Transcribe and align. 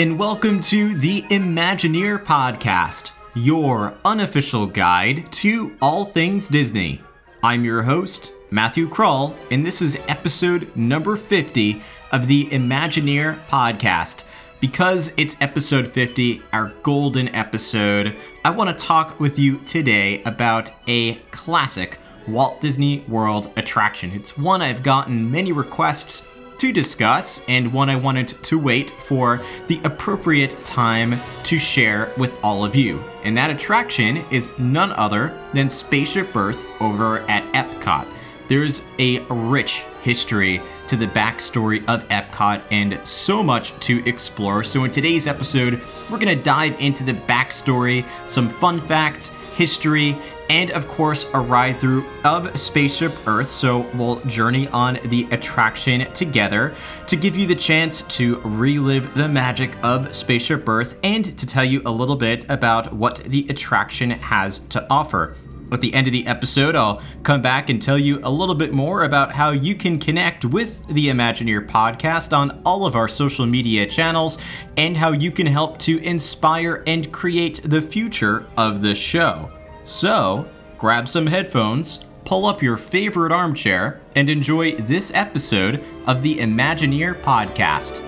And 0.00 0.18
welcome 0.18 0.60
to 0.60 0.94
the 0.94 1.20
Imagineer 1.28 2.24
Podcast, 2.24 3.12
your 3.34 3.94
unofficial 4.02 4.66
guide 4.66 5.30
to 5.32 5.76
all 5.82 6.06
things 6.06 6.48
Disney. 6.48 7.02
I'm 7.42 7.66
your 7.66 7.82
host, 7.82 8.32
Matthew 8.50 8.88
Krull, 8.88 9.36
and 9.50 9.66
this 9.66 9.82
is 9.82 10.00
episode 10.08 10.74
number 10.74 11.16
50 11.16 11.82
of 12.12 12.28
the 12.28 12.46
Imagineer 12.46 13.44
Podcast. 13.48 14.24
Because 14.58 15.12
it's 15.18 15.36
episode 15.42 15.92
50, 15.92 16.40
our 16.54 16.72
golden 16.82 17.28
episode, 17.34 18.16
I 18.42 18.52
want 18.52 18.70
to 18.70 18.86
talk 18.86 19.20
with 19.20 19.38
you 19.38 19.58
today 19.66 20.22
about 20.22 20.70
a 20.88 21.16
classic 21.30 21.98
Walt 22.26 22.62
Disney 22.62 23.00
World 23.06 23.52
attraction. 23.58 24.12
It's 24.12 24.38
one 24.38 24.62
I've 24.62 24.82
gotten 24.82 25.30
many 25.30 25.52
requests 25.52 26.26
to 26.60 26.72
discuss 26.72 27.42
and 27.48 27.72
one 27.72 27.88
I 27.88 27.96
wanted 27.96 28.28
to 28.28 28.58
wait 28.58 28.90
for 28.90 29.40
the 29.66 29.80
appropriate 29.82 30.62
time 30.62 31.14
to 31.44 31.58
share 31.58 32.12
with 32.18 32.38
all 32.44 32.66
of 32.66 32.76
you. 32.76 33.02
And 33.24 33.34
that 33.38 33.48
attraction 33.48 34.18
is 34.30 34.50
none 34.58 34.92
other 34.92 35.34
than 35.54 35.70
Spaceship 35.70 36.36
Earth 36.36 36.66
over 36.82 37.20
at 37.30 37.50
Epcot. 37.54 38.06
There's 38.48 38.82
a 38.98 39.20
rich 39.30 39.86
history 40.02 40.60
to 40.88 40.96
the 40.96 41.06
backstory 41.06 41.82
of 41.88 42.06
Epcot 42.08 42.60
and 42.70 42.98
so 43.06 43.42
much 43.42 43.72
to 43.80 44.06
explore. 44.06 44.62
So, 44.62 44.84
in 44.84 44.90
today's 44.90 45.26
episode, 45.26 45.80
we're 46.10 46.18
going 46.18 46.36
to 46.36 46.44
dive 46.44 46.78
into 46.78 47.04
the 47.04 47.14
backstory, 47.14 48.06
some 48.28 48.50
fun 48.50 48.78
facts, 48.80 49.30
history, 49.54 50.14
and 50.50 50.72
of 50.72 50.88
course 50.88 51.30
a 51.32 51.40
ride 51.40 51.80
through 51.80 52.04
of 52.24 52.58
Spaceship 52.58 53.12
Earth. 53.26 53.48
So 53.48 53.88
we'll 53.94 54.20
journey 54.24 54.68
on 54.68 54.98
the 55.04 55.26
attraction 55.30 56.12
together 56.12 56.74
to 57.06 57.16
give 57.16 57.36
you 57.36 57.46
the 57.46 57.54
chance 57.54 58.02
to 58.02 58.40
relive 58.40 59.14
the 59.14 59.28
magic 59.28 59.76
of 59.84 60.14
Spaceship 60.14 60.68
Earth 60.68 60.98
and 61.04 61.38
to 61.38 61.46
tell 61.46 61.64
you 61.64 61.80
a 61.86 61.90
little 61.90 62.16
bit 62.16 62.50
about 62.50 62.92
what 62.92 63.18
the 63.24 63.46
attraction 63.48 64.10
has 64.10 64.58
to 64.70 64.84
offer. 64.90 65.36
At 65.72 65.80
the 65.80 65.94
end 65.94 66.08
of 66.08 66.12
the 66.12 66.26
episode, 66.26 66.74
I'll 66.74 67.00
come 67.22 67.42
back 67.42 67.70
and 67.70 67.80
tell 67.80 67.96
you 67.96 68.18
a 68.24 68.30
little 68.30 68.56
bit 68.56 68.72
more 68.72 69.04
about 69.04 69.30
how 69.30 69.52
you 69.52 69.76
can 69.76 70.00
connect 70.00 70.44
with 70.44 70.84
the 70.88 71.06
Imagineer 71.06 71.64
podcast 71.64 72.36
on 72.36 72.60
all 72.66 72.86
of 72.86 72.96
our 72.96 73.06
social 73.06 73.46
media 73.46 73.86
channels 73.86 74.38
and 74.76 74.96
how 74.96 75.12
you 75.12 75.30
can 75.30 75.46
help 75.46 75.78
to 75.78 75.98
inspire 75.98 76.82
and 76.88 77.12
create 77.12 77.60
the 77.62 77.80
future 77.80 78.48
of 78.56 78.82
the 78.82 78.96
show. 78.96 79.48
So, 79.84 80.48
grab 80.78 81.08
some 81.08 81.26
headphones, 81.26 82.00
pull 82.24 82.46
up 82.46 82.62
your 82.62 82.76
favorite 82.76 83.32
armchair, 83.32 84.00
and 84.14 84.28
enjoy 84.28 84.72
this 84.72 85.12
episode 85.14 85.82
of 86.06 86.22
the 86.22 86.36
Imagineer 86.36 87.20
Podcast. 87.22 88.06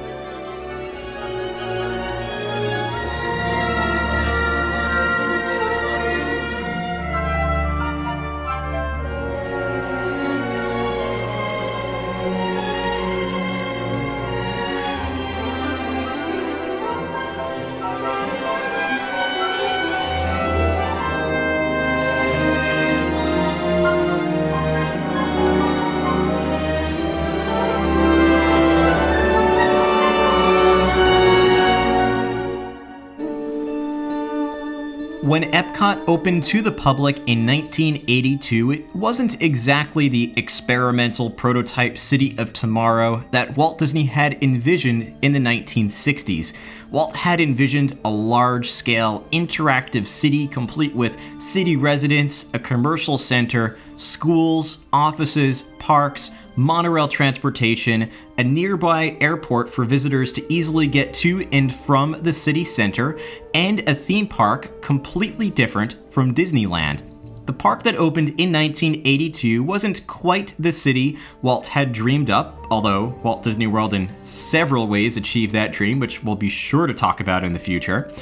When 35.32 35.50
Epcot 35.52 36.04
opened 36.08 36.42
to 36.42 36.60
the 36.60 36.70
public 36.70 37.16
in 37.26 37.46
1982, 37.46 38.70
it 38.70 38.94
wasn't 38.94 39.40
exactly 39.40 40.10
the 40.10 40.30
experimental 40.36 41.30
prototype 41.30 41.96
city 41.96 42.34
of 42.36 42.52
tomorrow 42.52 43.24
that 43.30 43.56
Walt 43.56 43.78
Disney 43.78 44.04
had 44.04 44.44
envisioned 44.44 45.16
in 45.22 45.32
the 45.32 45.38
1960s. 45.38 46.52
Walt 46.90 47.16
had 47.16 47.40
envisioned 47.40 47.98
a 48.04 48.10
large 48.10 48.70
scale, 48.70 49.26
interactive 49.32 50.06
city 50.06 50.46
complete 50.46 50.94
with 50.94 51.18
city 51.40 51.76
residents, 51.76 52.50
a 52.52 52.58
commercial 52.58 53.16
center, 53.16 53.78
schools, 53.96 54.80
offices, 54.92 55.62
parks, 55.78 56.30
monorail 56.56 57.08
transportation, 57.08 58.10
a 58.38 58.44
nearby 58.44 59.16
airport 59.20 59.70
for 59.70 59.84
visitors 59.84 60.32
to 60.32 60.52
easily 60.52 60.86
get 60.86 61.14
to 61.14 61.46
and 61.52 61.72
from 61.72 62.12
the 62.20 62.32
city 62.32 62.64
center, 62.64 63.18
and 63.54 63.80
a 63.88 63.94
theme 63.94 64.26
park 64.26 64.82
completely 64.82 65.50
different 65.50 65.96
from 66.10 66.34
Disneyland. 66.34 67.02
The 67.44 67.52
park 67.52 67.82
that 67.82 67.96
opened 67.96 68.28
in 68.40 68.52
1982 68.52 69.64
wasn't 69.64 70.06
quite 70.06 70.54
the 70.60 70.70
city 70.70 71.18
Walt 71.42 71.66
had 71.66 71.92
dreamed 71.92 72.30
up, 72.30 72.66
although 72.70 73.18
Walt 73.24 73.42
Disney 73.42 73.66
World 73.66 73.94
in 73.94 74.08
several 74.22 74.86
ways 74.86 75.16
achieved 75.16 75.52
that 75.52 75.72
dream, 75.72 75.98
which 75.98 76.22
we'll 76.22 76.36
be 76.36 76.48
sure 76.48 76.86
to 76.86 76.94
talk 76.94 77.20
about 77.20 77.42
in 77.42 77.52
the 77.52 77.58
future. 77.58 78.12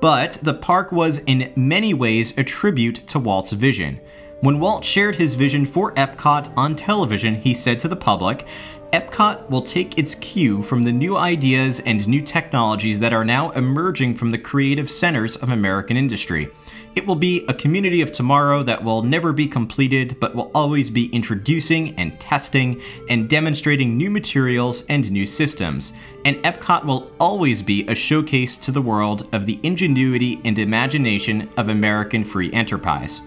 But 0.00 0.38
the 0.42 0.54
park 0.54 0.92
was 0.92 1.18
in 1.20 1.52
many 1.56 1.92
ways 1.92 2.36
a 2.38 2.44
tribute 2.44 3.06
to 3.08 3.18
Walt's 3.18 3.52
vision. 3.52 4.00
When 4.42 4.58
Walt 4.58 4.86
shared 4.86 5.16
his 5.16 5.34
vision 5.34 5.66
for 5.66 5.92
Epcot 5.96 6.56
on 6.56 6.74
television, 6.74 7.34
he 7.34 7.52
said 7.52 7.78
to 7.80 7.88
the 7.88 7.96
public, 7.96 8.46
Epcot 8.90 9.50
will 9.50 9.60
take 9.60 9.98
its 9.98 10.14
cue 10.14 10.62
from 10.62 10.82
the 10.82 10.92
new 10.92 11.14
ideas 11.14 11.80
and 11.80 12.08
new 12.08 12.22
technologies 12.22 12.98
that 13.00 13.12
are 13.12 13.24
now 13.24 13.50
emerging 13.50 14.14
from 14.14 14.30
the 14.30 14.38
creative 14.38 14.88
centers 14.88 15.36
of 15.36 15.50
American 15.50 15.98
industry. 15.98 16.48
It 16.96 17.06
will 17.06 17.16
be 17.16 17.44
a 17.48 17.54
community 17.54 18.00
of 18.00 18.12
tomorrow 18.12 18.62
that 18.62 18.82
will 18.82 19.02
never 19.02 19.34
be 19.34 19.46
completed, 19.46 20.16
but 20.18 20.34
will 20.34 20.50
always 20.54 20.90
be 20.90 21.14
introducing 21.14 21.94
and 21.96 22.18
testing 22.18 22.80
and 23.10 23.28
demonstrating 23.28 23.98
new 23.98 24.08
materials 24.08 24.86
and 24.86 25.10
new 25.12 25.26
systems. 25.26 25.92
And 26.24 26.36
Epcot 26.38 26.86
will 26.86 27.12
always 27.20 27.62
be 27.62 27.86
a 27.88 27.94
showcase 27.94 28.56
to 28.56 28.72
the 28.72 28.80
world 28.80 29.28
of 29.34 29.44
the 29.44 29.60
ingenuity 29.62 30.40
and 30.46 30.58
imagination 30.58 31.50
of 31.58 31.68
American 31.68 32.24
free 32.24 32.50
enterprise. 32.54 33.20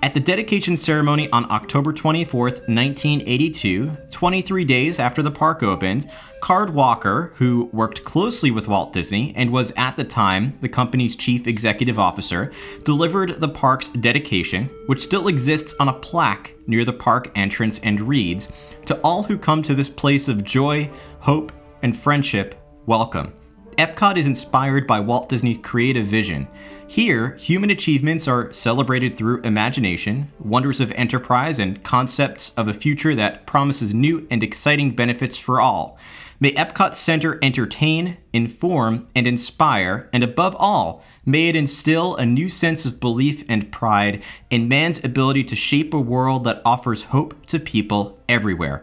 At 0.00 0.14
the 0.14 0.20
dedication 0.20 0.76
ceremony 0.76 1.28
on 1.32 1.50
October 1.50 1.92
24th, 1.92 2.68
1982, 2.68 3.96
23 4.12 4.64
days 4.64 5.00
after 5.00 5.22
the 5.22 5.30
park 5.32 5.64
opened, 5.64 6.08
Card 6.40 6.70
Walker, 6.70 7.32
who 7.34 7.68
worked 7.72 8.04
closely 8.04 8.52
with 8.52 8.68
Walt 8.68 8.92
Disney 8.92 9.32
and 9.34 9.50
was 9.50 9.72
at 9.76 9.96
the 9.96 10.04
time 10.04 10.56
the 10.60 10.68
company's 10.68 11.16
chief 11.16 11.48
executive 11.48 11.98
officer, 11.98 12.52
delivered 12.84 13.40
the 13.40 13.48
park's 13.48 13.88
dedication, 13.88 14.70
which 14.86 15.02
still 15.02 15.26
exists 15.26 15.74
on 15.80 15.88
a 15.88 15.98
plaque 15.98 16.54
near 16.68 16.84
the 16.84 16.92
park 16.92 17.32
entrance 17.34 17.80
and 17.80 18.00
reads 18.00 18.52
To 18.86 19.00
all 19.00 19.24
who 19.24 19.36
come 19.36 19.62
to 19.62 19.74
this 19.74 19.90
place 19.90 20.28
of 20.28 20.44
joy, 20.44 20.88
hope, 21.18 21.50
and 21.82 21.96
friendship, 21.96 22.54
welcome. 22.86 23.32
Epcot 23.78 24.16
is 24.16 24.28
inspired 24.28 24.86
by 24.86 24.98
Walt 25.00 25.28
Disney's 25.28 25.58
creative 25.58 26.06
vision. 26.06 26.48
Here, 26.90 27.36
human 27.36 27.68
achievements 27.68 28.26
are 28.26 28.50
celebrated 28.50 29.14
through 29.14 29.42
imagination, 29.42 30.32
wonders 30.38 30.80
of 30.80 30.90
enterprise, 30.92 31.58
and 31.58 31.84
concepts 31.84 32.50
of 32.56 32.66
a 32.66 32.72
future 32.72 33.14
that 33.14 33.46
promises 33.46 33.92
new 33.92 34.26
and 34.30 34.42
exciting 34.42 34.96
benefits 34.96 35.38
for 35.38 35.60
all. 35.60 35.98
May 36.40 36.52
Epcot 36.52 36.94
Center 36.94 37.38
entertain, 37.42 38.16
inform, 38.32 39.06
and 39.14 39.26
inspire, 39.26 40.08
and 40.14 40.24
above 40.24 40.56
all, 40.58 41.04
may 41.26 41.50
it 41.50 41.56
instill 41.56 42.16
a 42.16 42.24
new 42.24 42.48
sense 42.48 42.86
of 42.86 43.00
belief 43.00 43.44
and 43.50 43.70
pride 43.70 44.22
in 44.48 44.66
man's 44.66 45.04
ability 45.04 45.44
to 45.44 45.54
shape 45.54 45.92
a 45.92 46.00
world 46.00 46.44
that 46.44 46.62
offers 46.64 47.04
hope 47.04 47.44
to 47.46 47.60
people 47.60 48.18
everywhere. 48.30 48.82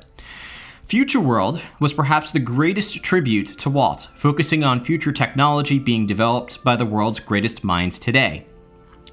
Future 0.87 1.19
World 1.19 1.63
was 1.79 1.95
perhaps 1.95 2.31
the 2.31 2.39
greatest 2.39 3.01
tribute 3.01 3.47
to 3.47 3.71
Walt, 3.71 4.07
focusing 4.13 4.63
on 4.63 4.83
future 4.83 5.11
technology 5.11 5.79
being 5.79 6.05
developed 6.05 6.63
by 6.63 6.75
the 6.75 6.85
world's 6.85 7.19
greatest 7.19 7.63
minds 7.63 7.97
today. 7.97 8.45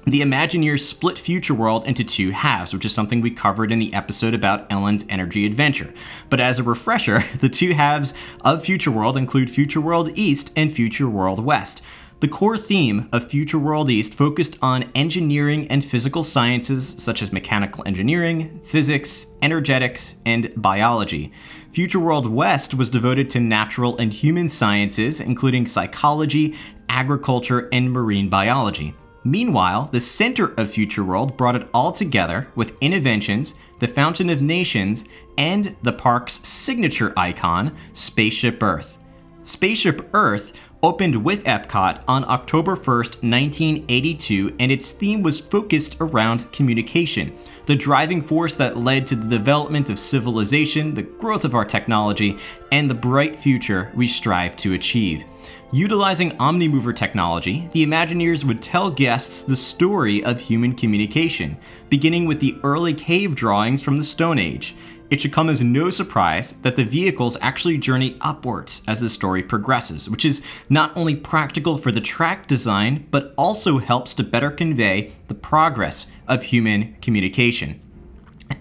The 0.05 0.21
Imagineers 0.21 0.81
split 0.81 1.17
Future 1.17 1.55
World 1.55 1.87
into 1.87 2.03
two 2.03 2.29
halves, 2.29 2.75
which 2.75 2.85
is 2.85 2.93
something 2.93 3.21
we 3.21 3.31
covered 3.31 3.71
in 3.71 3.79
the 3.79 3.91
episode 3.91 4.35
about 4.35 4.71
Ellen's 4.71 5.03
Energy 5.09 5.47
Adventure. 5.47 5.91
But 6.29 6.39
as 6.39 6.59
a 6.59 6.63
refresher, 6.63 7.23
the 7.39 7.49
two 7.49 7.73
halves 7.73 8.13
of 8.45 8.63
Future 8.63 8.91
World 8.91 9.17
include 9.17 9.49
Future 9.49 9.81
World 9.81 10.11
East 10.13 10.53
and 10.55 10.71
Future 10.71 11.09
World 11.09 11.43
West. 11.43 11.81
The 12.23 12.29
core 12.29 12.57
theme 12.57 13.09
of 13.11 13.29
Future 13.29 13.59
World 13.59 13.89
East 13.89 14.13
focused 14.13 14.57
on 14.61 14.89
engineering 14.95 15.67
and 15.67 15.83
physical 15.83 16.23
sciences 16.23 16.95
such 16.97 17.21
as 17.21 17.33
mechanical 17.33 17.83
engineering, 17.85 18.61
physics, 18.63 19.27
energetics, 19.41 20.15
and 20.25 20.49
biology. 20.55 21.33
Future 21.73 21.99
World 21.99 22.27
West 22.27 22.75
was 22.75 22.91
devoted 22.91 23.31
to 23.31 23.39
natural 23.39 23.97
and 23.97 24.13
human 24.13 24.47
sciences, 24.47 25.19
including 25.19 25.65
psychology, 25.65 26.53
agriculture, 26.87 27.67
and 27.71 27.91
marine 27.91 28.29
biology. 28.29 28.93
Meanwhile, 29.23 29.89
the 29.91 29.99
center 29.99 30.53
of 30.55 30.69
Future 30.69 31.03
World 31.03 31.35
brought 31.35 31.55
it 31.55 31.67
all 31.73 31.91
together 31.91 32.47
with 32.53 32.79
Innoventions, 32.79 33.57
the 33.79 33.87
Fountain 33.87 34.29
of 34.29 34.39
Nations, 34.39 35.05
and 35.35 35.75
the 35.81 35.93
park's 35.93 36.47
signature 36.47 37.11
icon, 37.17 37.75
Spaceship 37.93 38.61
Earth. 38.61 38.99
Spaceship 39.41 40.07
Earth 40.13 40.53
opened 40.83 41.25
with 41.25 41.43
Epcot 41.45 42.03
on 42.07 42.23
October 42.25 42.75
1st, 42.75 43.23
1982, 43.23 44.55
and 44.59 44.71
its 44.71 44.91
theme 44.91 45.23
was 45.23 45.39
focused 45.39 45.97
around 45.99 46.51
communication, 46.51 47.35
the 47.65 47.75
driving 47.75 48.21
force 48.21 48.55
that 48.55 48.77
led 48.77 49.07
to 49.07 49.15
the 49.15 49.37
development 49.37 49.89
of 49.89 49.99
civilization, 49.99 50.93
the 50.93 51.03
growth 51.03 51.45
of 51.45 51.55
our 51.55 51.65
technology, 51.65 52.37
and 52.71 52.89
the 52.89 52.95
bright 52.95 53.39
future 53.39 53.91
we 53.95 54.07
strive 54.07 54.55
to 54.57 54.73
achieve. 54.73 55.23
Utilizing 55.71 56.31
Omnimover 56.37 56.95
technology, 56.95 57.67
the 57.71 57.83
Imagineers 57.83 58.43
would 58.43 58.61
tell 58.61 58.91
guests 58.91 59.41
the 59.41 59.55
story 59.55 60.23
of 60.23 60.39
human 60.39 60.75
communication, 60.75 61.57
beginning 61.89 62.25
with 62.25 62.39
the 62.39 62.59
early 62.63 62.93
cave 62.93 63.33
drawings 63.33 63.81
from 63.81 63.97
the 63.97 64.03
Stone 64.03 64.37
Age. 64.37 64.75
It 65.09 65.21
should 65.21 65.33
come 65.33 65.49
as 65.49 65.61
no 65.61 65.89
surprise 65.89 66.53
that 66.63 66.75
the 66.75 66.83
vehicles 66.83 67.37
actually 67.39 67.77
journey 67.77 68.17
upwards 68.21 68.81
as 68.87 68.99
the 68.99 69.09
story 69.09 69.43
progresses, 69.43 70.09
which 70.09 70.25
is 70.25 70.41
not 70.69 70.95
only 70.97 71.15
practical 71.15 71.77
for 71.77 71.91
the 71.91 72.01
track 72.01 72.47
design, 72.47 73.07
but 73.11 73.33
also 73.37 73.77
helps 73.77 74.13
to 74.15 74.23
better 74.23 74.49
convey 74.49 75.11
the 75.27 75.35
progress 75.35 76.11
of 76.27 76.43
human 76.43 76.95
communication. 77.01 77.79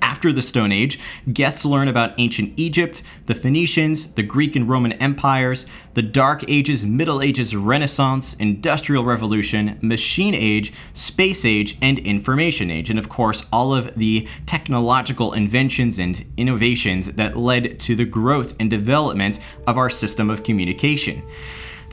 After 0.00 0.32
the 0.32 0.42
Stone 0.42 0.72
Age, 0.72 0.98
guests 1.32 1.64
learn 1.64 1.88
about 1.88 2.14
ancient 2.18 2.54
Egypt, 2.56 3.02
the 3.26 3.34
Phoenicians, 3.34 4.12
the 4.12 4.22
Greek 4.22 4.54
and 4.56 4.68
Roman 4.68 4.92
empires, 4.92 5.66
the 5.94 6.02
Dark 6.02 6.44
Ages, 6.48 6.86
Middle 6.86 7.20
Ages, 7.20 7.54
Renaissance, 7.54 8.34
Industrial 8.34 9.04
Revolution, 9.04 9.78
Machine 9.82 10.34
Age, 10.34 10.72
Space 10.92 11.44
Age, 11.44 11.76
and 11.82 11.98
Information 11.98 12.70
Age, 12.70 12.88
and 12.88 12.98
of 12.98 13.08
course, 13.08 13.44
all 13.52 13.74
of 13.74 13.94
the 13.94 14.28
technological 14.46 15.32
inventions 15.32 15.98
and 15.98 16.26
innovations 16.36 17.12
that 17.12 17.36
led 17.36 17.78
to 17.80 17.94
the 17.94 18.04
growth 18.04 18.54
and 18.60 18.70
development 18.70 19.38
of 19.66 19.76
our 19.76 19.90
system 19.90 20.30
of 20.30 20.42
communication. 20.42 21.22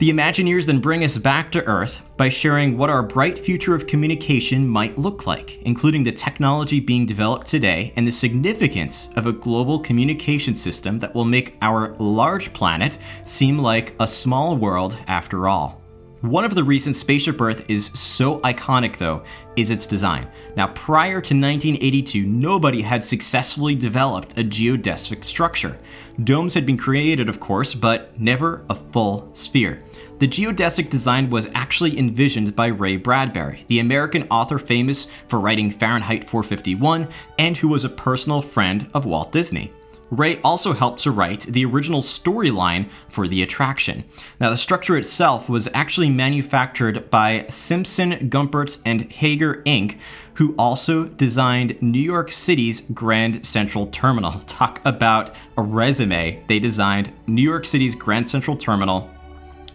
The 0.00 0.08
Imagineers 0.08 0.64
then 0.64 0.80
bring 0.80 1.04
us 1.04 1.18
back 1.18 1.52
to 1.52 1.62
Earth 1.66 2.00
by 2.16 2.30
sharing 2.30 2.78
what 2.78 2.88
our 2.88 3.02
bright 3.02 3.38
future 3.38 3.74
of 3.74 3.86
communication 3.86 4.66
might 4.66 4.96
look 4.96 5.26
like, 5.26 5.60
including 5.64 6.04
the 6.04 6.10
technology 6.10 6.80
being 6.80 7.04
developed 7.04 7.46
today 7.46 7.92
and 7.96 8.06
the 8.06 8.10
significance 8.10 9.10
of 9.16 9.26
a 9.26 9.32
global 9.34 9.78
communication 9.78 10.54
system 10.54 11.00
that 11.00 11.14
will 11.14 11.26
make 11.26 11.58
our 11.60 11.94
large 11.98 12.54
planet 12.54 12.98
seem 13.24 13.58
like 13.58 13.94
a 14.00 14.06
small 14.06 14.56
world 14.56 14.96
after 15.06 15.46
all. 15.46 15.79
One 16.20 16.44
of 16.44 16.54
the 16.54 16.64
reasons 16.64 16.98
Spaceship 16.98 17.40
Earth 17.40 17.64
is 17.70 17.86
so 17.86 18.40
iconic, 18.40 18.98
though, 18.98 19.22
is 19.56 19.70
its 19.70 19.86
design. 19.86 20.28
Now, 20.54 20.66
prior 20.66 21.18
to 21.22 21.34
1982, 21.34 22.26
nobody 22.26 22.82
had 22.82 23.02
successfully 23.02 23.74
developed 23.74 24.38
a 24.38 24.42
geodesic 24.42 25.24
structure. 25.24 25.78
Domes 26.22 26.52
had 26.52 26.66
been 26.66 26.76
created, 26.76 27.30
of 27.30 27.40
course, 27.40 27.74
but 27.74 28.20
never 28.20 28.66
a 28.68 28.74
full 28.74 29.30
sphere. 29.32 29.82
The 30.18 30.28
geodesic 30.28 30.90
design 30.90 31.30
was 31.30 31.48
actually 31.54 31.98
envisioned 31.98 32.54
by 32.54 32.66
Ray 32.66 32.98
Bradbury, 32.98 33.64
the 33.68 33.78
American 33.78 34.24
author 34.30 34.58
famous 34.58 35.06
for 35.26 35.40
writing 35.40 35.70
Fahrenheit 35.70 36.24
451 36.24 37.08
and 37.38 37.56
who 37.56 37.68
was 37.68 37.86
a 37.86 37.88
personal 37.88 38.42
friend 38.42 38.90
of 38.92 39.06
Walt 39.06 39.32
Disney. 39.32 39.72
Ray 40.10 40.40
also 40.42 40.72
helped 40.72 41.00
to 41.04 41.10
write 41.10 41.42
the 41.42 41.64
original 41.64 42.00
storyline 42.00 42.90
for 43.08 43.28
the 43.28 43.42
attraction. 43.42 44.04
Now, 44.40 44.50
the 44.50 44.56
structure 44.56 44.96
itself 44.96 45.48
was 45.48 45.68
actually 45.72 46.10
manufactured 46.10 47.10
by 47.10 47.46
Simpson, 47.48 48.30
Gumpertz, 48.30 48.80
and 48.84 49.10
Heger 49.12 49.62
Inc., 49.64 49.98
who 50.34 50.54
also 50.58 51.06
designed 51.06 51.80
New 51.82 52.00
York 52.00 52.30
City's 52.30 52.80
Grand 52.80 53.44
Central 53.44 53.86
Terminal. 53.86 54.32
Talk 54.46 54.80
about 54.84 55.34
a 55.56 55.62
resume. 55.62 56.42
They 56.46 56.58
designed 56.58 57.12
New 57.26 57.42
York 57.42 57.66
City's 57.66 57.94
Grand 57.94 58.28
Central 58.28 58.56
Terminal 58.56 59.10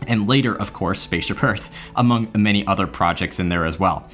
and 0.07 0.27
later, 0.27 0.53
of 0.53 0.73
course, 0.73 1.01
Spaceship 1.01 1.43
Earth, 1.43 1.75
among 1.95 2.29
many 2.35 2.65
other 2.67 2.87
projects 2.87 3.39
in 3.39 3.49
there 3.49 3.65
as 3.65 3.79
well. 3.79 4.07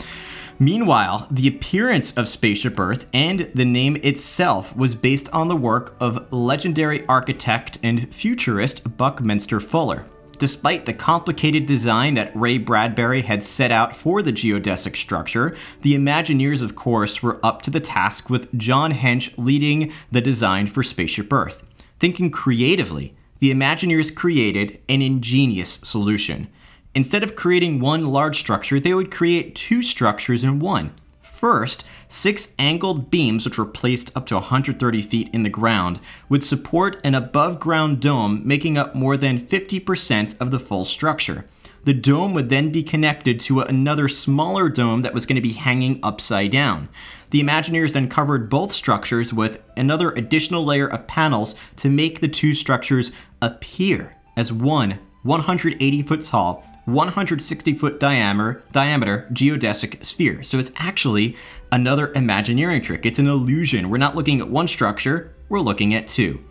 Meanwhile, 0.61 1.25
the 1.31 1.47
appearance 1.47 2.13
of 2.13 2.27
Spaceship 2.27 2.79
Earth 2.79 3.07
and 3.15 3.49
the 3.55 3.65
name 3.65 3.95
itself 4.03 4.77
was 4.77 4.93
based 4.93 5.27
on 5.29 5.47
the 5.47 5.55
work 5.55 5.95
of 5.99 6.31
legendary 6.31 7.03
architect 7.07 7.79
and 7.81 8.13
futurist 8.13 8.95
Buckminster 8.95 9.59
Fuller. 9.59 10.05
Despite 10.37 10.85
the 10.85 10.93
complicated 10.93 11.65
design 11.65 12.13
that 12.13 12.31
Ray 12.35 12.59
Bradbury 12.59 13.23
had 13.23 13.43
set 13.43 13.71
out 13.71 13.95
for 13.95 14.21
the 14.21 14.31
geodesic 14.31 14.95
structure, 14.95 15.57
the 15.81 15.95
Imagineers, 15.95 16.61
of 16.61 16.75
course, 16.75 17.23
were 17.23 17.39
up 17.43 17.63
to 17.63 17.71
the 17.71 17.79
task 17.79 18.29
with 18.29 18.55
John 18.55 18.91
Hench 18.91 19.33
leading 19.39 19.91
the 20.11 20.21
design 20.21 20.67
for 20.67 20.83
Spaceship 20.83 21.33
Earth. 21.33 21.63
Thinking 21.99 22.29
creatively, 22.29 23.15
the 23.39 23.51
Imagineers 23.51 24.15
created 24.15 24.79
an 24.87 25.01
ingenious 25.01 25.79
solution. 25.81 26.49
Instead 26.93 27.23
of 27.23 27.35
creating 27.35 27.79
one 27.79 28.05
large 28.05 28.37
structure, 28.37 28.79
they 28.79 28.93
would 28.93 29.11
create 29.11 29.55
two 29.55 29.81
structures 29.81 30.43
in 30.43 30.59
one. 30.59 30.93
First, 31.21 31.85
six 32.07 32.53
angled 32.59 33.09
beams, 33.09 33.45
which 33.45 33.57
were 33.57 33.65
placed 33.65 34.15
up 34.15 34.25
to 34.27 34.35
130 34.35 35.01
feet 35.01 35.29
in 35.33 35.43
the 35.43 35.49
ground, 35.49 36.01
would 36.27 36.43
support 36.43 36.99
an 37.03 37.15
above 37.15 37.59
ground 37.59 38.01
dome 38.01 38.41
making 38.45 38.77
up 38.77 38.93
more 38.93 39.15
than 39.15 39.39
50% 39.39 40.39
of 40.39 40.51
the 40.51 40.59
full 40.59 40.83
structure. 40.83 41.45
The 41.83 41.93
dome 41.95 42.35
would 42.35 42.49
then 42.49 42.71
be 42.71 42.83
connected 42.83 43.39
to 43.41 43.61
another 43.61 44.07
smaller 44.07 44.69
dome 44.69 45.01
that 45.01 45.15
was 45.15 45.25
going 45.25 45.37
to 45.37 45.41
be 45.41 45.53
hanging 45.53 45.99
upside 46.03 46.51
down. 46.51 46.89
The 47.31 47.41
Imagineers 47.41 47.93
then 47.93 48.07
covered 48.07 48.49
both 48.49 48.71
structures 48.71 49.33
with 49.33 49.63
another 49.75 50.11
additional 50.11 50.63
layer 50.63 50.87
of 50.87 51.07
panels 51.07 51.55
to 51.77 51.89
make 51.89 52.19
the 52.19 52.27
two 52.27 52.53
structures 52.53 53.11
appear 53.41 54.17
as 54.37 54.53
one 54.53 54.99
180 55.23 56.01
foot 56.03 56.21
tall 56.23 56.63
160 56.85 57.73
foot 57.73 57.99
diameter, 57.99 58.63
diameter 58.71 59.27
geodesic 59.31 60.03
sphere. 60.03 60.43
So 60.43 60.57
it's 60.57 60.71
actually 60.77 61.35
another 61.71 62.11
Imagineering 62.13 62.81
trick. 62.81 63.05
It's 63.05 63.19
an 63.19 63.27
illusion. 63.27 63.89
We're 63.89 63.97
not 63.97 64.15
looking 64.15 64.41
at 64.41 64.49
one 64.49 64.67
structure, 64.67 65.33
we're 65.49 65.59
looking 65.59 65.93
at 65.93 66.07
two. 66.07 66.43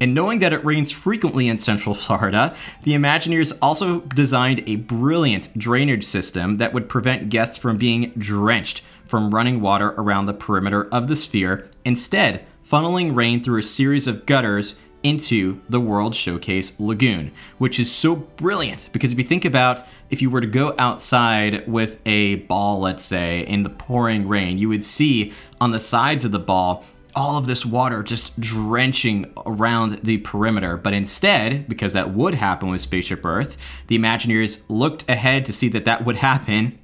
And 0.00 0.14
knowing 0.14 0.38
that 0.38 0.52
it 0.52 0.64
rains 0.64 0.92
frequently 0.92 1.48
in 1.48 1.58
central 1.58 1.94
Florida, 1.94 2.54
the 2.82 2.92
Imagineers 2.92 3.56
also 3.60 4.00
designed 4.00 4.62
a 4.66 4.76
brilliant 4.76 5.56
drainage 5.58 6.04
system 6.04 6.58
that 6.58 6.72
would 6.72 6.88
prevent 6.88 7.30
guests 7.30 7.58
from 7.58 7.78
being 7.78 8.12
drenched 8.16 8.84
from 9.06 9.34
running 9.34 9.60
water 9.60 9.94
around 9.96 10.26
the 10.26 10.34
perimeter 10.34 10.86
of 10.90 11.08
the 11.08 11.16
sphere, 11.16 11.68
instead, 11.84 12.46
funneling 12.64 13.16
rain 13.16 13.40
through 13.40 13.58
a 13.58 13.62
series 13.62 14.06
of 14.06 14.26
gutters 14.26 14.76
into 15.02 15.62
the 15.68 15.80
World 15.80 16.14
Showcase 16.14 16.78
Lagoon, 16.78 17.32
which 17.58 17.78
is 17.78 17.90
so 17.90 18.16
brilliant 18.16 18.88
because 18.92 19.12
if 19.12 19.18
you 19.18 19.24
think 19.24 19.44
about 19.44 19.82
if 20.10 20.22
you 20.22 20.30
were 20.30 20.40
to 20.40 20.46
go 20.46 20.74
outside 20.78 21.68
with 21.68 22.00
a 22.06 22.36
ball, 22.36 22.80
let's 22.80 23.04
say, 23.04 23.40
in 23.40 23.62
the 23.62 23.70
pouring 23.70 24.26
rain, 24.26 24.58
you 24.58 24.68
would 24.68 24.84
see 24.84 25.32
on 25.60 25.70
the 25.70 25.78
sides 25.78 26.24
of 26.24 26.32
the 26.32 26.38
ball 26.38 26.84
all 27.14 27.36
of 27.36 27.46
this 27.46 27.66
water 27.66 28.02
just 28.02 28.38
drenching 28.38 29.32
around 29.44 30.00
the 30.04 30.18
perimeter. 30.18 30.76
But 30.76 30.94
instead, 30.94 31.68
because 31.68 31.92
that 31.92 32.14
would 32.14 32.34
happen 32.34 32.70
with 32.70 32.80
Spaceship 32.80 33.24
Earth, 33.24 33.56
the 33.88 33.98
Imagineers 33.98 34.64
looked 34.68 35.08
ahead 35.08 35.44
to 35.46 35.52
see 35.52 35.68
that 35.70 35.84
that 35.84 36.04
would 36.04 36.16
happen 36.16 36.78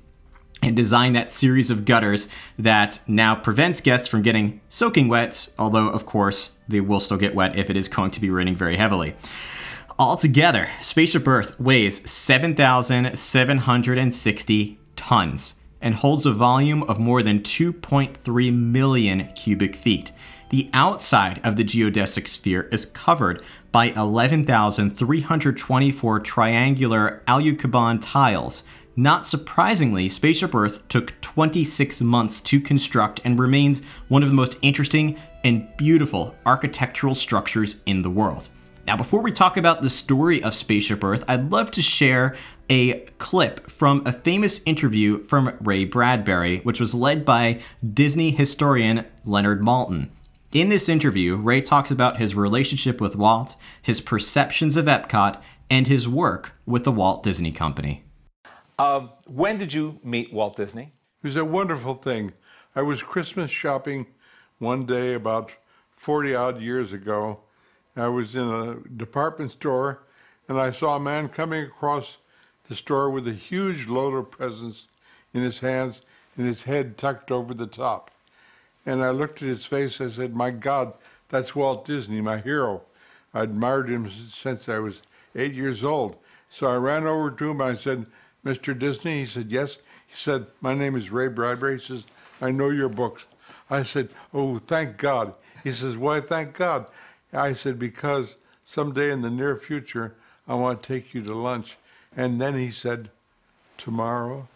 and 0.64 0.76
design 0.76 1.12
that 1.12 1.33
series 1.33 1.71
of 1.71 1.85
gutters 1.85 2.28
that 2.59 3.00
now 3.06 3.35
prevents 3.35 3.80
guests 3.80 4.09
from 4.09 4.23
getting 4.23 4.61
soaking 4.68 5.09
wet, 5.09 5.49
although, 5.59 5.88
of 5.88 6.06
course, 6.06 6.59
they 6.66 6.80
will 6.80 7.00
still 7.00 7.18
get 7.18 7.35
wet 7.35 7.56
if 7.56 7.71
it 7.71 7.76
is 7.76 7.88
going 7.88 8.11
to 8.11 8.21
be 8.21 8.30
raining 8.30 8.56
very 8.56 8.76
heavily. 8.76 9.14
Altogether, 9.99 10.68
Spaceship 10.80 11.28
Earth 11.28 11.61
weighs 11.61 12.11
7,760 12.11 14.78
tons 14.97 15.54
and 15.80 15.94
holds 15.97 16.25
a 16.26 16.33
volume 16.33 16.83
of 16.85 16.99
more 16.99 17.23
than 17.23 17.40
2.3 17.40 18.52
million 18.52 19.28
cubic 19.35 19.76
feet. 19.76 20.11
The 20.50 20.68
outside 20.73 21.40
of 21.44 21.56
the 21.56 21.64
geodesic 21.64 22.26
sphere 22.26 22.68
is 22.73 22.87
covered 22.87 23.42
by 23.71 23.87
11,324 23.87 26.21
triangular 26.21 27.23
Alucobond 27.26 28.00
tiles 28.02 28.64
not 28.97 29.27
surprisingly, 29.27 30.09
Spaceship 30.09 30.55
Earth 30.55 30.87
took 30.89 31.21
26 31.21 32.01
months 32.03 32.41
to 32.43 32.61
construct 32.61 33.21
and 33.25 33.39
remains 33.39 33.83
one 34.09 34.23
of 34.23 34.29
the 34.29 34.35
most 34.35 34.57
interesting 34.63 35.19
and 35.43 35.69
beautiful 35.77 36.37
architectural 36.47 37.15
structures 37.15 37.77
in 37.87 38.03
the 38.03 38.11
world. 38.11 38.51
Now, 38.87 38.97
before 38.97 39.23
we 39.23 39.33
talk 39.33 39.57
about 39.57 39.83
the 39.83 39.91
story 39.91 40.43
of 40.43 40.55
Spaceship 40.55 41.03
Earth, 41.03 41.25
I'd 41.27 41.51
love 41.51 41.71
to 41.73 41.83
share 41.83 42.37
a 42.69 43.01
clip 43.19 43.69
from 43.69 44.03
a 44.07 44.13
famous 44.13 44.61
interview 44.67 45.25
from 45.25 45.57
Ray 45.61 45.87
Bradbury, 45.87 46.59
which 46.59 46.81
was 46.81 46.95
led 46.95 47.25
by 47.25 47.61
Disney 47.93 48.31
historian 48.31 49.07
Leonard 49.25 49.63
Maltin. 49.63 50.11
In 50.53 50.69
this 50.69 50.89
interview, 50.89 51.37
Ray 51.37 51.63
talks 51.63 51.91
about 51.91 52.19
his 52.19 52.35
relationship 52.35 53.01
with 53.01 53.17
Walt, 53.17 53.57
his 53.83 54.01
perceptions 54.01 54.77
of 54.77 54.87
Epcot, 54.87 55.41
and 55.69 55.89
his 55.89 56.09
work 56.09 56.53
with 56.65 56.85
the 56.85 56.93
Walt 56.93 57.23
Disney 57.23 57.51
Company. 57.51 58.05
Uh, 58.78 59.07
when 59.26 59.59
did 59.59 59.73
you 59.73 59.99
meet 60.02 60.33
Walt 60.33 60.57
Disney? 60.57 60.93
It 61.23 61.26
was 61.28 61.37
a 61.37 61.45
wonderful 61.45 61.95
thing. 61.95 62.33
I 62.75 62.83
was 62.83 63.02
Christmas 63.02 63.50
shopping 63.50 64.07
one 64.59 64.85
day 64.85 65.14
about 65.14 65.52
40 65.93 66.35
odd 66.35 66.61
years 66.61 66.93
ago. 66.93 67.40
I 67.97 68.09
was 68.09 68.35
in 68.35 68.49
a 68.49 68.75
department 68.97 69.52
store 69.52 70.02
and 70.49 70.59
I 70.59 70.73
saw 70.73 70.97
a 70.97 71.00
man 71.00 71.28
coming 71.28 71.62
across 71.62 72.19
the 72.69 72.75
store 72.75 73.11
with 73.11 73.28
a 73.28 73.33
huge 73.33 73.87
load 73.87 74.14
of 74.14 74.31
presents 74.31 74.88
in 75.33 75.43
his 75.43 75.61
hands 75.61 76.02
and 76.37 76.47
his 76.47 76.64
head 76.64 76.99
tucked 76.99 77.31
over 77.31 77.54
the 77.54 77.69
top. 77.69 78.11
And 78.85 79.04
I 79.04 79.11
looked 79.11 79.40
at 79.40 79.49
his 79.49 79.64
face. 79.64 80.00
I 80.00 80.09
said, 80.09 80.35
My 80.35 80.50
God, 80.50 80.95
that's 81.28 81.54
Walt 81.54 81.85
Disney, 81.85 82.21
my 82.21 82.38
hero. 82.38 82.83
I 83.33 83.43
admired 83.43 83.88
him 83.88 84.09
since 84.11 84.69
I 84.69 84.78
was 84.78 85.02
eight 85.37 85.54
years 85.54 85.85
old. 85.85 86.16
So 86.50 86.66
I 86.66 86.76
ran 86.76 87.07
over 87.07 87.31
to 87.31 87.50
him. 87.50 87.61
And 87.61 87.71
I 87.71 87.75
said, 87.75 88.07
Mr. 88.45 88.79
Disney? 88.79 89.21
He 89.21 89.27
said, 89.27 89.51
Yes. 89.51 89.79
He 90.07 90.15
said, 90.15 90.47
My 90.61 90.75
name 90.75 90.97
is 90.97 91.11
Ray 91.11 91.29
Bradbury. 91.29 91.79
He 91.79 91.85
says, 91.85 92.07
I 92.41 92.51
know 92.51 92.71
your 92.71 92.89
books. 92.89 93.27
I 93.71 93.83
said, 93.83 94.11
Oh, 94.33 94.59
thank 94.59 94.99
God. 94.99 95.35
He 95.63 95.73
says, 95.73 95.97
Why, 95.97 96.21
thank 96.21 96.55
God? 96.55 96.87
I 97.33 97.53
said, 97.53 97.79
Because 97.79 98.37
someday 98.65 99.11
in 99.11 99.23
the 99.23 99.31
near 99.31 99.57
future, 99.57 100.15
I 100.47 100.55
want 100.55 100.83
to 100.83 100.89
take 100.89 101.15
you 101.15 101.23
to 101.25 101.35
lunch. 101.35 101.77
And 102.17 102.41
then 102.41 102.57
he 102.57 102.71
said, 102.71 103.11
Tomorrow? 103.77 104.49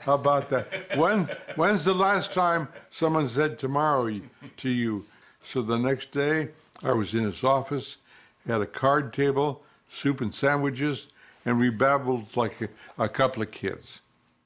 How 0.00 0.14
about 0.14 0.48
that? 0.50 0.96
When, 0.96 1.28
when's 1.56 1.84
the 1.84 1.94
last 1.94 2.32
time 2.32 2.68
someone 2.90 3.28
said 3.28 3.58
tomorrow 3.58 4.20
to 4.56 4.68
you? 4.68 5.04
So 5.44 5.62
the 5.62 5.78
next 5.78 6.10
day, 6.10 6.48
I 6.82 6.92
was 6.92 7.14
in 7.14 7.24
his 7.24 7.44
office, 7.44 7.98
had 8.46 8.62
a 8.62 8.66
card 8.66 9.12
table, 9.12 9.62
soup 9.88 10.20
and 10.20 10.34
sandwiches, 10.34 11.08
and 11.50 11.58
we 11.58 11.68
babbled 11.68 12.36
like 12.36 12.60
a, 12.62 12.68
a 12.96 13.08
couple 13.08 13.42
of 13.42 13.50
kids. 13.50 14.00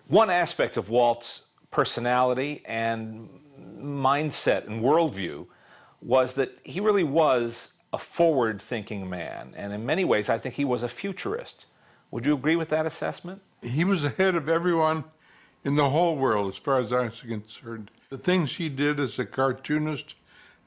One 0.08 0.30
aspect 0.30 0.78
of 0.78 0.88
Walt's 0.88 1.42
personality 1.70 2.62
and 2.64 3.28
mindset 3.78 4.66
and 4.66 4.82
worldview 4.82 5.46
was 6.00 6.34
that 6.34 6.58
he 6.64 6.80
really 6.80 7.04
was 7.04 7.68
a 7.92 7.98
forward 7.98 8.60
thinking 8.60 9.08
man. 9.08 9.52
And 9.54 9.72
in 9.72 9.84
many 9.84 10.04
ways, 10.04 10.30
I 10.30 10.38
think 10.38 10.54
he 10.54 10.64
was 10.64 10.82
a 10.82 10.88
futurist. 10.88 11.66
Would 12.10 12.24
you 12.24 12.34
agree 12.34 12.56
with 12.56 12.70
that 12.70 12.86
assessment? 12.86 13.42
He 13.62 13.84
was 13.84 14.04
ahead 14.04 14.34
of 14.34 14.48
everyone 14.48 15.04
in 15.62 15.74
the 15.74 15.90
whole 15.90 16.16
world, 16.16 16.52
as 16.52 16.58
far 16.58 16.78
as 16.78 16.92
I 16.92 17.04
was 17.04 17.20
concerned. 17.20 17.90
The 18.08 18.18
things 18.18 18.56
he 18.56 18.70
did 18.70 18.98
as 18.98 19.18
a 19.18 19.26
cartoonist, 19.26 20.14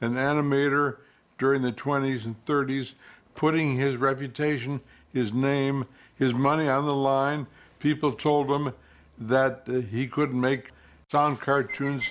an 0.01 0.13
animator 0.13 0.97
during 1.37 1.63
the 1.63 1.71
20s 1.71 2.25
and 2.25 2.45
30s, 2.45 2.93
putting 3.33 3.75
his 3.75 3.97
reputation, 3.97 4.81
his 5.13 5.33
name, 5.33 5.85
his 6.17 6.33
money 6.33 6.67
on 6.67 6.85
the 6.85 6.95
line. 6.95 7.47
People 7.79 8.11
told 8.11 8.49
him 8.49 8.73
that 9.17 9.63
uh, 9.67 9.73
he 9.73 10.07
couldn't 10.07 10.39
make 10.39 10.71
sound 11.11 11.39
cartoons. 11.39 12.09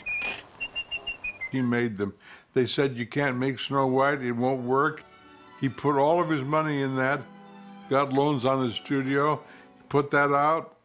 He 1.53 1.61
made 1.61 1.99
them. 1.99 2.15
They 2.55 2.67
said, 2.67 2.97
You 2.97 3.07
can't 3.07 3.37
make 3.37 3.59
Snow 3.59 3.87
White, 3.87 4.23
it 4.23 4.33
won't 4.33 4.63
work. 4.63 5.05
He 5.61 5.69
put 5.69 5.97
all 5.99 6.21
of 6.21 6.29
his 6.29 6.43
money 6.43 6.83
in 6.83 6.97
that, 6.97 7.21
got 7.89 8.13
loans 8.13 8.45
on 8.45 8.63
his 8.63 8.75
studio, 8.75 9.43
put 9.89 10.11
that 10.11 10.33
out, 10.33 10.77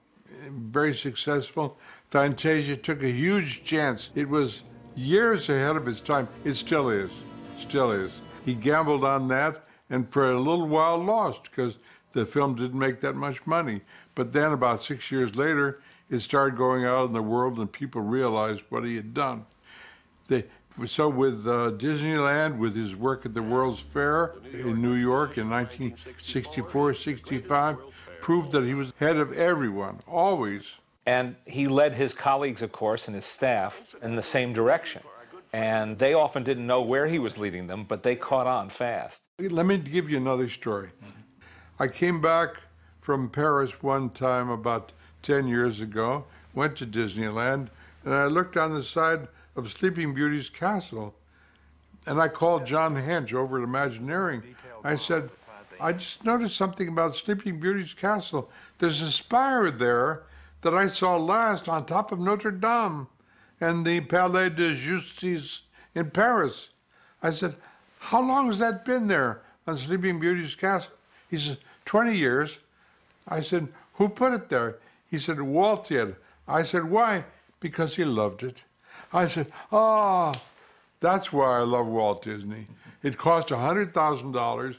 very 0.49 0.93
successful. 0.93 1.77
Fantasia 2.09 2.75
took 2.75 3.03
a 3.03 3.11
huge 3.11 3.63
chance. 3.63 4.11
It 4.15 4.27
was 4.27 4.63
years 4.95 5.49
ahead 5.49 5.75
of 5.75 5.87
its 5.87 6.01
time. 6.01 6.27
It 6.43 6.53
still 6.53 6.89
is. 6.89 7.11
Still 7.57 7.91
is. 7.91 8.21
He 8.45 8.53
gambled 8.53 9.03
on 9.03 9.27
that 9.29 9.65
and 9.89 10.09
for 10.09 10.31
a 10.31 10.39
little 10.39 10.67
while 10.67 10.97
lost 10.97 11.43
because 11.43 11.77
the 12.13 12.25
film 12.25 12.55
didn't 12.55 12.77
make 12.77 12.99
that 13.01 13.15
much 13.15 13.45
money. 13.45 13.81
But 14.15 14.33
then 14.33 14.51
about 14.51 14.81
six 14.81 15.11
years 15.11 15.35
later, 15.35 15.81
it 16.09 16.19
started 16.19 16.57
going 16.57 16.85
out 16.85 17.05
in 17.05 17.13
the 17.13 17.21
world 17.21 17.57
and 17.59 17.71
people 17.71 18.01
realized 18.01 18.63
what 18.69 18.83
he 18.83 18.95
had 18.95 19.13
done. 19.13 19.45
They, 20.27 20.45
so 20.85 21.09
with 21.09 21.47
uh, 21.47 21.71
Disneyland, 21.71 22.57
with 22.57 22.75
his 22.75 22.95
work 22.95 23.25
at 23.25 23.33
the 23.33 23.41
World's 23.41 23.79
Fair 23.79 24.35
in 24.53 24.81
New 24.81 24.93
York 24.93 25.37
in 25.37 25.49
1964, 25.49 26.93
65, 26.93 27.77
proved 28.21 28.51
that 28.51 28.63
he 28.63 28.73
was 28.73 28.93
head 28.99 29.17
of 29.17 29.33
everyone, 29.33 29.99
always. 30.07 30.77
And 31.05 31.35
he 31.45 31.67
led 31.67 31.95
his 31.95 32.13
colleagues, 32.13 32.61
of 32.61 32.71
course, 32.71 33.07
and 33.07 33.15
his 33.15 33.25
staff 33.25 33.95
in 34.01 34.15
the 34.15 34.23
same 34.23 34.53
direction. 34.53 35.01
And 35.53 35.97
they 35.97 36.13
often 36.13 36.43
didn't 36.43 36.65
know 36.65 36.81
where 36.81 37.07
he 37.07 37.19
was 37.19 37.37
leading 37.37 37.67
them, 37.67 37.83
but 37.83 38.03
they 38.03 38.15
caught 38.15 38.47
on 38.47 38.69
fast. 38.69 39.19
Let 39.39 39.65
me 39.65 39.77
give 39.77 40.09
you 40.09 40.17
another 40.17 40.47
story. 40.47 40.89
I 41.81 41.87
came 41.87 42.21
back 42.21 42.49
from 42.99 43.27
Paris 43.27 43.81
one 43.81 44.11
time 44.11 44.51
about 44.51 44.91
10 45.23 45.47
years 45.47 45.81
ago, 45.81 46.25
went 46.53 46.75
to 46.75 46.85
Disneyland, 46.85 47.69
and 48.05 48.13
I 48.13 48.25
looked 48.25 48.55
on 48.55 48.71
the 48.71 48.83
side 48.83 49.27
of 49.55 49.67
Sleeping 49.67 50.13
Beauty's 50.13 50.47
castle. 50.47 51.15
And 52.05 52.21
I 52.21 52.27
called 52.27 52.67
John 52.67 52.93
Hench 52.93 53.33
over 53.33 53.57
at 53.57 53.63
Imagineering. 53.63 54.43
I 54.83 54.93
said, 54.93 55.31
I 55.79 55.93
just 55.93 56.23
noticed 56.23 56.55
something 56.55 56.87
about 56.87 57.15
Sleeping 57.15 57.59
Beauty's 57.59 57.95
castle. 57.95 58.51
There's 58.77 59.01
a 59.01 59.11
spire 59.11 59.71
there 59.71 60.21
that 60.61 60.75
I 60.75 60.85
saw 60.85 61.17
last 61.17 61.67
on 61.67 61.87
top 61.87 62.11
of 62.11 62.19
Notre 62.19 62.51
Dame 62.51 63.07
and 63.59 63.83
the 63.83 64.01
Palais 64.01 64.49
de 64.49 64.75
Justice 64.75 65.63
in 65.95 66.11
Paris. 66.11 66.69
I 67.23 67.31
said, 67.31 67.55
How 67.97 68.21
long 68.21 68.45
has 68.45 68.59
that 68.59 68.85
been 68.85 69.07
there 69.07 69.41
on 69.65 69.75
Sleeping 69.75 70.19
Beauty's 70.19 70.53
castle? 70.53 70.93
He 71.31 71.37
said, 71.37 71.57
20 71.91 72.15
years. 72.15 72.59
I 73.27 73.41
said, 73.41 73.67
Who 73.95 74.07
put 74.07 74.31
it 74.31 74.47
there? 74.47 74.77
He 75.09 75.19
said, 75.19 75.41
Walt 75.41 75.89
did. 75.89 76.15
I 76.47 76.63
said, 76.63 76.89
Why? 76.89 77.25
Because 77.59 77.97
he 77.97 78.05
loved 78.05 78.43
it. 78.43 78.63
I 79.11 79.27
said, 79.27 79.51
Ah, 79.73 80.31
oh, 80.33 80.41
that's 81.01 81.33
why 81.33 81.57
I 81.57 81.63
love 81.63 81.87
Walt 81.87 82.23
Disney. 82.23 82.67
It 83.03 83.17
cost 83.17 83.49
$100,000 83.49 84.77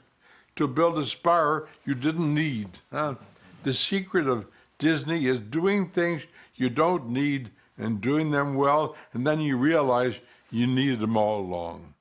to 0.56 0.66
build 0.66 0.98
a 0.98 1.04
spire 1.04 1.68
you 1.84 1.94
didn't 1.94 2.34
need. 2.34 2.78
Huh? 2.90 3.16
The 3.62 3.74
secret 3.74 4.26
of 4.26 4.46
Disney 4.78 5.26
is 5.26 5.38
doing 5.38 5.90
things 5.90 6.24
you 6.56 6.70
don't 6.70 7.10
need 7.10 7.50
and 7.76 8.00
doing 8.00 8.30
them 8.30 8.54
well, 8.54 8.96
and 9.12 9.26
then 9.26 9.38
you 9.38 9.58
realize 9.58 10.18
you 10.50 10.66
needed 10.66 11.00
them 11.00 11.18
all 11.18 11.40
along. 11.40 11.92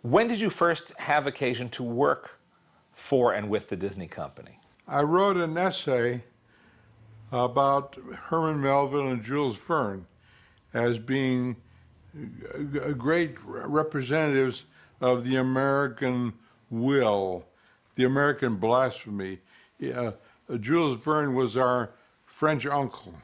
When 0.00 0.26
did 0.26 0.40
you 0.40 0.48
first 0.48 0.94
have 0.96 1.26
occasion 1.26 1.68
to 1.70 1.82
work 1.82 2.37
for 3.08 3.32
and 3.32 3.48
with 3.48 3.70
the 3.70 3.76
Disney 3.76 4.06
Company? 4.06 4.60
I 4.86 5.00
wrote 5.00 5.38
an 5.38 5.56
essay 5.56 6.22
about 7.32 7.96
Herman 8.28 8.60
Melville 8.60 9.08
and 9.08 9.22
Jules 9.22 9.56
Verne 9.56 10.06
as 10.74 10.98
being 10.98 11.56
great 12.98 13.36
representatives 13.42 14.66
of 15.00 15.24
the 15.24 15.36
American 15.36 16.34
will, 16.68 17.46
the 17.94 18.04
American 18.04 18.56
blasphemy. 18.56 19.38
Uh, 19.82 20.12
Jules 20.60 20.98
Verne 20.98 21.34
was 21.34 21.56
our 21.56 21.90
French 22.26 22.66
uncle, 22.66 23.14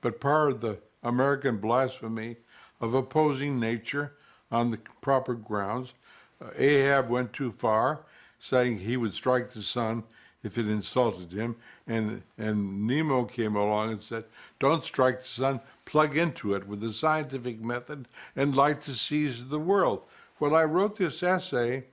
but 0.00 0.20
part 0.20 0.50
of 0.50 0.60
the 0.60 0.78
American 1.02 1.56
blasphemy 1.56 2.36
of 2.80 2.94
opposing 2.94 3.58
nature 3.58 4.14
on 4.52 4.70
the 4.70 4.78
proper 5.00 5.34
grounds. 5.34 5.94
Uh, 6.40 6.50
Ahab 6.56 7.08
went 7.08 7.32
too 7.32 7.50
far, 7.50 8.04
saying 8.38 8.78
he 8.78 8.96
would 8.96 9.12
strike 9.12 9.50
the 9.50 9.62
sun 9.62 10.04
if 10.42 10.56
it 10.58 10.68
insulted 10.68 11.32
him. 11.32 11.56
And, 11.86 12.22
and 12.36 12.86
Nemo 12.86 13.24
came 13.24 13.56
along 13.56 13.92
and 13.92 14.02
said, 14.02 14.24
Don't 14.58 14.84
strike 14.84 15.18
the 15.18 15.26
sun, 15.26 15.60
plug 15.84 16.16
into 16.16 16.54
it 16.54 16.66
with 16.66 16.80
the 16.80 16.92
scientific 16.92 17.60
method 17.60 18.06
and 18.36 18.54
light 18.54 18.82
the 18.82 18.94
seas 18.94 19.42
of 19.42 19.50
the 19.50 19.58
world. 19.58 20.02
When 20.38 20.54
I 20.54 20.64
wrote 20.64 20.96
this 20.96 21.22
essay, 21.22 21.84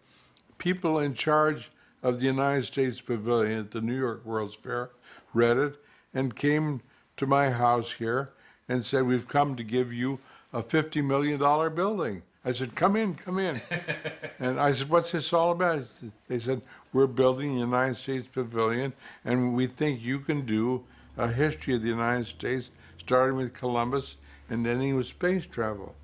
people 0.57 0.99
in 0.99 1.13
charge 1.13 1.71
of 2.03 2.19
the 2.19 2.25
United 2.25 2.65
States 2.65 3.01
Pavilion 3.01 3.59
at 3.59 3.71
the 3.71 3.81
New 3.81 3.97
York 3.97 4.23
World's 4.25 4.55
Fair 4.55 4.91
read 5.33 5.57
it 5.57 5.75
and 6.13 6.35
came 6.35 6.81
to 7.17 7.25
my 7.25 7.49
house 7.49 7.93
here 7.93 8.31
and 8.69 8.83
said, 8.83 9.03
We've 9.03 9.27
come 9.27 9.55
to 9.55 9.63
give 9.63 9.91
you 9.91 10.19
a 10.53 10.61
$50 10.61 11.03
million 11.03 11.39
building. 11.75 12.21
I 12.45 12.51
said, 12.51 12.75
Come 12.75 12.95
in, 12.95 13.15
come 13.15 13.39
in. 13.39 13.59
and 14.39 14.59
I 14.59 14.71
said, 14.71 14.89
What's 14.89 15.11
this 15.11 15.33
all 15.33 15.51
about? 15.51 15.83
They 16.27 16.39
said, 16.39 16.61
We're 16.93 17.07
building 17.07 17.55
the 17.55 17.61
United 17.61 17.95
States 17.95 18.27
Pavilion, 18.31 18.93
and 19.25 19.55
we 19.55 19.65
think 19.67 20.01
you 20.01 20.19
can 20.19 20.45
do 20.45 20.83
a 21.17 21.31
history 21.31 21.73
of 21.73 21.81
the 21.81 21.89
United 21.89 22.25
States, 22.27 22.69
starting 22.97 23.35
with 23.35 23.53
Columbus 23.53 24.17
and 24.49 24.65
ending 24.67 24.95
with 24.95 25.07
space 25.07 25.47
travel. 25.47 25.95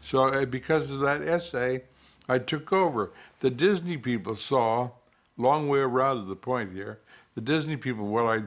So, 0.00 0.24
uh, 0.24 0.44
because 0.44 0.90
of 0.90 1.00
that 1.00 1.22
essay, 1.22 1.84
I 2.28 2.38
took 2.38 2.72
over. 2.72 3.12
The 3.40 3.50
Disney 3.50 3.96
people 3.96 4.34
saw, 4.36 4.90
long 5.36 5.68
way 5.68 5.78
around 5.78 6.22
to 6.22 6.24
the 6.24 6.36
point 6.36 6.72
here, 6.72 6.98
the 7.34 7.40
Disney 7.40 7.76
people, 7.76 8.06
what 8.06 8.26
I 8.26 8.42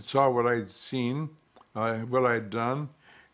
saw 0.00 0.30
what 0.30 0.46
I'd 0.46 0.70
seen, 0.70 1.30
uh, 1.76 1.98
what 1.98 2.24
I'd 2.24 2.50
done, 2.50 2.88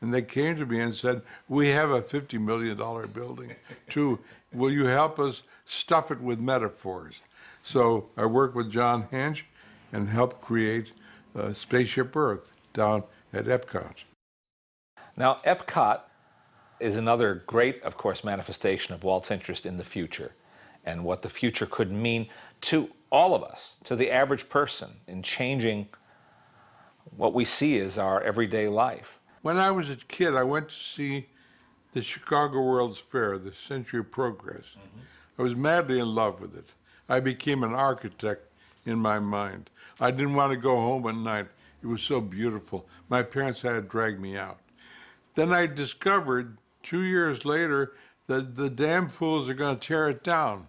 and 0.04 0.12
they 0.12 0.20
came 0.20 0.54
to 0.56 0.66
me 0.66 0.80
and 0.80 0.94
said, 0.94 1.22
"We 1.48 1.68
have 1.68 1.90
a 1.90 2.02
fifty 2.02 2.36
million 2.36 2.76
dollar 2.76 3.06
building, 3.06 3.56
too. 3.88 4.18
Will 4.52 4.70
you 4.70 4.84
help 4.84 5.18
us 5.18 5.44
stuff 5.64 6.10
it 6.10 6.20
with 6.20 6.38
metaphors?" 6.38 7.22
So 7.62 8.10
I 8.14 8.26
worked 8.26 8.54
with 8.54 8.70
John 8.70 9.08
Hench 9.10 9.44
and 9.92 10.10
helped 10.10 10.42
create 10.42 10.92
uh, 11.34 11.54
Spaceship 11.54 12.14
Earth 12.14 12.52
down 12.74 13.04
at 13.32 13.46
Epcot. 13.46 14.04
Now, 15.16 15.36
Epcot 15.46 16.02
is 16.80 16.96
another 16.96 17.42
great, 17.46 17.82
of 17.82 17.96
course, 17.96 18.22
manifestation 18.22 18.94
of 18.94 19.04
Walt's 19.04 19.30
interest 19.30 19.64
in 19.64 19.78
the 19.78 19.84
future 19.84 20.32
and 20.84 21.02
what 21.02 21.22
the 21.22 21.30
future 21.30 21.64
could 21.64 21.90
mean 21.90 22.28
to 22.60 22.90
all 23.10 23.34
of 23.34 23.42
us, 23.42 23.76
to 23.84 23.96
the 23.96 24.10
average 24.10 24.50
person, 24.50 24.90
in 25.06 25.22
changing 25.22 25.88
what 27.16 27.32
we 27.32 27.46
see 27.46 27.78
as 27.78 27.96
our 27.96 28.20
everyday 28.22 28.68
life. 28.68 29.18
When 29.44 29.58
I 29.58 29.72
was 29.72 29.90
a 29.90 29.96
kid, 29.96 30.34
I 30.34 30.42
went 30.42 30.70
to 30.70 30.74
see 30.74 31.26
the 31.92 32.00
Chicago 32.00 32.62
World's 32.62 32.98
Fair, 32.98 33.36
the 33.36 33.52
Century 33.52 34.00
of 34.00 34.10
Progress. 34.10 34.70
Mm-hmm. 34.70 35.00
I 35.38 35.42
was 35.42 35.54
madly 35.54 35.98
in 35.98 36.14
love 36.14 36.40
with 36.40 36.56
it. 36.56 36.70
I 37.10 37.20
became 37.20 37.62
an 37.62 37.74
architect 37.74 38.50
in 38.86 38.98
my 38.98 39.18
mind. 39.18 39.68
I 40.00 40.12
didn't 40.12 40.32
want 40.32 40.54
to 40.54 40.56
go 40.58 40.76
home 40.76 41.06
at 41.06 41.16
night. 41.16 41.48
It 41.82 41.88
was 41.88 42.00
so 42.00 42.22
beautiful. 42.22 42.88
My 43.10 43.22
parents 43.22 43.60
had 43.60 43.72
to 43.72 43.82
drag 43.82 44.18
me 44.18 44.34
out. 44.34 44.60
Then 45.34 45.52
I 45.52 45.66
discovered 45.66 46.56
two 46.82 47.02
years 47.02 47.44
later 47.44 47.92
that 48.28 48.56
the 48.56 48.70
damn 48.70 49.10
fools 49.10 49.50
are 49.50 49.54
going 49.54 49.78
to 49.78 49.86
tear 49.86 50.08
it 50.08 50.24
down. 50.24 50.68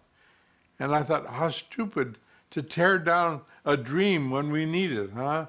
And 0.82 0.94
I 0.94 1.04
thought, 1.04 1.28
how 1.28 1.48
stupid 1.48 2.18
to 2.52 2.62
tear 2.62 3.00
down 3.00 3.40
a 3.64 3.78
dream 3.78 4.32
when 4.32 4.52
we 4.52 4.66
need 4.66 4.92
it, 4.92 5.12
huh? 5.16 5.46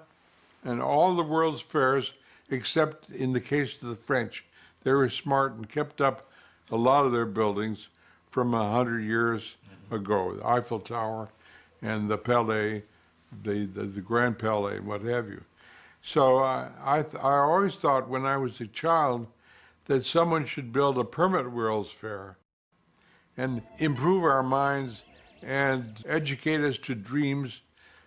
And 0.62 0.80
all 0.80 1.16
the 1.16 1.24
world's 1.24 1.60
fairs, 1.60 2.14
except 2.50 3.10
in 3.10 3.32
the 3.32 3.40
case 3.40 3.80
of 3.82 3.88
the 3.88 3.94
French, 3.94 4.44
they 4.82 4.92
were 4.92 5.08
smart 5.08 5.54
and 5.54 5.68
kept 5.68 6.00
up 6.00 6.30
a 6.70 6.76
lot 6.76 7.04
of 7.04 7.12
their 7.12 7.26
buildings 7.26 7.88
from 8.30 8.54
a 8.54 8.70
hundred 8.70 9.00
years 9.00 9.56
mm-hmm. 9.68 9.96
ago, 9.96 10.34
the 10.34 10.46
Eiffel 10.46 10.80
Tower 10.80 11.28
and 11.82 12.08
the 12.08 12.18
Palais, 12.18 12.84
the, 13.42 13.66
the, 13.66 13.82
the 13.82 14.00
Grand 14.00 14.38
Palais 14.38 14.76
and 14.76 14.86
what 14.86 15.02
have 15.02 15.28
you. 15.28 15.42
So 16.02 16.38
I, 16.38 17.02
th- 17.02 17.22
I 17.22 17.38
always 17.38 17.74
thought 17.74 18.08
when 18.08 18.26
I 18.26 18.36
was 18.36 18.60
a 18.60 18.66
child 18.66 19.26
that 19.86 20.04
someone 20.04 20.44
should 20.44 20.72
build 20.72 20.98
a 20.98 21.04
permanent 21.04 21.52
World's 21.52 21.90
Fair 21.90 22.38
and 23.36 23.62
improve 23.78 24.24
our 24.24 24.42
minds 24.42 25.04
and 25.42 26.02
educate 26.06 26.60
us 26.60 26.78
to 26.78 26.94
dreams 26.94 27.62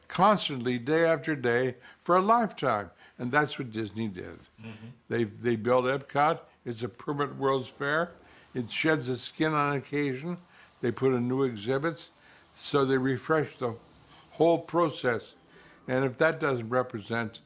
constantly, 0.08 0.79
day 0.79 1.05
after 1.05 1.36
day, 1.36 1.75
for 2.01 2.15
a 2.17 2.22
lifetime. 2.22 2.89
And 3.19 3.31
that's 3.31 3.59
what 3.59 3.71
Disney 3.71 4.07
did. 4.07 4.39
Mm-hmm. 4.61 4.88
They, 5.09 5.25
they 5.25 5.55
built 5.57 5.85
Epcot. 5.85 6.39
It's 6.65 6.83
a 6.83 6.89
permanent 6.89 7.38
World's 7.38 7.67
Fair. 7.67 8.11
It 8.55 8.71
sheds 8.71 9.09
its 9.09 9.23
skin 9.23 9.53
on 9.53 9.75
occasion. 9.75 10.37
They 10.81 10.91
put 10.91 11.13
in 11.13 11.27
new 11.27 11.44
exhibits. 11.44 12.09
So 12.57 12.85
they 12.85 12.98
refresh 12.98 13.57
the 13.57 13.75
whole 14.31 14.59
process. 14.59 15.35
And 15.87 16.05
if 16.05 16.17
that 16.17 16.39
doesn't 16.39 16.70
represent 16.70 17.41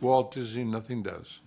Walt 0.00 0.32
Disney, 0.34 0.64
nothing 0.64 1.02
does. 1.02 1.40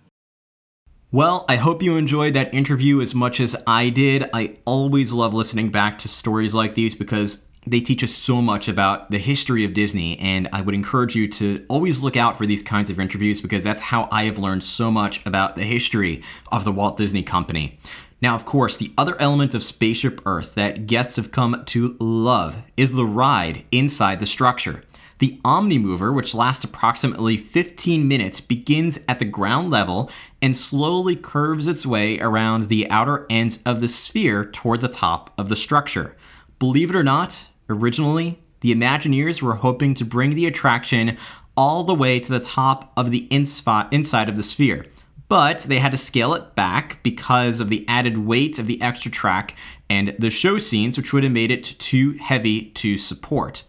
Well, 1.12 1.44
I 1.48 1.56
hope 1.56 1.82
you 1.82 1.96
enjoyed 1.96 2.34
that 2.34 2.52
interview 2.52 3.00
as 3.00 3.14
much 3.14 3.40
as 3.40 3.56
I 3.66 3.90
did. 3.90 4.28
I 4.34 4.56
always 4.64 5.12
love 5.12 5.34
listening 5.34 5.70
back 5.70 5.98
to 5.98 6.08
stories 6.08 6.54
like 6.54 6.74
these 6.74 6.94
because 6.94 7.45
they 7.66 7.80
teach 7.80 8.04
us 8.04 8.12
so 8.12 8.40
much 8.40 8.68
about 8.68 9.10
the 9.10 9.18
history 9.18 9.64
of 9.64 9.72
Disney, 9.72 10.18
and 10.20 10.48
I 10.52 10.60
would 10.60 10.74
encourage 10.74 11.16
you 11.16 11.26
to 11.28 11.64
always 11.68 12.04
look 12.04 12.16
out 12.16 12.36
for 12.36 12.46
these 12.46 12.62
kinds 12.62 12.90
of 12.90 13.00
interviews 13.00 13.40
because 13.40 13.64
that's 13.64 13.82
how 13.82 14.08
I 14.12 14.24
have 14.24 14.38
learned 14.38 14.62
so 14.62 14.90
much 14.90 15.24
about 15.26 15.56
the 15.56 15.64
history 15.64 16.22
of 16.52 16.64
the 16.64 16.72
Walt 16.72 16.96
Disney 16.96 17.24
Company. 17.24 17.78
Now, 18.22 18.34
of 18.34 18.44
course, 18.44 18.76
the 18.76 18.92
other 18.96 19.20
element 19.20 19.54
of 19.54 19.62
Spaceship 19.62 20.20
Earth 20.24 20.54
that 20.54 20.86
guests 20.86 21.16
have 21.16 21.32
come 21.32 21.64
to 21.66 21.96
love 21.98 22.62
is 22.76 22.92
the 22.92 23.04
ride 23.04 23.64
inside 23.72 24.20
the 24.20 24.26
structure. 24.26 24.84
The 25.18 25.40
Omnimover, 25.44 26.14
which 26.14 26.34
lasts 26.34 26.64
approximately 26.64 27.36
15 27.36 28.06
minutes, 28.06 28.40
begins 28.40 29.00
at 29.08 29.18
the 29.18 29.24
ground 29.24 29.70
level 29.70 30.10
and 30.40 30.54
slowly 30.54 31.16
curves 31.16 31.66
its 31.66 31.86
way 31.86 32.18
around 32.20 32.64
the 32.64 32.88
outer 32.90 33.26
ends 33.28 33.60
of 33.66 33.80
the 33.80 33.88
sphere 33.88 34.44
toward 34.44 34.82
the 34.82 34.88
top 34.88 35.32
of 35.38 35.48
the 35.48 35.56
structure. 35.56 36.14
Believe 36.58 36.90
it 36.90 36.96
or 36.96 37.02
not, 37.02 37.48
originally, 37.68 38.40
the 38.60 38.74
Imagineers 38.74 39.42
were 39.42 39.56
hoping 39.56 39.94
to 39.94 40.04
bring 40.04 40.30
the 40.34 40.46
attraction 40.46 41.16
all 41.56 41.84
the 41.84 41.94
way 41.94 42.20
to 42.20 42.32
the 42.32 42.40
top 42.40 42.92
of 42.96 43.10
the 43.10 43.28
inside 43.30 44.28
of 44.28 44.36
the 44.36 44.42
sphere. 44.42 44.86
But 45.28 45.60
they 45.62 45.78
had 45.78 45.92
to 45.92 45.98
scale 45.98 46.34
it 46.34 46.54
back 46.54 47.02
because 47.02 47.60
of 47.60 47.68
the 47.68 47.84
added 47.88 48.18
weight 48.18 48.58
of 48.58 48.66
the 48.66 48.80
extra 48.80 49.10
track 49.10 49.56
and 49.90 50.14
the 50.18 50.30
show 50.30 50.58
scenes, 50.58 50.96
which 50.96 51.12
would 51.12 51.24
have 51.24 51.32
made 51.32 51.50
it 51.50 51.64
too 51.64 52.12
heavy 52.12 52.70
to 52.70 52.96
support. 52.96 53.64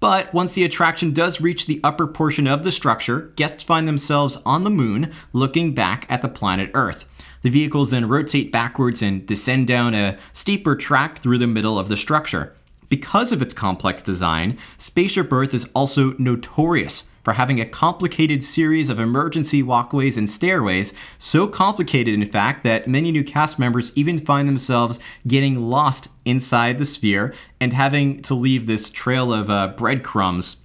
But 0.00 0.32
once 0.34 0.54
the 0.54 0.64
attraction 0.64 1.12
does 1.12 1.40
reach 1.40 1.66
the 1.66 1.80
upper 1.84 2.06
portion 2.06 2.46
of 2.46 2.64
the 2.64 2.72
structure, 2.72 3.32
guests 3.36 3.62
find 3.62 3.86
themselves 3.86 4.36
on 4.44 4.64
the 4.64 4.70
moon 4.70 5.12
looking 5.32 5.74
back 5.74 6.06
at 6.08 6.22
the 6.22 6.28
planet 6.28 6.70
Earth. 6.74 7.06
The 7.42 7.50
vehicles 7.50 7.90
then 7.90 8.08
rotate 8.08 8.50
backwards 8.50 9.02
and 9.02 9.26
descend 9.26 9.66
down 9.66 9.94
a 9.94 10.18
steeper 10.32 10.74
track 10.74 11.18
through 11.18 11.38
the 11.38 11.46
middle 11.46 11.78
of 11.78 11.88
the 11.88 11.96
structure. 11.96 12.54
Because 12.92 13.32
of 13.32 13.40
its 13.40 13.54
complex 13.54 14.02
design, 14.02 14.58
Spaceship 14.76 15.32
Earth 15.32 15.54
is 15.54 15.66
also 15.74 16.12
notorious 16.18 17.08
for 17.22 17.32
having 17.32 17.58
a 17.58 17.64
complicated 17.64 18.44
series 18.44 18.90
of 18.90 19.00
emergency 19.00 19.62
walkways 19.62 20.18
and 20.18 20.28
stairways, 20.28 20.92
so 21.16 21.48
complicated, 21.48 22.12
in 22.12 22.26
fact, 22.26 22.64
that 22.64 22.86
many 22.86 23.10
new 23.10 23.24
cast 23.24 23.58
members 23.58 23.92
even 23.96 24.18
find 24.18 24.46
themselves 24.46 24.98
getting 25.26 25.70
lost 25.70 26.08
inside 26.26 26.76
the 26.76 26.84
sphere 26.84 27.32
and 27.58 27.72
having 27.72 28.20
to 28.20 28.34
leave 28.34 28.66
this 28.66 28.90
trail 28.90 29.32
of 29.32 29.48
uh, 29.48 29.68
breadcrumbs 29.68 30.58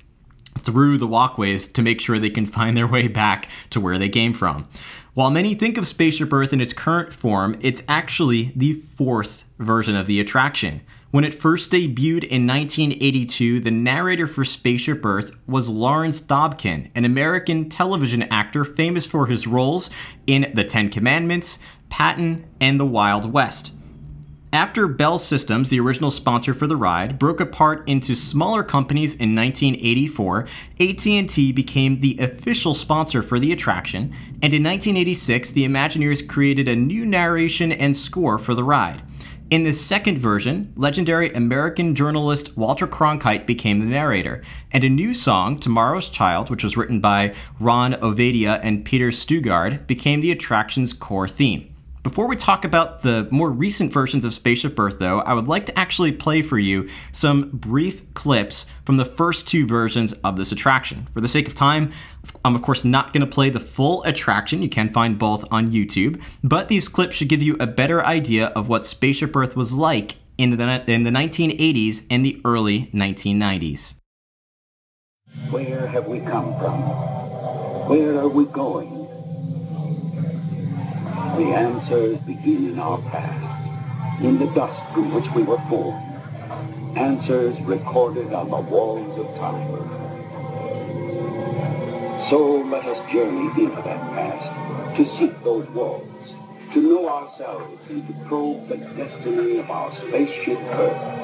through 0.58 0.98
the 0.98 1.08
walkways 1.08 1.66
to 1.66 1.82
make 1.82 2.02
sure 2.02 2.20
they 2.20 2.30
can 2.30 2.46
find 2.58 2.76
their 2.76 2.88
way 2.88 3.08
back 3.08 3.50
to 3.70 3.80
where 3.80 3.98
they 3.98 4.10
came 4.10 4.34
from. 4.34 4.68
While 5.14 5.32
many 5.32 5.56
think 5.56 5.78
of 5.78 5.88
Spaceship 5.88 6.34
Earth 6.34 6.52
in 6.52 6.60
its 6.60 6.74
current 6.74 7.14
form, 7.14 7.58
it's 7.62 7.84
actually 7.88 8.52
the 8.54 8.74
fourth 8.74 9.46
version 9.60 9.96
of 9.96 10.08
the 10.08 10.20
attraction. 10.20 10.82
When 11.18 11.26
it 11.26 11.34
first 11.34 11.72
debuted 11.72 12.26
in 12.26 12.46
1982, 12.46 13.62
the 13.62 13.72
narrator 13.72 14.28
for 14.28 14.46
Spaceship 14.46 15.04
Earth 15.04 15.36
was 15.48 15.68
Lawrence 15.68 16.22
Dobkin, 16.22 16.92
an 16.94 17.06
American 17.06 17.70
television 17.70 18.22
actor 18.30 18.64
famous 18.64 19.08
for 19.08 19.26
his 19.26 19.48
roles 19.48 19.90
in 20.28 20.52
The 20.54 20.64
Ten 20.64 20.90
Commandments, 20.90 21.58
Patton, 21.90 22.46
and 22.62 22.80
The 22.80 22.86
Wild 22.86 23.34
West. 23.34 23.74
After 24.54 24.88
Bell 24.88 25.18
Systems, 25.18 25.72
the 25.72 25.80
original 25.80 26.12
sponsor 26.12 26.54
for 26.54 26.68
the 26.68 26.78
ride, 26.78 27.18
broke 27.18 27.40
apart 27.40 27.90
into 27.90 28.14
smaller 28.14 28.62
companies 28.62 29.16
in 29.16 29.34
1984, 29.36 30.48
AT&T 30.80 31.52
became 31.52 32.00
the 32.00 32.16
official 32.20 32.76
sponsor 32.76 33.24
for 33.24 33.40
the 33.40 33.52
attraction, 33.52 34.14
and 34.44 34.54
in 34.54 34.62
1986, 34.62 35.50
the 35.50 35.68
Imagineers 35.68 36.28
created 36.28 36.68
a 36.68 36.76
new 36.76 37.08
narration 37.08 37.72
and 37.72 37.98
score 37.98 38.38
for 38.38 38.54
the 38.54 38.64
ride. 38.64 39.02
In 39.50 39.64
the 39.64 39.72
second 39.72 40.18
version, 40.18 40.74
legendary 40.76 41.32
American 41.32 41.96
journalist 41.96 42.58
Walter 42.58 42.86
Cronkite 42.86 43.46
became 43.46 43.80
the 43.80 43.86
narrator, 43.86 44.44
and 44.74 44.84
a 44.84 44.90
new 44.90 45.14
song, 45.14 45.58
Tomorrow's 45.58 46.10
Child, 46.10 46.50
which 46.50 46.66
was 46.66 46.76
written 46.76 47.00
by 47.00 47.34
Ron 47.58 47.94
Ovadia 47.94 48.60
and 48.62 48.84
Peter 48.84 49.08
Stougaard, 49.10 49.88
became 49.88 50.20
the 50.20 50.34
attraction's 50.34 50.92
core 50.92 51.30
theme. 51.30 51.74
Before 52.04 52.28
we 52.28 52.36
talk 52.36 52.66
about 52.66 53.04
the 53.04 53.30
more 53.32 53.50
recent 53.50 53.94
versions 53.94 54.26
of 54.26 54.34
Spaceship 54.34 54.78
Earth, 54.78 55.00
though, 55.00 55.20
I 55.20 55.34
would 55.34 55.48
like 55.48 55.66
to 55.68 55.80
actually 55.80 56.12
play 56.12 56.42
for 56.42 56.60
you 56.60 56.90
some 57.14 57.50
brief 57.54 58.07
clips 58.28 58.66
from 58.84 58.98
the 58.98 59.06
first 59.06 59.48
two 59.48 59.66
versions 59.66 60.12
of 60.22 60.36
this 60.36 60.52
attraction. 60.52 61.06
For 61.14 61.22
the 61.22 61.30
sake 61.30 61.48
of 61.48 61.56
time, 61.56 61.94
I'm 62.44 62.56
of 62.56 62.62
course 62.62 62.84
not 62.84 63.14
going 63.14 63.26
to 63.26 63.36
play 63.36 63.50
the 63.50 63.62
full 63.62 64.04
attraction. 64.04 64.62
You 64.62 64.68
can 64.68 64.90
find 64.90 65.18
both 65.18 65.46
on 65.50 65.70
YouTube, 65.70 66.22
but 66.44 66.68
these 66.68 66.90
clips 66.90 67.16
should 67.16 67.30
give 67.30 67.42
you 67.42 67.56
a 67.58 67.66
better 67.66 68.04
idea 68.06 68.48
of 68.48 68.68
what 68.68 68.86
Spaceship 68.86 69.34
Earth 69.34 69.56
was 69.56 69.72
like 69.72 70.18
in 70.38 70.50
the, 70.50 70.84
in 70.92 71.04
the 71.04 71.10
1980s 71.10 72.06
and 72.12 72.26
the 72.26 72.42
early 72.44 72.88
1990s. 72.88 73.96
Where 75.50 75.88
have 75.88 76.08
we 76.08 76.20
come 76.20 76.60
from? 76.60 76.82
Where 77.88 78.20
are 78.20 78.28
we 78.28 78.44
going? 78.44 78.90
The 81.38 81.54
answers 81.56 82.18
begin 82.26 82.72
in 82.72 82.80
our 82.80 82.98
past, 83.04 84.22
in 84.22 84.38
the 84.38 84.48
dust 84.48 84.94
from 84.94 85.14
which 85.14 85.32
we 85.34 85.44
were 85.44 85.62
formed. 85.70 86.07
Answers 86.98 87.62
recorded 87.62 88.34
on 88.34 88.50
the 88.50 88.58
walls 88.58 89.20
of 89.20 89.28
time. 89.38 89.68
So 92.28 92.64
let 92.66 92.86
us 92.86 93.12
journey 93.12 93.52
into 93.62 93.82
that 93.84 94.00
past, 94.16 94.98
to 94.98 95.06
seek 95.06 95.44
those 95.44 95.70
walls, 95.70 96.34
to 96.74 96.82
know 96.82 97.08
ourselves 97.08 97.88
and 97.92 98.08
to 98.08 98.14
probe 98.26 98.68
the 98.68 98.78
destiny 98.78 99.60
of 99.60 99.70
our 99.70 99.94
spaceship 99.94 100.58
Earth. 100.72 101.18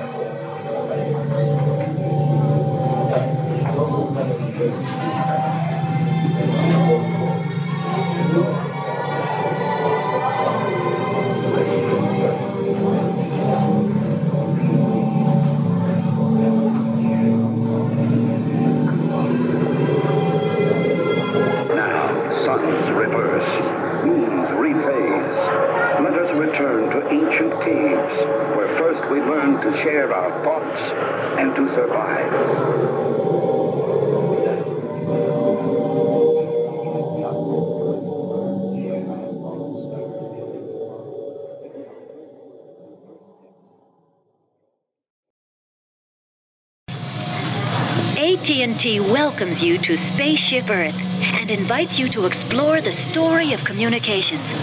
Welcomes 48.85 49.63
you 49.63 49.77
to 49.77 49.95
Spaceship 49.95 50.69
Earth 50.69 50.93
and 51.35 51.49
invites 51.49 51.97
you 51.97 52.09
to 52.09 52.25
explore 52.25 52.81
the 52.81 52.91
story 52.91 53.53
of 53.53 53.63
communications. 53.63 54.53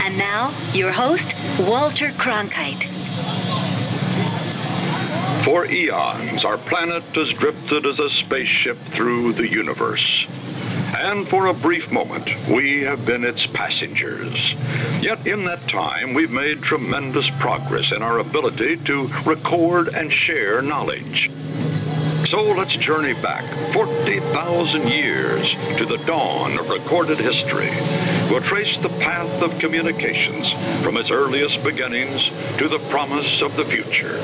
And 0.00 0.16
now, 0.16 0.54
your 0.72 0.92
host, 0.92 1.34
Walter 1.58 2.10
Cronkite. 2.10 2.84
For 5.42 5.66
eons, 5.66 6.44
our 6.44 6.58
planet 6.58 7.02
has 7.16 7.30
drifted 7.32 7.84
as 7.84 7.98
a 7.98 8.08
spaceship 8.08 8.78
through 8.90 9.32
the 9.32 9.48
universe. 9.48 10.24
And 11.00 11.28
for 11.28 11.46
a 11.46 11.54
brief 11.54 11.92
moment, 11.92 12.28
we 12.48 12.82
have 12.82 13.06
been 13.06 13.22
its 13.22 13.46
passengers. 13.46 14.54
Yet 15.00 15.24
in 15.28 15.44
that 15.44 15.68
time, 15.68 16.12
we've 16.12 16.32
made 16.32 16.60
tremendous 16.60 17.30
progress 17.38 17.92
in 17.92 18.02
our 18.02 18.18
ability 18.18 18.78
to 18.78 19.06
record 19.24 19.94
and 19.94 20.12
share 20.12 20.60
knowledge. 20.60 21.30
So 22.26 22.42
let's 22.42 22.74
journey 22.74 23.14
back 23.14 23.44
40,000 23.72 24.88
years 24.88 25.52
to 25.76 25.86
the 25.86 25.98
dawn 25.98 26.58
of 26.58 26.68
recorded 26.68 27.18
history. 27.18 27.70
We'll 28.28 28.42
trace 28.42 28.76
the 28.76 28.88
path 28.88 29.40
of 29.40 29.56
communications 29.60 30.50
from 30.82 30.96
its 30.96 31.12
earliest 31.12 31.62
beginnings 31.62 32.28
to 32.58 32.66
the 32.66 32.80
promise 32.90 33.40
of 33.40 33.54
the 33.54 33.64
future. 33.64 34.18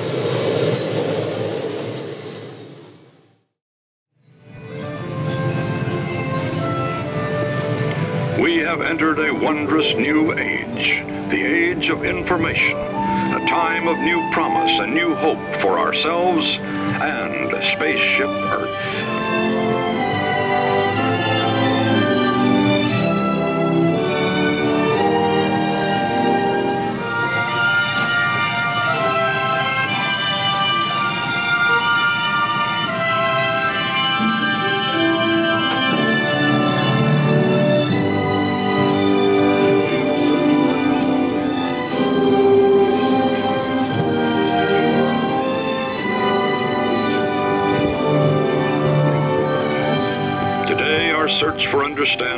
We 8.44 8.58
have 8.58 8.82
entered 8.82 9.20
a 9.20 9.32
wondrous 9.32 9.94
new 9.94 10.34
age, 10.34 11.02
the 11.30 11.42
age 11.42 11.88
of 11.88 12.04
information, 12.04 12.76
a 12.76 13.42
time 13.48 13.88
of 13.88 13.96
new 14.00 14.20
promise 14.32 14.80
and 14.80 14.92
new 14.92 15.14
hope 15.14 15.40
for 15.62 15.78
ourselves 15.78 16.58
and 16.58 17.48
Spaceship 17.64 18.28
Earth. 18.28 19.63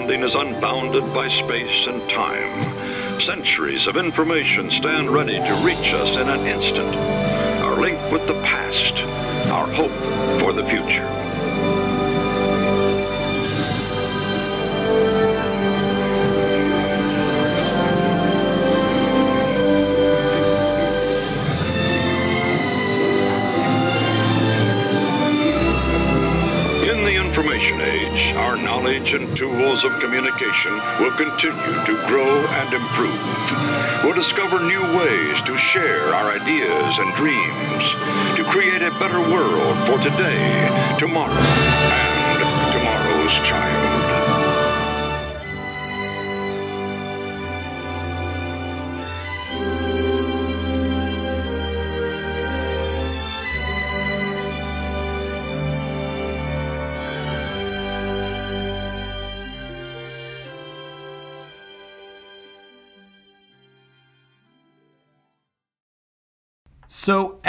Understanding 0.06 0.22
is 0.22 0.54
unbounded 0.54 1.04
by 1.12 1.28
space 1.28 1.88
and 1.88 2.00
time. 2.08 3.20
Centuries 3.20 3.88
of 3.88 3.96
information 3.96 4.70
stand 4.70 5.10
ready 5.10 5.34
to 5.34 5.54
reach 5.64 5.92
us 5.94 6.16
in 6.16 6.28
an 6.28 6.46
instant. 6.46 6.94
Our 7.64 7.80
link 7.80 7.98
with 8.12 8.24
the 8.28 8.40
past, 8.42 8.94
our 9.50 9.66
hope 9.66 9.90
for 10.40 10.52
the 10.52 10.64
future. 10.64 11.35
Our 28.16 28.56
knowledge 28.56 29.12
and 29.12 29.36
tools 29.36 29.84
of 29.84 29.92
communication 30.00 30.72
will 30.98 31.12
continue 31.12 31.84
to 31.84 31.94
grow 32.08 32.40
and 32.48 32.72
improve. 32.72 33.20
We'll 34.02 34.14
discover 34.14 34.58
new 34.60 34.80
ways 34.96 35.42
to 35.42 35.56
share 35.58 36.14
our 36.14 36.32
ideas 36.32 36.98
and 36.98 37.14
dreams, 37.14 37.84
to 38.36 38.44
create 38.44 38.80
a 38.80 38.90
better 38.98 39.20
world 39.20 39.76
for 39.86 39.98
today, 40.02 40.96
tomorrow, 40.98 41.30
and 41.30 42.55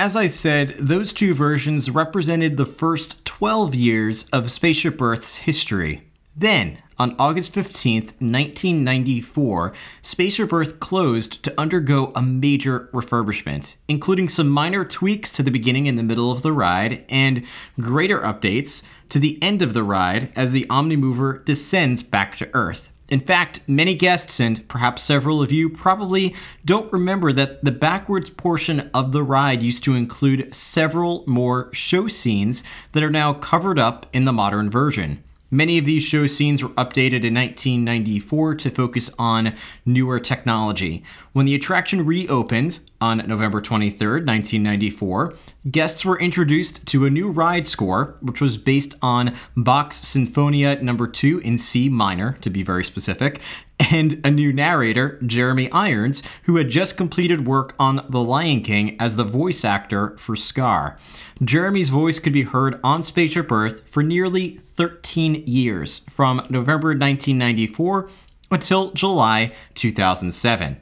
as 0.07 0.15
I 0.15 0.27
said, 0.27 0.77
those 0.77 1.11
two 1.11 1.33
versions 1.33 1.91
represented 1.91 2.55
the 2.55 2.65
first 2.65 3.25
12 3.25 3.75
years 3.75 4.23
of 4.29 4.49
Spaceship 4.49 5.01
Earth's 5.01 5.35
history. 5.39 6.03
Then, 6.33 6.77
on 6.97 7.13
August 7.19 7.53
15th, 7.53 8.13
1994, 8.21 9.73
Spaceship 10.01 10.53
Earth 10.53 10.79
closed 10.79 11.43
to 11.43 11.53
undergo 11.59 12.13
a 12.15 12.21
major 12.21 12.89
refurbishment, 12.93 13.75
including 13.89 14.29
some 14.29 14.47
minor 14.47 14.85
tweaks 14.85 15.29
to 15.33 15.43
the 15.43 15.51
beginning 15.51 15.89
and 15.89 15.99
the 15.99 16.03
middle 16.03 16.31
of 16.31 16.41
the 16.41 16.53
ride, 16.53 17.03
and 17.09 17.45
greater 17.77 18.21
updates 18.21 18.83
to 19.09 19.19
the 19.19 19.37
end 19.43 19.61
of 19.61 19.73
the 19.73 19.83
ride 19.83 20.31
as 20.37 20.53
the 20.53 20.65
Omnimover 20.69 21.43
descends 21.43 22.01
back 22.01 22.37
to 22.37 22.49
Earth. 22.53 22.91
In 23.09 23.21
fact, 23.21 23.61
many 23.67 23.93
guests, 23.95 24.39
and 24.39 24.67
perhaps 24.67 25.01
several 25.01 25.41
of 25.41 25.51
you, 25.51 25.69
probably 25.69 26.35
don't 26.65 26.91
remember 26.91 27.31
that 27.31 27.63
the 27.63 27.71
backwards 27.71 28.29
portion 28.29 28.89
of 28.93 29.13
the 29.13 29.23
ride 29.23 29.63
used 29.63 29.83
to 29.85 29.95
include 29.95 30.53
several 30.53 31.23
more 31.25 31.73
show 31.73 32.07
scenes 32.09 32.65
that 32.91 33.03
are 33.03 33.09
now 33.09 33.33
covered 33.33 33.79
up 33.79 34.07
in 34.11 34.25
the 34.25 34.33
modern 34.33 34.69
version. 34.69 35.23
Many 35.49 35.77
of 35.77 35.85
these 35.85 36.03
show 36.03 36.27
scenes 36.27 36.61
were 36.61 36.71
updated 36.71 37.23
in 37.23 37.33
1994 37.33 38.55
to 38.55 38.69
focus 38.69 39.09
on 39.17 39.53
newer 39.85 40.19
technology. 40.19 41.03
When 41.31 41.45
the 41.45 41.55
attraction 41.55 42.05
reopened 42.05 42.81
on 42.99 43.19
November 43.19 43.61
23, 43.61 44.25
1994, 44.25 45.33
guests 45.71 46.03
were 46.03 46.19
introduced 46.19 46.85
to 46.87 47.05
a 47.05 47.09
new 47.09 47.29
ride 47.29 47.65
score, 47.65 48.17
which 48.19 48.41
was 48.41 48.57
based 48.57 48.95
on 49.01 49.37
Bach's 49.55 50.01
Sinfonia 50.01 50.81
Number 50.81 51.07
2 51.07 51.39
in 51.39 51.57
C 51.57 51.87
minor, 51.87 52.33
to 52.41 52.49
be 52.49 52.61
very 52.61 52.83
specific, 52.83 53.39
and 53.79 54.19
a 54.23 54.31
new 54.31 54.51
narrator, 54.51 55.19
Jeremy 55.25 55.71
Irons, 55.71 56.23
who 56.43 56.57
had 56.57 56.69
just 56.69 56.97
completed 56.97 57.47
work 57.47 57.75
on 57.79 58.05
The 58.09 58.21
Lion 58.21 58.61
King 58.61 58.95
as 58.99 59.15
the 59.15 59.23
voice 59.23 59.63
actor 59.63 60.17
for 60.17 60.35
Scar. 60.35 60.97
Jeremy's 61.43 61.89
voice 61.89 62.19
could 62.19 62.33
be 62.33 62.43
heard 62.43 62.79
on 62.83 63.03
Spaceship 63.03 63.51
Earth 63.51 63.87
for 63.87 64.01
nearly 64.01 64.49
13 64.49 65.43
years, 65.45 65.99
from 66.09 66.45
November 66.49 66.89
1994 66.89 68.09
until 68.51 68.91
July 68.91 69.53
2007. 69.75 70.77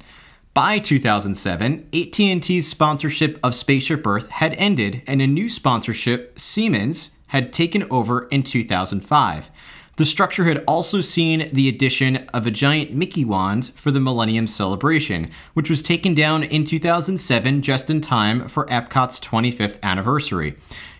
By 0.54 0.80
2007, 0.80 1.90
AT&T's 1.94 2.68
sponsorship 2.68 3.38
of 3.44 3.54
Spaceship 3.54 4.08
Earth 4.08 4.30
had 4.32 4.54
ended 4.56 5.02
and 5.06 5.22
a 5.22 5.28
new 5.28 5.50
sponsorship, 5.50 6.40
Siemens, 6.40 7.12
had 7.28 7.52
taken 7.52 7.86
over 7.92 8.24
in 8.28 8.44
2005. 8.44 9.52
The 9.98 10.06
structure 10.06 10.44
had 10.44 10.62
also 10.68 11.00
seen 11.00 11.48
the 11.54 11.70
addition 11.70 12.18
of 12.34 12.46
a 12.46 12.52
giant 12.52 12.94
Mickey 12.94 13.24
wand 13.24 13.72
for 13.76 13.92
the 13.92 14.02
Millennium 14.02 14.46
Celebration, 14.46 15.30
which 15.54 15.70
was 15.70 15.82
taken 15.82 16.14
down 16.14 16.44
in 16.44 16.66
2007 16.66 17.62
just 17.62 17.90
in 17.90 18.02
time 18.02 18.50
for 18.50 18.66
Epcot's 18.66 19.22
25th 19.22 19.82
anniversary. 19.82 20.58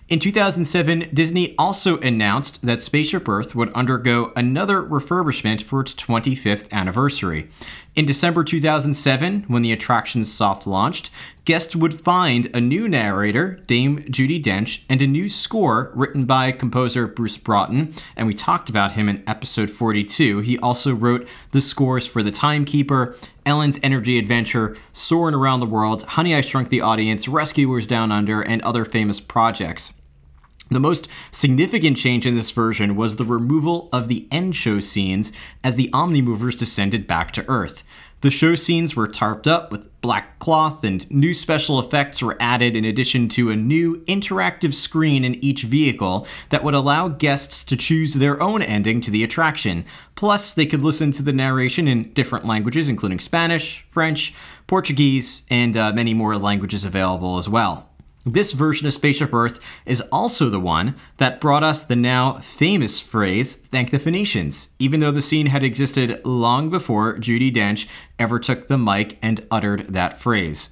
In 0.08 0.20
2007, 0.20 1.10
Disney 1.14 1.56
also 1.58 2.00
announced 2.00 2.62
that 2.62 2.80
Spaceship 2.80 3.28
Earth 3.28 3.54
would 3.56 3.74
undergo 3.74 4.32
another 4.36 4.82
refurbishment 4.82 5.64
for 5.64 5.82
its 5.82 5.96
25th 5.96 6.72
anniversary. 6.72 7.50
In 7.96 8.06
December 8.06 8.44
2007, 8.44 9.46
when 9.48 9.62
the 9.62 9.72
attraction 9.72 10.26
soft 10.26 10.68
launched, 10.68 11.10
guests 11.46 11.78
would 11.78 11.94
find 11.94 12.54
a 12.54 12.60
new 12.60 12.90
narrator, 12.90 13.62
Dame 13.68 14.00
Judi 14.00 14.44
Dench, 14.44 14.84
and 14.90 15.02
a 15.02 15.08
new 15.08 15.30
score 15.30 15.94
written 15.96 16.26
by 16.26 16.52
composer 16.52 17.08
Bruce 17.08 17.38
Broughton, 17.38 17.94
and 18.18 18.28
we 18.28 18.34
talked 18.34 18.70
about 18.70 18.92
him 18.92 19.08
in 19.08 19.24
episode 19.26 19.70
42. 19.70 20.42
He 20.42 20.60
also 20.60 20.94
wrote 20.94 21.26
the 21.52 21.62
scores 21.62 22.06
for 22.06 22.22
The 22.22 22.32
Timekeeper, 22.32 23.16
Ellen's 23.46 23.80
Energy 23.82 24.20
Adventure, 24.20 24.76
Soarin' 24.92 25.34
Around 25.34 25.62
the 25.62 25.66
World, 25.66 26.04
Honey 26.04 26.36
I 26.36 26.42
Shrunk 26.42 26.68
the 26.68 26.82
Audience, 26.82 27.30
Rescuers 27.30 27.88
Down 27.88 28.12
Under, 28.12 28.42
and 28.42 28.62
other 28.64 28.84
famous 28.84 29.22
projects. 29.22 29.94
The 30.72 30.80
most 30.80 31.08
significant 31.30 31.96
change 31.96 32.26
in 32.26 32.34
this 32.34 32.52
version 32.52 32.96
was 32.96 33.16
the 33.16 33.24
removal 33.24 33.88
of 33.94 34.08
the 34.08 34.28
end 34.32 34.56
show 34.56 34.80
scenes 34.80 35.32
as 35.64 35.76
the 35.76 35.90
Omnimovers 35.94 36.58
descended 36.58 37.06
back 37.06 37.32
to 37.34 37.46
Earth. 37.48 37.84
The 38.22 38.32
show 38.32 38.56
scenes 38.56 38.96
were 38.96 39.06
tarped 39.06 39.46
up 39.46 39.72
with 39.72 39.90
black 40.02 40.40
cloth, 40.40 40.84
and 40.84 41.08
new 41.12 41.36
special 41.36 41.80
effects 41.80 42.24
were 42.24 42.38
added 42.40 42.76
in 42.76 42.84
addition 42.84 43.28
to 43.30 43.52
a 43.52 43.56
new 43.56 43.98
interactive 44.06 44.74
screen 44.74 45.24
in 45.24 45.36
each 45.46 45.62
vehicle 45.62 46.26
that 46.50 46.64
would 46.64 46.74
allow 46.74 47.10
guests 47.10 47.64
to 47.66 47.78
choose 47.78 48.16
their 48.16 48.42
own 48.42 48.64
ending 48.64 49.02
to 49.02 49.12
the 49.12 49.24
attraction. 49.24 49.86
Plus, 50.16 50.56
they 50.56 50.66
could 50.66 50.82
listen 50.82 51.12
to 51.12 51.22
the 51.22 51.34
narration 51.34 51.88
in 51.88 52.12
different 52.14 52.46
languages, 52.46 52.90
including 52.90 53.20
Spanish, 53.20 53.86
French, 53.90 54.34
Portuguese, 54.66 55.44
and 55.52 55.78
uh, 55.78 55.94
many 55.94 56.16
more 56.16 56.36
languages 56.36 56.86
available 56.86 57.38
as 57.38 57.48
well. 57.48 57.90
This 58.28 58.54
version 58.54 58.88
of 58.88 58.94
Spaceship 58.94 59.32
Earth 59.36 59.60
is 59.86 60.02
also 60.12 60.50
the 60.50 60.60
one 60.60 60.96
that 61.18 61.40
brought 61.40 61.62
us 61.62 61.84
the 61.84 61.96
now 61.96 62.40
famous 62.40 63.00
phrase, 63.00 63.56
thank 63.56 63.92
the 63.92 64.00
Phoenicians, 64.00 64.70
even 64.80 65.00
though 65.00 65.12
the 65.12 65.22
scene 65.22 65.46
had 65.46 65.64
existed 65.64 66.26
long 66.26 66.72
before 66.72 67.20
Judi 67.20 67.54
Dench 67.54 67.88
ever 68.18 68.40
took 68.40 68.68
the 68.68 68.80
mic 68.80 69.20
and 69.22 69.46
uttered 69.52 69.90
that 69.90 70.18
phrase. 70.18 70.72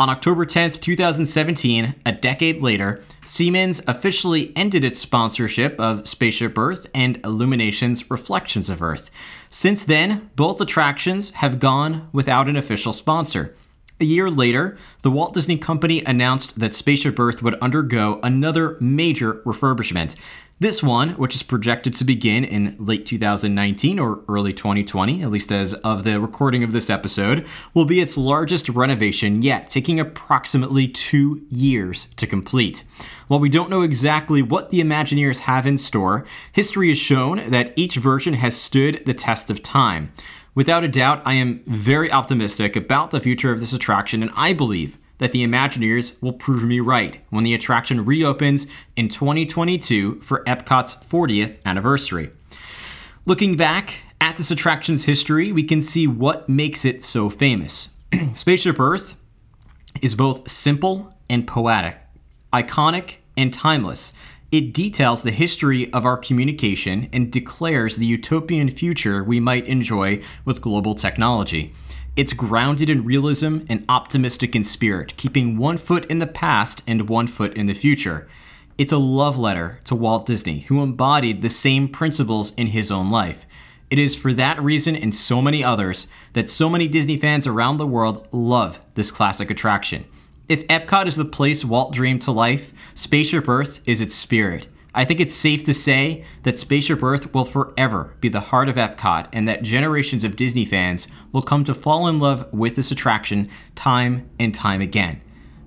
On 0.00 0.10
October 0.10 0.44
10th, 0.44 0.80
2017, 0.80 1.94
a 2.04 2.12
decade 2.12 2.62
later, 2.62 3.02
Siemens 3.24 3.80
officially 3.86 4.52
ended 4.56 4.82
its 4.82 4.98
sponsorship 4.98 5.80
of 5.80 6.08
Spaceship 6.08 6.58
Earth 6.58 6.88
and 6.92 7.22
IllumiNations 7.22 8.10
Reflections 8.10 8.70
of 8.70 8.82
Earth. 8.82 9.08
Since 9.48 9.84
then, 9.84 10.30
both 10.34 10.60
attractions 10.60 11.30
have 11.30 11.60
gone 11.60 12.08
without 12.12 12.48
an 12.48 12.56
official 12.56 12.92
sponsor. 12.92 13.54
A 14.00 14.04
year 14.04 14.30
later, 14.30 14.78
the 15.02 15.10
Walt 15.10 15.34
Disney 15.34 15.56
Company 15.56 16.04
announced 16.04 16.60
that 16.60 16.72
Spaceship 16.72 17.18
Earth 17.18 17.42
would 17.42 17.56
undergo 17.56 18.20
another 18.22 18.76
major 18.78 19.42
refurbishment. 19.44 20.14
This 20.60 20.84
one, 20.84 21.10
which 21.10 21.34
is 21.34 21.42
projected 21.42 21.94
to 21.94 22.04
begin 22.04 22.44
in 22.44 22.76
late 22.78 23.06
2019 23.06 23.98
or 23.98 24.22
early 24.28 24.52
2020, 24.52 25.22
at 25.22 25.30
least 25.30 25.50
as 25.50 25.74
of 25.74 26.04
the 26.04 26.20
recording 26.20 26.62
of 26.62 26.70
this 26.72 26.90
episode, 26.90 27.46
will 27.74 27.84
be 27.84 28.00
its 28.00 28.16
largest 28.16 28.68
renovation 28.68 29.42
yet, 29.42 29.68
taking 29.68 29.98
approximately 29.98 30.86
two 30.86 31.44
years 31.48 32.06
to 32.16 32.26
complete. 32.26 32.84
While 33.28 33.40
we 33.40 33.48
don't 33.48 33.70
know 33.70 33.82
exactly 33.82 34.42
what 34.42 34.70
the 34.70 34.80
Imagineers 34.80 35.40
have 35.40 35.66
in 35.66 35.78
store, 35.78 36.24
history 36.52 36.88
has 36.88 36.98
shown 36.98 37.50
that 37.50 37.72
each 37.76 37.96
version 37.96 38.34
has 38.34 38.60
stood 38.60 39.04
the 39.06 39.14
test 39.14 39.50
of 39.50 39.62
time. 39.62 40.12
Without 40.58 40.82
a 40.82 40.88
doubt, 40.88 41.22
I 41.24 41.34
am 41.34 41.62
very 41.68 42.10
optimistic 42.10 42.74
about 42.74 43.12
the 43.12 43.20
future 43.20 43.52
of 43.52 43.60
this 43.60 43.72
attraction, 43.72 44.24
and 44.24 44.32
I 44.34 44.52
believe 44.52 44.98
that 45.18 45.30
the 45.30 45.46
Imagineers 45.46 46.20
will 46.20 46.32
prove 46.32 46.64
me 46.64 46.80
right 46.80 47.24
when 47.30 47.44
the 47.44 47.54
attraction 47.54 48.04
reopens 48.04 48.66
in 48.96 49.08
2022 49.08 50.16
for 50.20 50.42
Epcot's 50.46 50.96
40th 50.96 51.64
anniversary. 51.64 52.30
Looking 53.24 53.56
back 53.56 54.02
at 54.20 54.36
this 54.36 54.50
attraction's 54.50 55.04
history, 55.04 55.52
we 55.52 55.62
can 55.62 55.80
see 55.80 56.08
what 56.08 56.48
makes 56.48 56.84
it 56.84 57.04
so 57.04 57.30
famous. 57.30 57.90
Spaceship 58.34 58.80
Earth 58.80 59.14
is 60.02 60.16
both 60.16 60.50
simple 60.50 61.14
and 61.30 61.46
poetic, 61.46 62.00
iconic 62.52 63.18
and 63.36 63.54
timeless. 63.54 64.12
It 64.50 64.72
details 64.72 65.22
the 65.22 65.30
history 65.30 65.92
of 65.92 66.06
our 66.06 66.16
communication 66.16 67.10
and 67.12 67.30
declares 67.30 67.96
the 67.96 68.06
utopian 68.06 68.70
future 68.70 69.22
we 69.22 69.40
might 69.40 69.66
enjoy 69.66 70.22
with 70.46 70.62
global 70.62 70.94
technology. 70.94 71.74
It's 72.16 72.32
grounded 72.32 72.88
in 72.88 73.04
realism 73.04 73.58
and 73.68 73.84
optimistic 73.90 74.56
in 74.56 74.64
spirit, 74.64 75.14
keeping 75.18 75.58
one 75.58 75.76
foot 75.76 76.06
in 76.06 76.18
the 76.18 76.26
past 76.26 76.82
and 76.86 77.10
one 77.10 77.26
foot 77.26 77.52
in 77.58 77.66
the 77.66 77.74
future. 77.74 78.26
It's 78.78 78.92
a 78.92 78.96
love 78.96 79.36
letter 79.36 79.80
to 79.84 79.94
Walt 79.94 80.24
Disney, 80.24 80.60
who 80.60 80.82
embodied 80.82 81.42
the 81.42 81.50
same 81.50 81.86
principles 81.86 82.54
in 82.54 82.68
his 82.68 82.90
own 82.90 83.10
life. 83.10 83.46
It 83.90 83.98
is 83.98 84.16
for 84.16 84.32
that 84.32 84.62
reason 84.62 84.96
and 84.96 85.14
so 85.14 85.42
many 85.42 85.62
others 85.62 86.08
that 86.32 86.48
so 86.48 86.70
many 86.70 86.88
Disney 86.88 87.18
fans 87.18 87.46
around 87.46 87.76
the 87.76 87.86
world 87.86 88.26
love 88.32 88.80
this 88.94 89.10
classic 89.10 89.50
attraction. 89.50 90.06
If 90.48 90.66
Epcot 90.68 91.04
is 91.04 91.16
the 91.16 91.26
place 91.26 91.62
Walt 91.62 91.92
dreamed 91.92 92.22
to 92.22 92.32
life, 92.32 92.72
Spaceship 92.94 93.46
Earth 93.46 93.82
is 93.86 94.00
its 94.00 94.14
spirit. 94.14 94.66
I 94.94 95.04
think 95.04 95.20
it's 95.20 95.34
safe 95.34 95.62
to 95.64 95.74
say 95.74 96.24
that 96.44 96.58
Spaceship 96.58 97.02
Earth 97.02 97.34
will 97.34 97.44
forever 97.44 98.16
be 98.22 98.30
the 98.30 98.40
heart 98.40 98.70
of 98.70 98.76
Epcot 98.76 99.28
and 99.30 99.46
that 99.46 99.62
generations 99.62 100.24
of 100.24 100.36
Disney 100.36 100.64
fans 100.64 101.06
will 101.32 101.42
come 101.42 101.64
to 101.64 101.74
fall 101.74 102.08
in 102.08 102.18
love 102.18 102.50
with 102.50 102.76
this 102.76 102.90
attraction 102.90 103.46
time 103.74 104.30
and 104.40 104.54
time 104.54 104.80
again. 104.80 105.20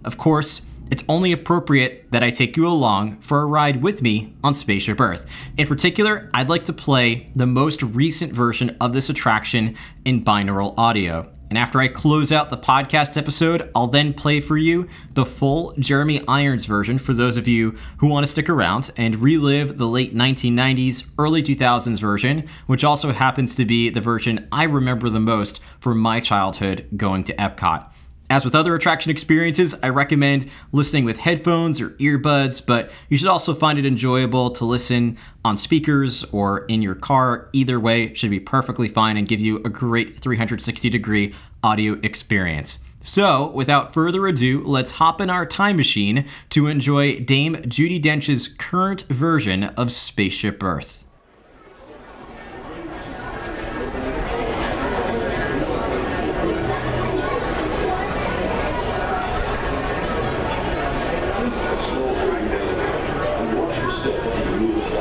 Of 0.04 0.17
course, 0.17 0.63
it's 0.89 1.04
only 1.08 1.32
appropriate 1.32 2.12
that 2.12 2.24
I 2.24 2.32
take 2.32 2.58
you 2.58 2.67
along 2.67 3.17
for 3.17 3.41
a 3.41 3.46
ride 3.46 3.84
with 3.84 4.02
me 4.02 4.36
on 4.44 4.56
Spaceship 4.56 5.00
Earth. 5.00 5.28
In 5.58 5.67
particular, 5.67 6.28
I'd 6.34 6.50
like 6.50 6.65
to 6.65 6.74
play 6.74 7.32
the 7.36 7.46
most 7.46 7.84
recent 7.84 8.34
version 8.34 8.76
of 8.82 8.94
this 8.94 9.12
attraction 9.12 9.78
in 10.06 10.26
binaural 10.26 10.74
audio. 10.76 11.32
And 11.52 11.58
after 11.58 11.82
I 11.82 11.90
close 11.90 12.32
out 12.32 12.50
the 12.50 12.58
podcast 12.58 13.18
episode, 13.18 13.70
I'll 13.76 13.88
then 13.88 14.14
play 14.14 14.40
for 14.40 14.56
you 14.56 14.88
the 15.16 15.26
full 15.26 15.74
Jeremy 15.78 16.22
Irons 16.26 16.66
version 16.66 16.98
for 16.98 17.14
those 17.14 17.36
of 17.36 17.46
you 17.46 17.76
who 17.98 18.08
want 18.08 18.26
to 18.26 18.32
stick 18.32 18.48
around 18.48 18.90
and 18.96 19.18
relive 19.18 19.78
the 19.78 19.86
late 19.86 20.16
1990s, 20.16 21.10
early 21.20 21.44
2000s 21.44 22.00
version, 22.00 22.48
which 22.68 22.86
also 22.86 23.12
happens 23.12 23.54
to 23.56 23.66
be 23.66 23.90
the 23.90 24.00
version 24.00 24.48
I 24.50 24.64
remember 24.64 25.10
the 25.10 25.20
most 25.20 25.60
from 25.82 26.00
my 26.00 26.22
childhood 26.22 26.88
going 26.96 27.26
to 27.26 27.34
Epcot. 27.34 27.91
As 28.32 28.46
with 28.46 28.56
other 28.56 28.74
attraction 28.76 29.12
experiences, 29.12 29.76
I 29.84 29.89
recommend 29.89 30.50
listening 30.72 31.04
with 31.04 31.20
headphones 31.20 31.82
or 31.82 31.89
earbuds, 31.89 32.65
but 32.65 32.89
you 33.10 33.17
should 33.17 33.28
also 33.28 33.54
find 33.54 33.78
it 33.78 33.86
enjoyable 33.86 34.52
to 34.52 34.63
listen 34.63 35.17
on 35.44 35.58
speakers 35.58 36.24
or 36.32 36.60
in 36.67 36.82
your 36.82 36.96
car. 36.96 37.50
Either 37.52 37.78
way 37.78 38.13
should 38.13 38.30
be 38.30 38.39
perfectly 38.39 38.88
fine 38.88 39.17
and 39.17 39.28
give 39.28 39.41
you 39.41 39.58
a 39.65 39.70
great 39.70 40.17
360 40.17 40.89
degree 40.89 41.36
audio 41.62 42.00
experience. 42.04 42.80
So, 43.04 43.52
without 43.52 43.94
further 43.94 44.26
ado, 44.26 44.63
let's 44.63 44.91
hop 44.91 45.20
in 45.20 45.30
our 45.30 45.46
time 45.46 45.76
machine 45.76 46.26
to 46.52 46.67
enjoy 46.67 47.20
Dame 47.20 47.56
Judi 47.56 48.02
Dench's 48.02 48.48
current 48.48 49.02
version 49.10 49.65
of 49.65 49.91
Spaceship 49.91 50.63
Earth. 50.63 51.01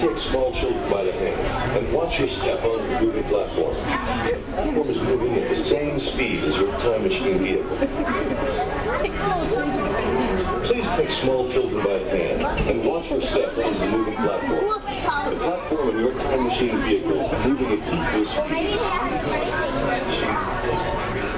Take 0.00 0.16
small 0.16 0.50
children 0.54 0.90
by 0.90 1.04
the 1.04 1.12
hand, 1.12 1.76
and 1.76 1.92
watch 1.92 2.18
your 2.18 2.28
step 2.30 2.64
on 2.64 2.88
the 2.88 3.00
moving 3.02 3.24
platform. 3.24 3.74
The 3.74 3.82
platform 4.54 4.88
is 4.88 4.96
moving 4.96 5.34
at 5.34 5.50
the 5.54 5.64
same 5.66 6.00
speed 6.00 6.42
as 6.42 6.56
your 6.56 6.72
time 6.78 7.02
machine 7.02 7.38
vehicle. 7.38 7.76
Take 8.96 9.14
small 9.14 9.46
children. 9.50 10.38
Please 10.62 10.86
take 10.96 11.10
small 11.10 11.50
children 11.50 11.84
by 11.84 11.98
the 11.98 12.08
hand 12.08 12.40
and 12.70 12.82
watch 12.82 13.10
your 13.10 13.20
step 13.20 13.58
on 13.58 13.78
the 13.78 13.86
moving 13.88 14.16
platform. 14.16 14.64
The 15.28 15.36
platform 15.36 15.88
and 15.90 16.00
your 16.00 16.14
time 16.14 16.44
machine 16.46 16.78
vehicle 16.78 17.20
are 17.20 17.46
moving 17.46 17.66
at 17.66 17.78
equal 17.92 18.24
speed. 18.24 18.78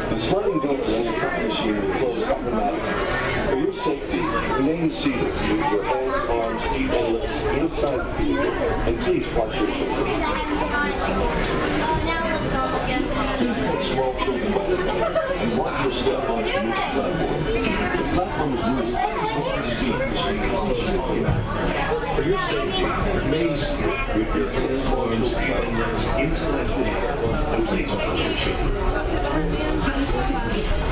The 0.08 0.18
sliding 0.20 0.60
doors 0.60 0.88
on 0.88 1.04
your 1.04 1.14
time 1.18 1.48
machine 1.48 1.91
Remain 4.62 4.90
seated. 4.92 5.22
Your 5.22 5.82
hands, 5.82 6.30
arms, 6.30 6.62
feet, 6.62 6.90
and 6.92 7.14
legs 7.18 7.42
inside 7.58 7.98
the 7.98 8.04
vehicle, 8.14 8.52
and 8.86 8.94
please 9.00 9.26
watch 9.34 9.54
your 9.56 9.66
shoulders. 9.74 10.22
Small 13.90 14.12
children 14.22 14.52
watch 15.58 15.82
your 15.82 15.92
step 15.92 16.30
on 16.30 16.42
the 16.44 16.50
platform. 18.14 18.52
For 22.14 22.22
your 22.22 22.38
safety, 22.38 22.82
your 24.38 24.48
hands, 24.48 24.86
arms, 24.92 25.28
feet, 25.28 25.50
and 25.58 25.72
legs 25.76 26.04
inside 26.22 26.68
the 26.68 26.74
and 27.52 27.62
please 27.66 27.90
watch 27.90 28.18
your. 30.86 30.91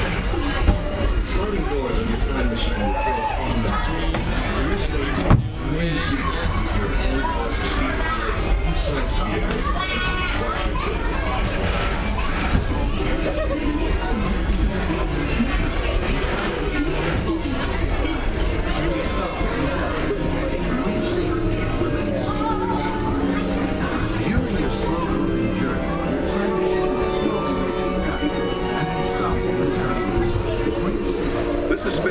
Sliding 1.51 1.69
doors 1.69 1.97
on 1.99 2.07
your 2.07 2.17
time 2.17 2.47
machine 2.47 2.79
will 2.79 2.93
fall 2.93 3.23
automatically. 3.43 4.07
For 4.53 4.61
your 4.69 4.79
safety, 4.79 5.27
remain 5.59 5.95
seated. 5.99 6.51
Your 6.79 6.87
hands 6.95 7.27
are 7.27 7.51
feet 7.51 7.75
and 7.81 8.15
legs 8.21 8.45
inside 8.67 9.07
the 9.11 9.23
vehicle. 9.25 9.59
Watch 9.75 10.65
your 10.65 10.79
children. 13.59 13.80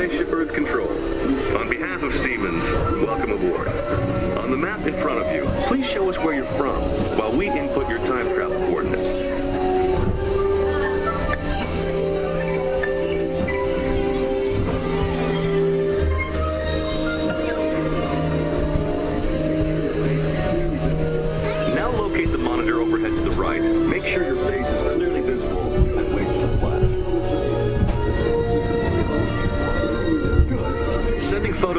Spaceship 0.01 0.31
Earth 0.31 0.51
Control. 0.51 0.89
On 1.59 1.69
behalf 1.69 2.01
of 2.01 2.11
Siemens, 2.15 2.63
welcome 3.05 3.33
aboard. 3.33 3.67
On 4.35 4.49
the 4.49 4.57
map 4.57 4.87
in 4.87 4.99
front 4.99 5.23
of 5.23 5.31
you, 5.31 5.45
please 5.67 5.85
show 5.85 6.09
us 6.09 6.17
where 6.17 6.33
you're 6.33 6.51
from 6.57 6.81
while 7.19 7.31
we 7.31 7.47
input 7.47 7.87
your 7.87 7.99
time 7.99 8.27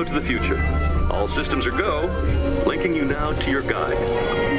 to 0.04 0.12
the 0.12 0.20
future. 0.20 0.60
All 1.10 1.28
systems 1.28 1.66
are 1.66 1.70
go. 1.70 2.06
Linking 2.66 2.94
you 2.94 3.04
now 3.04 3.32
to 3.32 3.50
your 3.50 3.62
guide. 3.62 4.51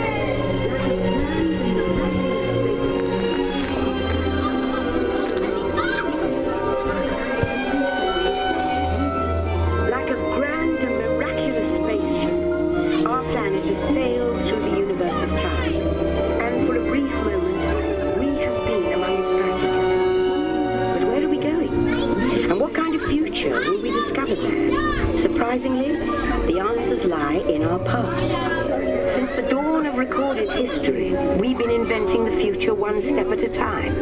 Time. 33.63 33.95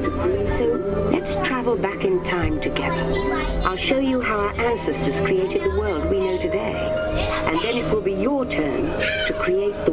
So 0.58 0.66
let's 1.12 1.34
travel 1.48 1.76
back 1.76 2.04
in 2.04 2.24
time 2.24 2.60
together. 2.62 3.04
I'll 3.68 3.78
show 3.78 4.00
you 4.00 4.22
how 4.22 4.38
our 4.40 4.54
ancestors 4.60 5.18
created 5.26 5.64
the 5.64 5.76
world 5.80 6.10
we 6.10 6.20
know 6.20 6.38
today. 6.38 6.76
And 7.48 7.60
then 7.62 7.78
it 7.78 7.94
will 7.94 8.02
be 8.02 8.14
your 8.14 8.46
turn 8.46 8.84
to 9.28 9.34
create 9.44 9.78
the 9.86 9.92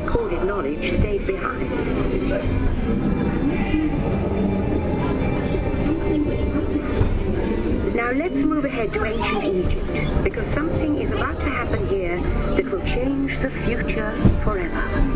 recorded 0.00 0.44
knowledge 0.44 0.92
stayed 0.92 1.26
behind. 1.26 1.70
Now 7.94 8.10
let's 8.10 8.34
move 8.42 8.66
ahead 8.66 8.92
to 8.92 9.06
ancient 9.06 9.44
Egypt, 9.44 10.22
because 10.22 10.46
something 10.48 11.00
is 11.00 11.12
about 11.12 11.40
to 11.40 11.48
happen 11.48 11.88
here 11.88 12.20
that 12.56 12.66
will 12.70 12.84
change 12.84 13.38
the 13.38 13.48
future 13.48 14.12
forever. 14.44 15.15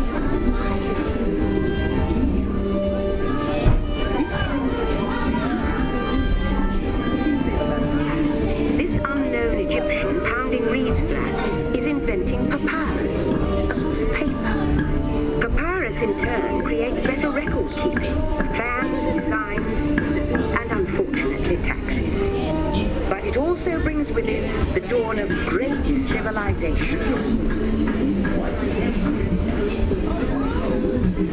In 16.01 16.17
turn 16.17 16.63
creates 16.63 16.99
better 17.01 17.29
record 17.29 17.69
keeping 17.75 18.15
plans, 18.55 19.19
designs, 19.19 19.81
and 19.81 20.71
unfortunately 20.71 21.57
taxes. 21.57 23.07
But 23.07 23.23
it 23.23 23.37
also 23.37 23.79
brings 23.83 24.11
with 24.11 24.27
it 24.27 24.49
the 24.73 24.79
dawn 24.79 25.19
of 25.19 25.29
great 25.47 25.83
civilizations. 26.07 27.01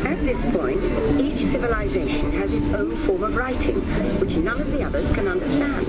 At 0.05 0.21
this 0.21 0.43
point, 0.55 0.85
each 1.19 1.51
civilization 1.51 2.33
has 2.33 2.53
its 2.53 2.69
own 2.75 2.95
form 3.07 3.23
of 3.25 3.37
writing, 3.37 3.81
which 4.21 4.37
none 4.37 4.61
of 4.61 4.71
the 4.71 4.83
others 4.83 5.11
can 5.13 5.29
understand. 5.29 5.87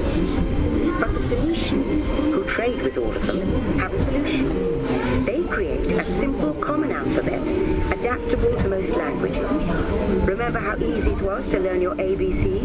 But 1.02 1.14
the 1.14 1.28
Phoenicians, 1.28 2.06
who 2.06 2.46
trade 2.46 2.82
with 2.82 2.98
all 2.98 3.14
of 3.14 3.28
them, 3.28 3.78
have 3.78 3.94
a 3.94 4.06
solution. 4.06 5.26
They 5.26 5.44
create 5.44 5.92
a 5.92 6.06
simple 6.18 6.54
common 6.54 6.94
alphabet, 6.94 7.42
adaptable. 7.92 8.49
Remember 10.50 10.68
how 10.68 10.84
easy 10.84 11.12
it 11.12 11.22
was 11.22 11.48
to 11.50 11.60
learn 11.60 11.80
your 11.80 11.94
ABCs? 11.94 12.59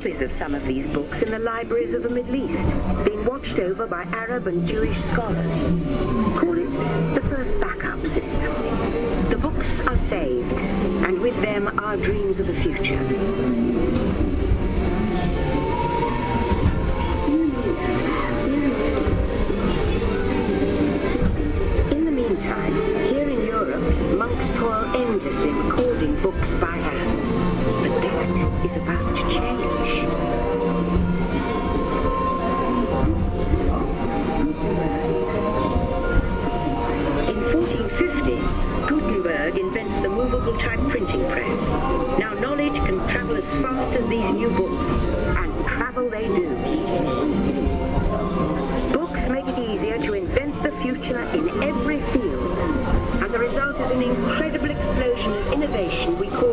Copies 0.00 0.22
of 0.22 0.32
some 0.32 0.54
of 0.54 0.66
these 0.66 0.86
books 0.86 1.20
in 1.20 1.30
the 1.30 1.38
libraries 1.38 1.92
of 1.92 2.02
the 2.02 2.08
Middle 2.08 2.34
East, 2.34 2.66
being 3.04 3.22
watched 3.26 3.58
over 3.58 3.86
by 3.86 4.02
Arab 4.04 4.46
and 4.46 4.66
Jewish 4.66 4.98
scholars. 5.04 5.54
Call 6.38 6.56
it 6.56 6.70
the 7.14 7.20
first 7.28 7.52
backup 7.60 8.06
system. 8.06 8.40
The 9.28 9.36
books 9.36 9.68
are 9.80 9.98
saved, 10.08 10.58
and 11.06 11.20
with 11.20 11.38
them 11.42 11.78
our 11.80 11.98
dreams 11.98 12.40
of 12.40 12.46
the 12.46 12.54
future. 12.62 12.94
In 21.90 22.04
the 22.06 22.10
meantime, 22.10 22.74
here 23.10 23.28
in 23.28 23.44
Europe, 23.44 24.16
monks 24.16 24.46
toil 24.58 24.96
endlessly 24.96 25.50
recording 25.50 26.22
books 26.22 26.54
by 26.54 26.78
hand. 26.78 26.89
Is 28.60 28.76
about 28.76 29.16
to 29.16 29.22
change. 29.32 29.88
In 37.26 37.38
1450, 37.40 38.36
Gutenberg 38.86 39.56
invents 39.56 39.96
the 40.00 40.10
movable 40.10 40.58
type 40.58 40.78
printing 40.90 41.24
press. 41.30 41.68
Now 42.18 42.34
knowledge 42.34 42.74
can 42.74 42.98
travel 43.08 43.36
as 43.36 43.48
fast 43.48 43.92
as 43.92 44.06
these 44.08 44.30
new 44.34 44.50
books, 44.50 44.86
and 45.38 45.66
travel 45.66 46.10
they 46.10 46.26
do. 46.26 46.54
Books 48.92 49.26
make 49.30 49.46
it 49.46 49.58
easier 49.58 49.98
to 50.02 50.12
invent 50.12 50.62
the 50.62 50.72
future 50.82 51.22
in 51.32 51.62
every 51.62 52.02
field, 52.12 52.58
and 53.22 53.32
the 53.32 53.38
result 53.38 53.80
is 53.80 53.90
an 53.90 54.02
incredible 54.02 54.70
explosion 54.70 55.32
of 55.32 55.52
innovation 55.54 56.18
we 56.18 56.28
call 56.28 56.49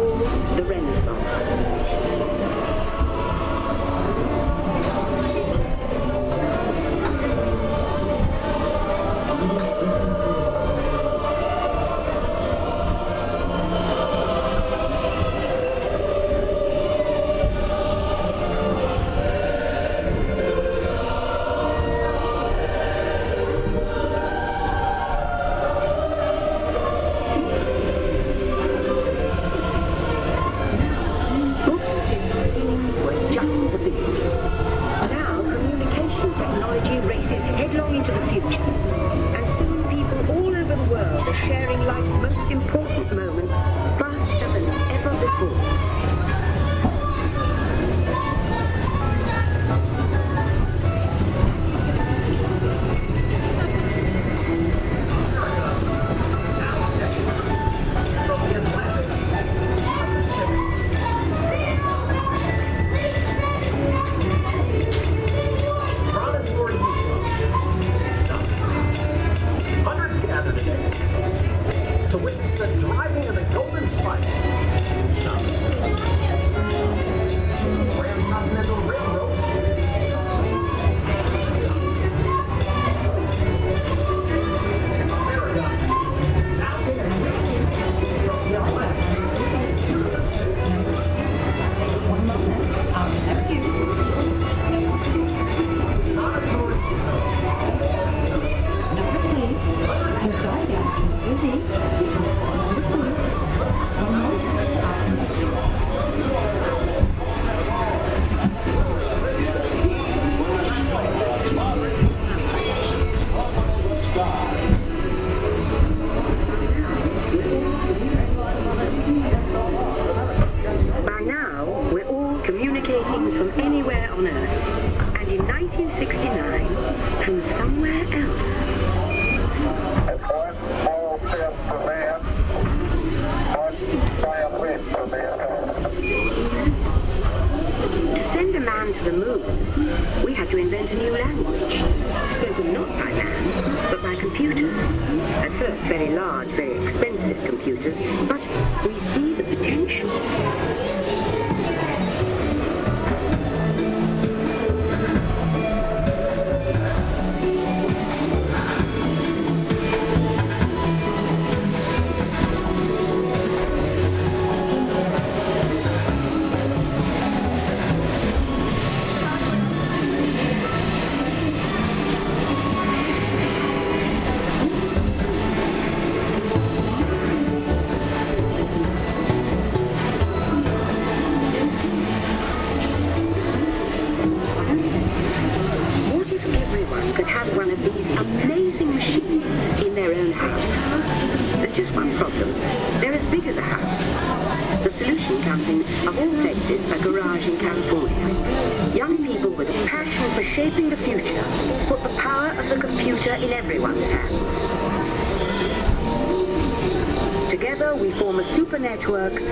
network. 209.08 209.47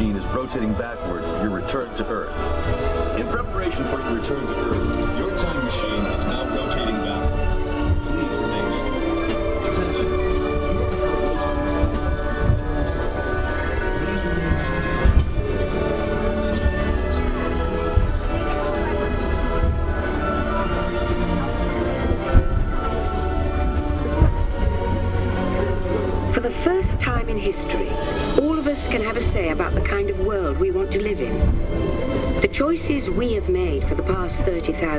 machine 0.00 0.16
is 0.16 0.24
rotating 0.34 0.72
backward 0.72 1.22
your 1.42 1.50
return 1.50 1.94
to 1.96 2.06
Earth. 2.06 3.20
In 3.20 3.28
preparation 3.28 3.84
for 3.84 4.00
your 4.00 4.14
return 4.14 4.46
to 4.46 4.54
Earth, 4.54 4.69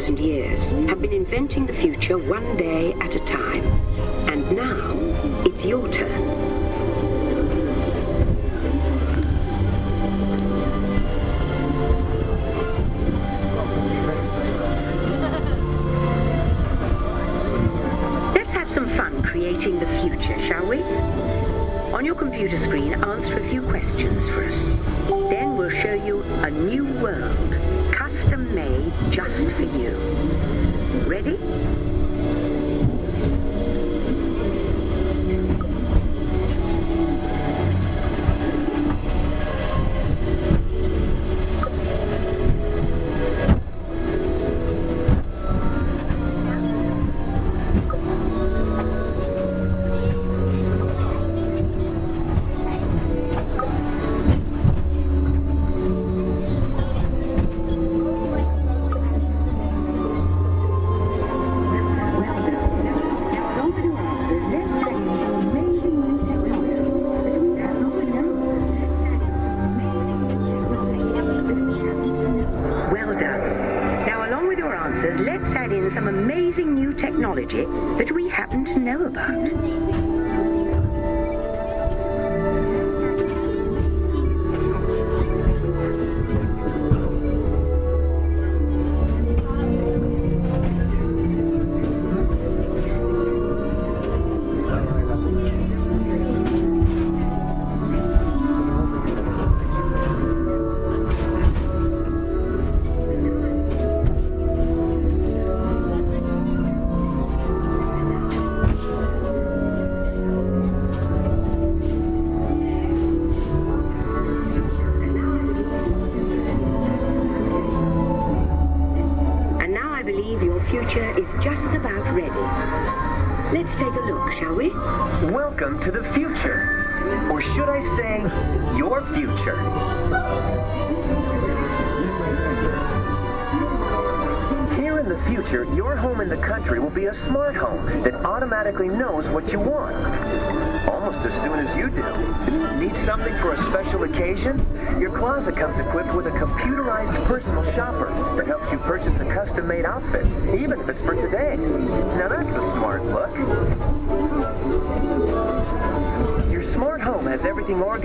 years 0.10 0.62
have 0.90 1.02
been 1.02 1.14
inventing 1.14 1.66
the 1.66 1.74
future 1.74 2.18
one 2.18 2.58
day 2.58 2.94
at 2.94 3.16
a 3.16 3.20
time. 3.22 3.81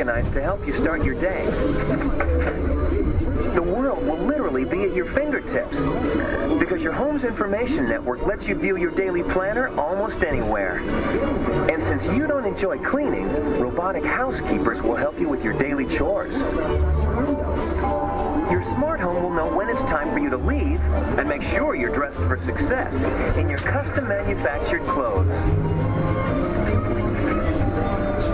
Organized 0.07 0.33
to 0.35 0.41
help 0.41 0.65
you 0.65 0.73
start 0.73 1.05
your 1.05 1.15
day. 1.21 1.45
The 3.55 3.63
world 3.63 4.07
will 4.07 4.19
literally 4.19 4.65
be 4.65 4.85
at 4.85 4.95
your 4.95 5.07
fingertips 5.07 5.81
because 6.61 6.81
your 6.81 6.93
home's 6.93 7.25
information 7.25 7.89
network 7.89 8.25
lets 8.25 8.47
you 8.47 8.55
view 8.55 8.77
your 8.77 8.93
daily 8.93 9.25
planner 9.25 9.69
almost 9.77 10.23
anywhere. 10.23 10.79
And 11.69 11.83
since 11.83 12.07
you 12.07 12.29
don't 12.29 12.45
enjoy 12.45 12.79
cleaning, 12.79 13.27
robotic 13.59 14.05
housekeepers 14.05 14.81
will 14.81 14.95
help 14.95 15.19
you 15.19 15.29
with 15.29 15.43
your 15.43 15.59
daily 15.59 15.87
chores. 15.87 16.39
Your 18.49 18.63
smart 18.63 19.01
home 19.01 19.25
will 19.25 19.33
know 19.33 19.53
when 19.57 19.69
it's 19.69 19.83
time 19.83 20.13
for 20.13 20.21
you 20.21 20.31
to 20.31 20.37
leave 20.37 20.81
and 21.19 21.29
make 21.29 21.43
sure 21.43 21.75
you're 21.75 21.93
dressed 21.93 22.19
for 22.19 22.37
success 22.37 23.03
in 23.37 23.49
your 23.49 23.59
custom 23.59 24.07
manufactured 24.07 24.87
clothes. 24.87 25.43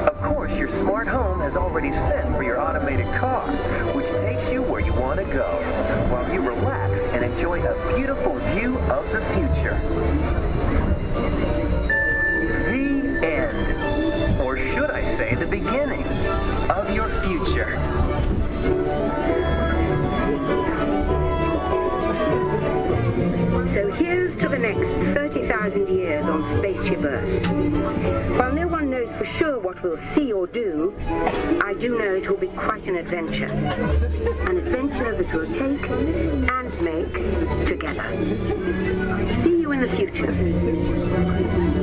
Of 0.07 0.21
course, 0.21 0.57
your 0.57 0.69
smart 0.69 1.09
home 1.09 1.22
has 1.43 1.57
already 1.57 1.91
sent 1.91 2.35
for 2.37 2.45
your 2.45 2.61
automated 2.61 3.07
car, 3.19 3.45
which 3.95 4.09
takes 4.21 4.49
you 4.51 4.63
where 4.63 4.81
you 4.81 4.93
want 4.93 5.19
to 5.19 5.25
go, 5.25 5.61
while 6.09 6.33
you 6.33 6.41
relax 6.41 7.01
and 7.01 7.25
enjoy 7.25 7.61
a 7.61 7.97
beautiful 7.97 8.39
view 8.55 8.79
of 8.79 9.05
the 9.11 9.21
future. 9.35 9.77
The 12.71 13.27
end, 13.27 14.41
or 14.41 14.57
should 14.57 14.93
I 14.93 15.03
say 15.17 15.35
the 15.35 15.47
beginning, 15.47 16.07
of 16.71 16.95
your 16.95 17.09
future. 17.23 17.77
So 23.69 23.91
here's 23.91 24.37
to 24.37 24.49
the 24.49 24.59
next 24.59 24.91
30,000 25.15 25.89
years 25.89 26.29
on 26.29 26.45
Spaceship 26.53 27.03
Earth. 27.03 27.47
While 28.39 28.53
no 28.53 28.69
one 28.69 28.82
for 29.15 29.25
sure 29.25 29.59
what 29.59 29.83
we'll 29.83 29.97
see 29.97 30.33
or 30.33 30.47
do, 30.47 30.95
I 31.65 31.75
do 31.75 31.99
know 31.99 32.15
it 32.15 32.29
will 32.29 32.37
be 32.37 32.49
quite 32.49 32.87
an 32.87 32.97
adventure. 32.97 33.47
An 33.47 34.59
adventure 34.59 35.15
that 35.17 35.33
we'll 35.33 35.53
take 35.53 35.89
and 35.91 36.83
make 36.83 37.67
together. 37.67 39.33
See 39.33 39.61
you 39.61 39.73
in 39.73 39.81
the 39.81 39.89
future. 39.97 41.82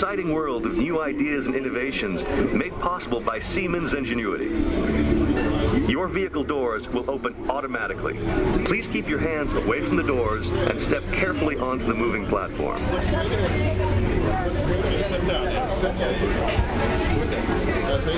Exciting 0.00 0.32
world 0.32 0.64
of 0.64 0.78
new 0.78 0.98
ideas 0.98 1.46
and 1.46 1.54
innovations 1.54 2.24
made 2.54 2.72
possible 2.80 3.20
by 3.20 3.38
Siemens 3.38 3.92
Ingenuity. 3.92 4.46
Your 5.92 6.08
vehicle 6.08 6.42
doors 6.42 6.88
will 6.88 7.10
open 7.10 7.50
automatically. 7.50 8.14
Please 8.64 8.86
keep 8.86 9.06
your 9.06 9.18
hands 9.18 9.52
away 9.52 9.84
from 9.84 9.96
the 9.96 10.02
doors 10.02 10.48
and 10.48 10.80
step 10.80 11.06
carefully 11.12 11.56
onto 11.56 11.84
the 11.84 11.92
moving 11.92 12.26
platform. 12.26 12.78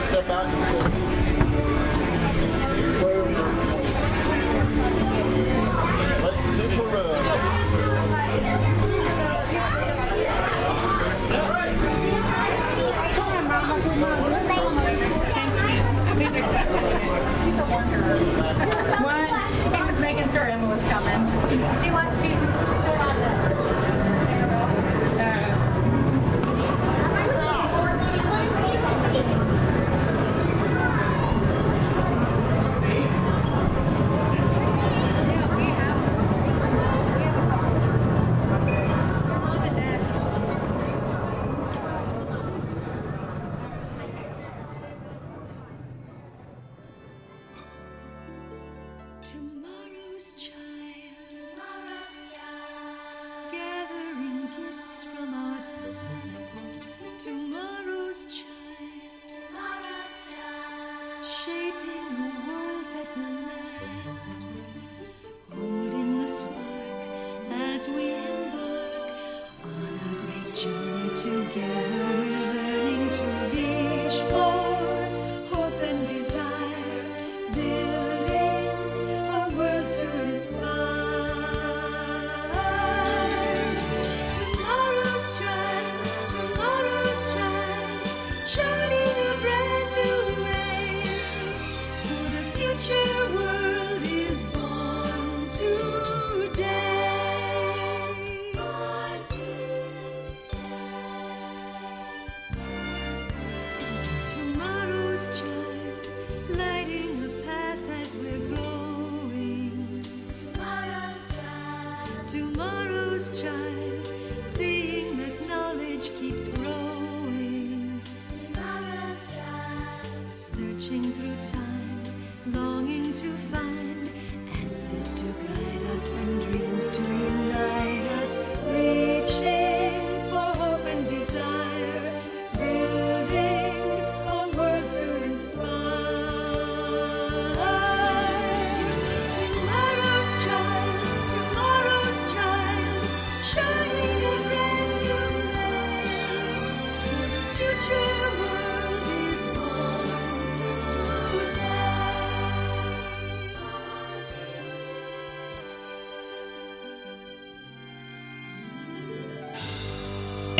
Step 0.07 0.29
back. 0.29 1.12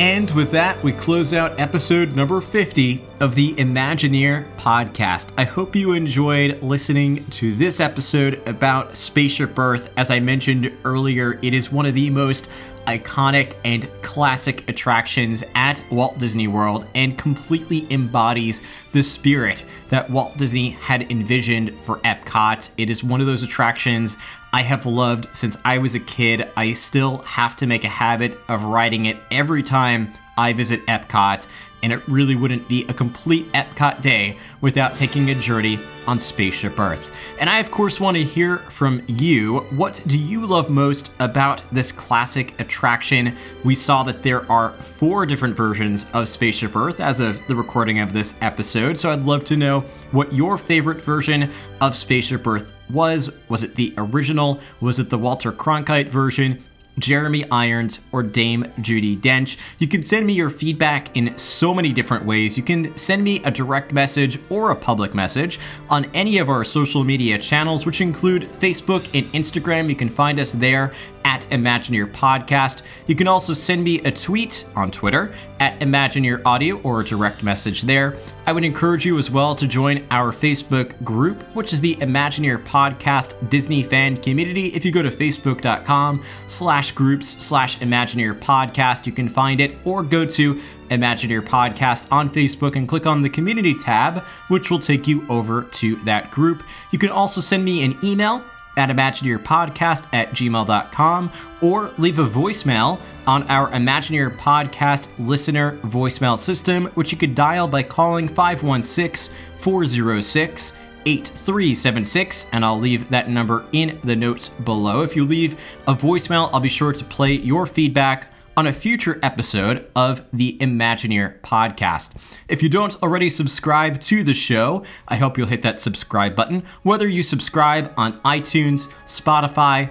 And 0.03 0.29
with 0.31 0.51
that, 0.51 0.83
we 0.83 0.91
close 0.91 1.33
out 1.33 1.57
episode 1.57 2.13
number 2.13 2.41
50 2.41 3.01
of 3.21 3.35
the 3.35 3.53
Imagineer 3.53 4.45
podcast. 4.57 5.31
I 5.37 5.45
hope 5.45 5.77
you 5.77 5.93
enjoyed 5.93 6.61
listening 6.61 7.25
to 7.27 7.55
this 7.55 7.79
episode 7.79 8.45
about 8.45 8.97
Spaceship 8.97 9.57
Earth. 9.57 9.93
As 9.95 10.11
I 10.11 10.19
mentioned 10.19 10.73
earlier, 10.83 11.39
it 11.41 11.53
is 11.53 11.71
one 11.71 11.85
of 11.85 11.93
the 11.93 12.09
most 12.09 12.49
iconic 12.85 13.55
and 13.63 13.89
classic 14.01 14.69
attractions 14.69 15.41
at 15.55 15.81
Walt 15.89 16.19
Disney 16.19 16.49
World 16.49 16.85
and 16.95 17.17
completely 17.17 17.87
embodies 17.89 18.61
the 18.91 19.03
spirit 19.03 19.63
that 19.87 20.09
Walt 20.09 20.35
Disney 20.35 20.71
had 20.71 21.09
envisioned 21.11 21.73
for 21.79 22.01
Epcot. 22.33 22.71
It 22.77 22.89
is 22.89 23.03
one 23.03 23.21
of 23.21 23.27
those 23.27 23.43
attractions 23.43 24.17
I 24.51 24.61
have 24.61 24.85
loved 24.85 25.35
since 25.35 25.57
I 25.63 25.77
was 25.77 25.95
a 25.95 25.99
kid. 25.99 26.49
I 26.55 26.73
still 26.73 27.19
have 27.19 27.55
to 27.57 27.67
make 27.67 27.83
a 27.83 27.89
habit 27.89 28.39
of 28.47 28.63
riding 28.63 29.05
it 29.05 29.17
every 29.31 29.63
time 29.63 30.13
I 30.37 30.53
visit 30.53 30.85
Epcot 30.87 31.47
and 31.83 31.91
it 31.91 32.01
really 32.07 32.35
wouldn't 32.35 32.67
be 32.69 32.85
a 32.87 32.93
complete 32.93 33.51
Epcot 33.51 34.01
day 34.01 34.37
without 34.61 34.95
taking 34.95 35.29
a 35.29 35.35
journey 35.35 35.77
on 36.07 36.17
Spaceship 36.17 36.79
Earth. 36.79 37.15
And 37.39 37.49
I, 37.49 37.59
of 37.59 37.71
course, 37.71 37.99
want 37.99 38.15
to 38.15 38.23
hear 38.23 38.57
from 38.57 39.03
you. 39.07 39.59
What 39.71 40.01
do 40.07 40.17
you 40.17 40.45
love 40.45 40.69
most 40.69 41.11
about 41.19 41.61
this 41.73 41.91
classic 41.91 42.59
attraction? 42.59 43.35
We 43.65 43.75
saw 43.75 44.03
that 44.03 44.23
there 44.23 44.49
are 44.49 44.71
four 44.71 45.25
different 45.25 45.57
versions 45.57 46.05
of 46.13 46.29
Spaceship 46.29 46.75
Earth 46.75 47.01
as 47.01 47.19
of 47.19 47.45
the 47.47 47.55
recording 47.55 47.99
of 47.99 48.13
this 48.13 48.37
episode, 48.41 48.97
so 48.97 49.11
I'd 49.11 49.25
love 49.25 49.43
to 49.45 49.57
know 49.57 49.81
what 50.11 50.33
your 50.33 50.57
favorite 50.57 51.01
version 51.01 51.51
of 51.81 51.95
Spaceship 51.95 52.47
Earth 52.47 52.71
was. 52.89 53.37
Was 53.49 53.63
it 53.63 53.75
the 53.75 53.93
original? 53.97 54.61
Was 54.79 54.99
it 54.99 55.09
the 55.09 55.17
Walter 55.17 55.51
Cronkite 55.51 56.07
version? 56.07 56.63
Jeremy 56.99 57.43
Irons, 57.49 57.99
or 58.11 58.23
Dame 58.23 58.63
Judi 58.79 59.19
Dench. 59.19 59.57
You 59.79 59.87
can 59.87 60.03
send 60.03 60.25
me 60.25 60.33
your 60.33 60.49
feedback 60.49 61.15
in 61.15 61.37
so 61.37 61.73
many 61.73 61.91
different 61.91 62.25
ways. 62.25 62.57
You 62.57 62.63
can 62.63 62.95
send 62.95 63.23
me 63.23 63.41
a 63.43 63.51
direct 63.51 63.93
message 63.93 64.39
or 64.49 64.71
a 64.71 64.75
public 64.75 65.13
message 65.13 65.59
on 65.89 66.05
any 66.13 66.37
of 66.37 66.49
our 66.49 66.63
social 66.63 67.03
media 67.03 67.37
channels, 67.37 67.85
which 67.85 68.01
include 68.01 68.43
Facebook 68.43 69.03
and 69.17 69.25
Instagram. 69.33 69.89
You 69.89 69.95
can 69.95 70.09
find 70.09 70.39
us 70.39 70.53
there 70.53 70.93
at 71.25 71.41
Imagineer 71.51 72.11
Podcast. 72.11 72.81
You 73.07 73.15
can 73.15 73.27
also 73.27 73.53
send 73.53 73.83
me 73.83 73.99
a 74.01 74.11
tweet 74.11 74.65
on 74.75 74.91
Twitter 74.91 75.33
at 75.59 75.79
Imagineer 75.79 76.41
Audio 76.45 76.79
or 76.81 77.01
a 77.01 77.05
direct 77.05 77.43
message 77.43 77.83
there. 77.83 78.17
I 78.45 78.51
would 78.51 78.63
encourage 78.63 79.05
you 79.05 79.17
as 79.17 79.31
well 79.31 79.55
to 79.55 79.67
join 79.67 80.05
our 80.11 80.31
Facebook 80.31 81.01
group, 81.03 81.43
which 81.55 81.73
is 81.73 81.79
the 81.79 81.95
Imagineer 81.95 82.63
Podcast 82.63 83.49
Disney 83.49 83.83
Fan 83.83 84.17
Community. 84.17 84.67
If 84.67 84.83
you 84.83 84.91
go 84.91 85.01
to 85.01 85.09
facebook.com 85.09 86.23
slash 86.47 86.91
groups 86.91 87.43
slash 87.43 87.79
Imagineer 87.79 88.37
Podcast, 88.39 89.05
you 89.05 89.11
can 89.13 89.29
find 89.29 89.61
it, 89.61 89.77
or 89.85 90.03
go 90.03 90.25
to 90.25 90.61
Imagineer 90.89 91.41
Podcast 91.41 92.11
on 92.11 92.29
Facebook 92.29 92.75
and 92.75 92.87
click 92.87 93.07
on 93.07 93.21
the 93.21 93.29
community 93.29 93.73
tab, 93.73 94.25
which 94.49 94.69
will 94.69 94.79
take 94.79 95.07
you 95.07 95.25
over 95.29 95.63
to 95.63 95.95
that 96.03 96.29
group. 96.31 96.63
You 96.91 96.99
can 96.99 97.09
also 97.09 97.41
send 97.41 97.63
me 97.63 97.83
an 97.83 97.97
email 98.03 98.43
at 98.77 98.89
imagineerpodcast 98.89 100.07
at 100.13 100.31
gmail.com 100.31 101.31
or 101.61 101.91
leave 101.97 102.19
a 102.19 102.25
voicemail 102.25 102.99
on 103.27 103.43
our 103.43 103.69
Imagineer 103.69 104.35
Podcast 104.37 105.07
listener 105.17 105.77
voicemail 105.83 106.37
system, 106.37 106.85
which 106.95 107.11
you 107.11 107.17
could 107.17 107.35
dial 107.35 107.67
by 107.67 107.83
calling 107.83 108.27
516 108.27 109.35
406 109.57 110.73
8376, 111.05 112.47
and 112.53 112.63
I'll 112.63 112.79
leave 112.79 113.09
that 113.09 113.29
number 113.29 113.65
in 113.73 113.99
the 114.03 114.15
notes 114.15 114.49
below. 114.49 115.03
If 115.03 115.15
you 115.15 115.25
leave 115.25 115.59
a 115.87 115.93
voicemail, 115.93 116.49
I'll 116.53 116.59
be 116.59 116.69
sure 116.69 116.93
to 116.93 117.03
play 117.03 117.33
your 117.33 117.65
feedback 117.65 118.32
on 118.55 118.67
a 118.67 118.71
future 118.71 119.19
episode 119.23 119.89
of 119.95 120.25
the 120.31 120.57
Imagineer 120.59 121.39
podcast. 121.41 122.37
If 122.47 122.61
you 122.61 122.69
don't 122.69 123.01
already 123.01 123.29
subscribe 123.29 123.99
to 124.01 124.23
the 124.23 124.33
show, 124.33 124.85
I 125.07 125.15
hope 125.15 125.37
you'll 125.37 125.47
hit 125.47 125.63
that 125.63 125.79
subscribe 125.79 126.35
button. 126.35 126.63
Whether 126.83 127.07
you 127.07 127.23
subscribe 127.23 127.93
on 127.97 128.19
iTunes, 128.21 128.93
Spotify, 129.05 129.89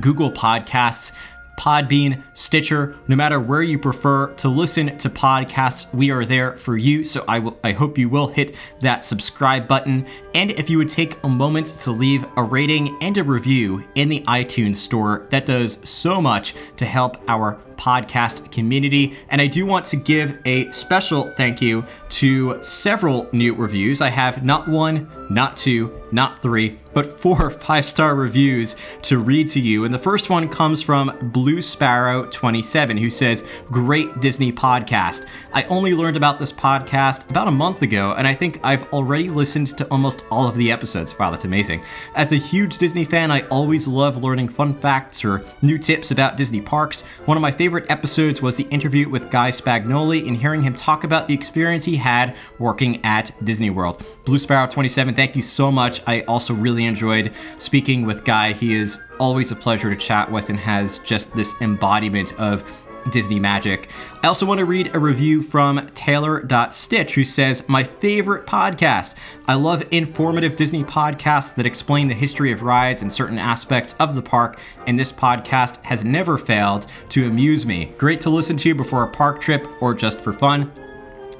Google 0.00 0.32
Podcasts, 0.32 1.12
Podbean, 1.58 2.22
Stitcher, 2.34 2.98
no 3.08 3.16
matter 3.16 3.40
where 3.40 3.62
you 3.62 3.78
prefer 3.78 4.32
to 4.34 4.48
listen 4.48 4.98
to 4.98 5.08
podcasts, 5.08 5.92
we 5.94 6.10
are 6.10 6.24
there 6.24 6.52
for 6.52 6.76
you. 6.76 7.02
So 7.02 7.24
I 7.26 7.38
will 7.38 7.58
I 7.64 7.72
hope 7.72 7.96
you 7.96 8.08
will 8.08 8.28
hit 8.28 8.54
that 8.80 9.04
subscribe 9.04 9.66
button. 9.66 10.06
And 10.34 10.50
if 10.50 10.68
you 10.68 10.76
would 10.78 10.90
take 10.90 11.22
a 11.24 11.28
moment 11.28 11.66
to 11.66 11.92
leave 11.92 12.26
a 12.36 12.42
rating 12.42 12.96
and 13.00 13.16
a 13.16 13.24
review 13.24 13.84
in 13.94 14.10
the 14.10 14.20
iTunes 14.22 14.76
store, 14.76 15.28
that 15.30 15.46
does 15.46 15.78
so 15.88 16.20
much 16.20 16.54
to 16.76 16.84
help 16.84 17.16
our 17.26 17.58
podcast 17.76 18.50
community. 18.50 19.16
And 19.28 19.40
I 19.40 19.46
do 19.46 19.66
want 19.66 19.86
to 19.86 19.96
give 19.96 20.38
a 20.44 20.70
special 20.70 21.30
thank 21.30 21.60
you 21.60 21.84
to 22.08 22.62
several 22.62 23.28
new 23.32 23.54
reviews. 23.54 24.00
I 24.00 24.08
have 24.08 24.44
not 24.44 24.68
one, 24.68 25.10
not 25.28 25.56
two, 25.56 26.00
not 26.12 26.40
three, 26.40 26.78
but 26.92 27.06
four 27.06 27.50
five 27.66 27.84
star 27.84 28.14
reviews 28.14 28.76
to 29.02 29.18
read 29.18 29.48
to 29.50 29.60
you. 29.60 29.84
And 29.84 29.92
the 29.92 29.98
first 29.98 30.30
one 30.30 30.48
comes 30.48 30.82
from 30.82 31.16
Blue 31.32 31.60
Sparrow 31.60 32.26
27, 32.30 32.96
who 32.96 33.10
says, 33.10 33.46
Great 33.66 34.20
Disney 34.20 34.52
podcast. 34.52 35.26
I 35.52 35.64
only 35.64 35.94
learned 35.94 36.16
about 36.16 36.38
this 36.38 36.52
podcast 36.52 37.28
about 37.28 37.48
a 37.48 37.52
month 37.52 37.82
ago, 37.82 38.14
and 38.16 38.26
I 38.26 38.34
think 38.34 38.60
I've 38.64 38.84
already 38.92 39.28
listened 39.28 39.76
to 39.78 39.84
almost 39.88 40.24
all 40.30 40.48
of 40.48 40.56
the 40.56 40.70
episodes. 40.72 41.18
Wow, 41.18 41.30
that's 41.30 41.44
amazing. 41.44 41.84
As 42.14 42.32
a 42.32 42.36
huge 42.36 42.78
Disney 42.78 43.04
fan, 43.04 43.30
I 43.30 43.42
always 43.48 43.86
love 43.86 44.22
learning 44.22 44.48
fun 44.48 44.74
facts 44.74 45.24
or 45.24 45.44
new 45.62 45.78
tips 45.78 46.10
about 46.12 46.36
Disney 46.36 46.60
parks. 46.60 47.02
One 47.26 47.36
of 47.36 47.42
my 47.42 47.50
favorite 47.50 47.65
episodes 47.88 48.40
was 48.40 48.54
the 48.54 48.66
interview 48.70 49.08
with 49.08 49.30
Guy 49.30 49.50
Spagnoli 49.50 50.26
and 50.26 50.36
hearing 50.36 50.62
him 50.62 50.74
talk 50.74 51.04
about 51.04 51.28
the 51.28 51.34
experience 51.34 51.84
he 51.84 51.96
had 51.96 52.36
working 52.58 53.04
at 53.04 53.32
Disney 53.44 53.70
World. 53.70 54.04
Blue 54.24 54.38
Sparrow 54.38 54.66
27, 54.66 55.14
thank 55.14 55.34
you 55.36 55.42
so 55.42 55.72
much. 55.72 56.02
I 56.06 56.20
also 56.22 56.54
really 56.54 56.84
enjoyed 56.84 57.32
speaking 57.58 58.06
with 58.06 58.24
Guy. 58.24 58.52
He 58.52 58.76
is 58.76 59.00
always 59.18 59.50
a 59.52 59.56
pleasure 59.56 59.90
to 59.90 59.96
chat 59.96 60.30
with 60.30 60.48
and 60.48 60.58
has 60.58 61.00
just 61.00 61.34
this 61.34 61.54
embodiment 61.60 62.32
of 62.38 62.64
Disney 63.10 63.38
magic. 63.38 63.90
I 64.22 64.28
also 64.28 64.46
want 64.46 64.58
to 64.58 64.64
read 64.64 64.94
a 64.94 64.98
review 64.98 65.42
from 65.42 65.88
Taylor.Stitch 65.94 67.14
who 67.14 67.24
says, 67.24 67.68
My 67.68 67.84
favorite 67.84 68.46
podcast. 68.46 69.14
I 69.46 69.54
love 69.54 69.84
informative 69.90 70.56
Disney 70.56 70.84
podcasts 70.84 71.54
that 71.54 71.66
explain 71.66 72.08
the 72.08 72.14
history 72.14 72.52
of 72.52 72.62
rides 72.62 73.02
and 73.02 73.12
certain 73.12 73.38
aspects 73.38 73.94
of 74.00 74.14
the 74.14 74.22
park, 74.22 74.58
and 74.86 74.98
this 74.98 75.12
podcast 75.12 75.82
has 75.84 76.04
never 76.04 76.38
failed 76.38 76.86
to 77.10 77.26
amuse 77.26 77.64
me. 77.64 77.94
Great 77.98 78.20
to 78.22 78.30
listen 78.30 78.56
to 78.58 78.74
before 78.74 79.04
a 79.04 79.10
park 79.10 79.40
trip 79.40 79.66
or 79.80 79.94
just 79.94 80.20
for 80.20 80.32
fun. 80.32 80.72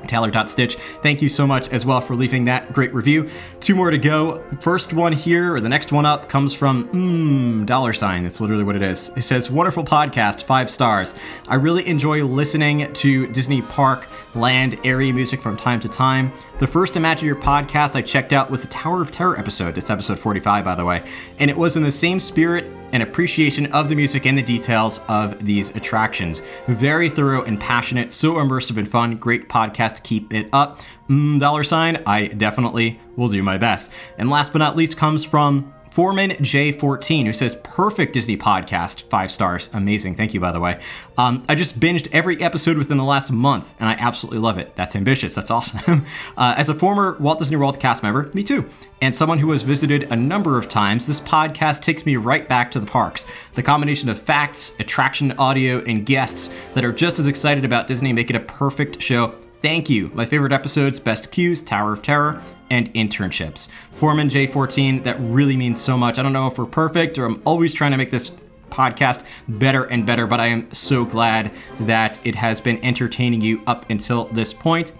Taylor.Stitch, 0.07 0.77
thank 0.77 1.23
you 1.23 1.29
so 1.29 1.47
much 1.47 1.69
as 1.69 1.85
well 1.85 2.01
for 2.01 2.15
leaving 2.15 2.45
that 2.45 2.73
great 2.73 2.93
review. 2.95 3.29
Two 3.61 3.75
more 3.75 3.91
to 3.91 3.99
go. 3.99 4.45
First 4.61 4.93
one 4.93 5.13
here, 5.13 5.55
or 5.55 5.61
the 5.61 5.69
next 5.69 5.93
one 5.93 6.07
up, 6.07 6.29
comes 6.29 6.55
from 6.55 6.89
mmm, 6.89 7.67
dollar 7.67 7.93
sign. 7.93 8.23
That's 8.23 8.41
literally 8.41 8.65
what 8.65 8.77
it 8.77 8.83
is. 8.83 9.11
It 9.17 9.23
says, 9.23 9.51
Wonderful 9.51 9.85
podcast, 9.85 10.45
five 10.45 10.71
stars. 10.71 11.15
I 11.49 11.55
really 11.57 11.87
enjoy 11.87 12.25
listening 12.25 12.93
to 12.93 13.27
Disney 13.29 13.63
Park 13.63 14.09
land 14.35 14.79
area 14.85 15.13
music 15.13 15.43
from 15.43 15.57
time 15.57 15.81
to 15.81 15.89
time. 15.89 16.33
The 16.59 16.67
first 16.67 16.95
Imagineer 16.95 17.41
podcast 17.41 17.97
I 17.97 18.03
checked 18.03 18.33
out 18.33 18.51
was 18.51 18.63
the 18.63 18.69
Tower 18.69 19.03
of 19.03 19.11
Terror 19.11 19.39
episode. 19.39 19.79
It's 19.79 19.91
episode 19.91 20.19
45, 20.19 20.65
by 20.65 20.75
the 20.75 20.85
way. 20.85 21.03
And 21.39 21.51
it 21.51 21.57
was 21.57 21.77
in 21.77 21.83
the 21.83 21.93
same 21.93 22.21
spirit 22.21 22.67
and 22.93 23.03
appreciation 23.03 23.67
of 23.73 23.89
the 23.89 23.95
music 23.95 24.27
and 24.27 24.37
the 24.37 24.43
details 24.43 25.01
of 25.09 25.45
these 25.45 25.75
attractions. 25.77 26.43
Very 26.67 27.09
thorough 27.09 27.43
and 27.43 27.61
passionate, 27.61 28.13
so 28.13 28.35
immersive 28.35 28.77
and 28.77 28.89
fun. 28.89 29.17
Great 29.17 29.49
podcast. 29.49 30.03
Keep 30.03 30.33
it 30.33 30.49
up. 30.53 30.81
Mm, 31.09 31.39
dollar 31.39 31.63
sign. 31.63 32.03
I 32.07 32.29
definitely 32.29 33.01
will 33.17 33.29
do 33.29 33.43
my 33.43 33.59
best. 33.59 33.91
And 34.19 34.31
last 34.31 34.53
but 34.53 34.59
not 34.59 34.77
least 34.77 34.97
comes 34.97 35.25
from 35.25 35.73
Foreman 35.97 36.33
J14, 36.33 37.25
who 37.25 37.33
says, 37.33 37.55
perfect 37.65 38.13
Disney 38.13 38.37
podcast, 38.37 39.05
five 39.05 39.31
stars. 39.31 39.71
Amazing. 39.73 40.15
Thank 40.15 40.35
you, 40.35 40.41
by 40.41 40.53
the 40.53 40.61
way. 40.61 40.79
Um, 41.17 41.43
I 41.49 41.55
just 41.55 41.81
binged 41.81 42.07
every 42.13 42.39
episode 42.43 42.77
within 42.77 42.99
the 42.99 43.03
last 43.03 43.33
month, 43.33 43.75
and 43.81 43.89
I 43.89 43.95
absolutely 43.95 44.41
love 44.41 44.59
it. 44.59 44.77
That's 44.77 44.95
ambitious. 44.95 45.35
That's 45.35 45.51
awesome. 45.51 46.05
uh, 46.37 46.55
as 46.59 46.69
a 46.69 46.75
former 46.75 47.17
Walt 47.19 47.39
Disney 47.39 47.57
World 47.57 47.81
cast 47.81 48.03
member, 48.03 48.31
me 48.35 48.43
too, 48.43 48.69
and 49.01 49.15
someone 49.15 49.39
who 49.39 49.51
has 49.53 49.63
visited 49.63 50.13
a 50.13 50.17
number 50.17 50.59
of 50.59 50.69
times, 50.69 51.07
this 51.07 51.23
podcast 51.23 51.81
takes 51.81 52.05
me 52.05 52.17
right 52.17 52.47
back 52.47 52.71
to 52.73 52.79
the 52.79 52.87
parks. 52.87 53.25
The 53.55 53.63
combination 53.63 54.11
of 54.11 54.21
facts, 54.21 54.77
attraction 54.79 55.33
audio, 55.39 55.79
and 55.79 56.05
guests 56.05 56.55
that 56.75 56.85
are 56.85 56.93
just 56.93 57.19
as 57.19 57.27
excited 57.27 57.65
about 57.65 57.87
Disney 57.87 58.13
make 58.13 58.29
it 58.29 58.37
a 58.37 58.41
perfect 58.41 59.01
show 59.01 59.35
Thank 59.61 59.89
you. 59.89 60.11
My 60.15 60.27
favorite 60.27 60.53
episodes 60.53 61.01
Best 61.01 61.31
Queues, 61.31 61.63
Tower 61.63 61.93
of 61.93 62.03
Terror, 62.03 62.41
and 62.71 62.93
internships. 62.95 63.69
Foreman 63.91 64.29
J14, 64.29 65.05
that 65.05 65.17
really 65.21 65.57
means 65.57 65.81
so 65.81 65.97
much. 65.97 66.19
I 66.19 66.23
don't 66.23 66.33
know 66.33 66.47
if 66.47 66.59
we're 66.59 66.67
perfect 66.67 67.19
or 67.19 67.25
I'm 67.25 67.41
always 67.45 67.73
trying 67.73 67.93
to 67.93 67.97
make 67.97 68.11
this 68.11 68.33
podcast 68.71 69.25
better 69.49 69.85
and 69.85 70.05
better, 70.05 70.27
but 70.27 70.41
I 70.41 70.47
am 70.47 70.71
so 70.73 71.05
glad 71.05 71.53
that 71.81 72.25
it 72.27 72.35
has 72.35 72.61
been 72.61 72.85
entertaining 72.85 73.41
you 73.41 73.63
up 73.67 73.89
until 73.91 74.25
this 74.27 74.53
point. 74.53 74.93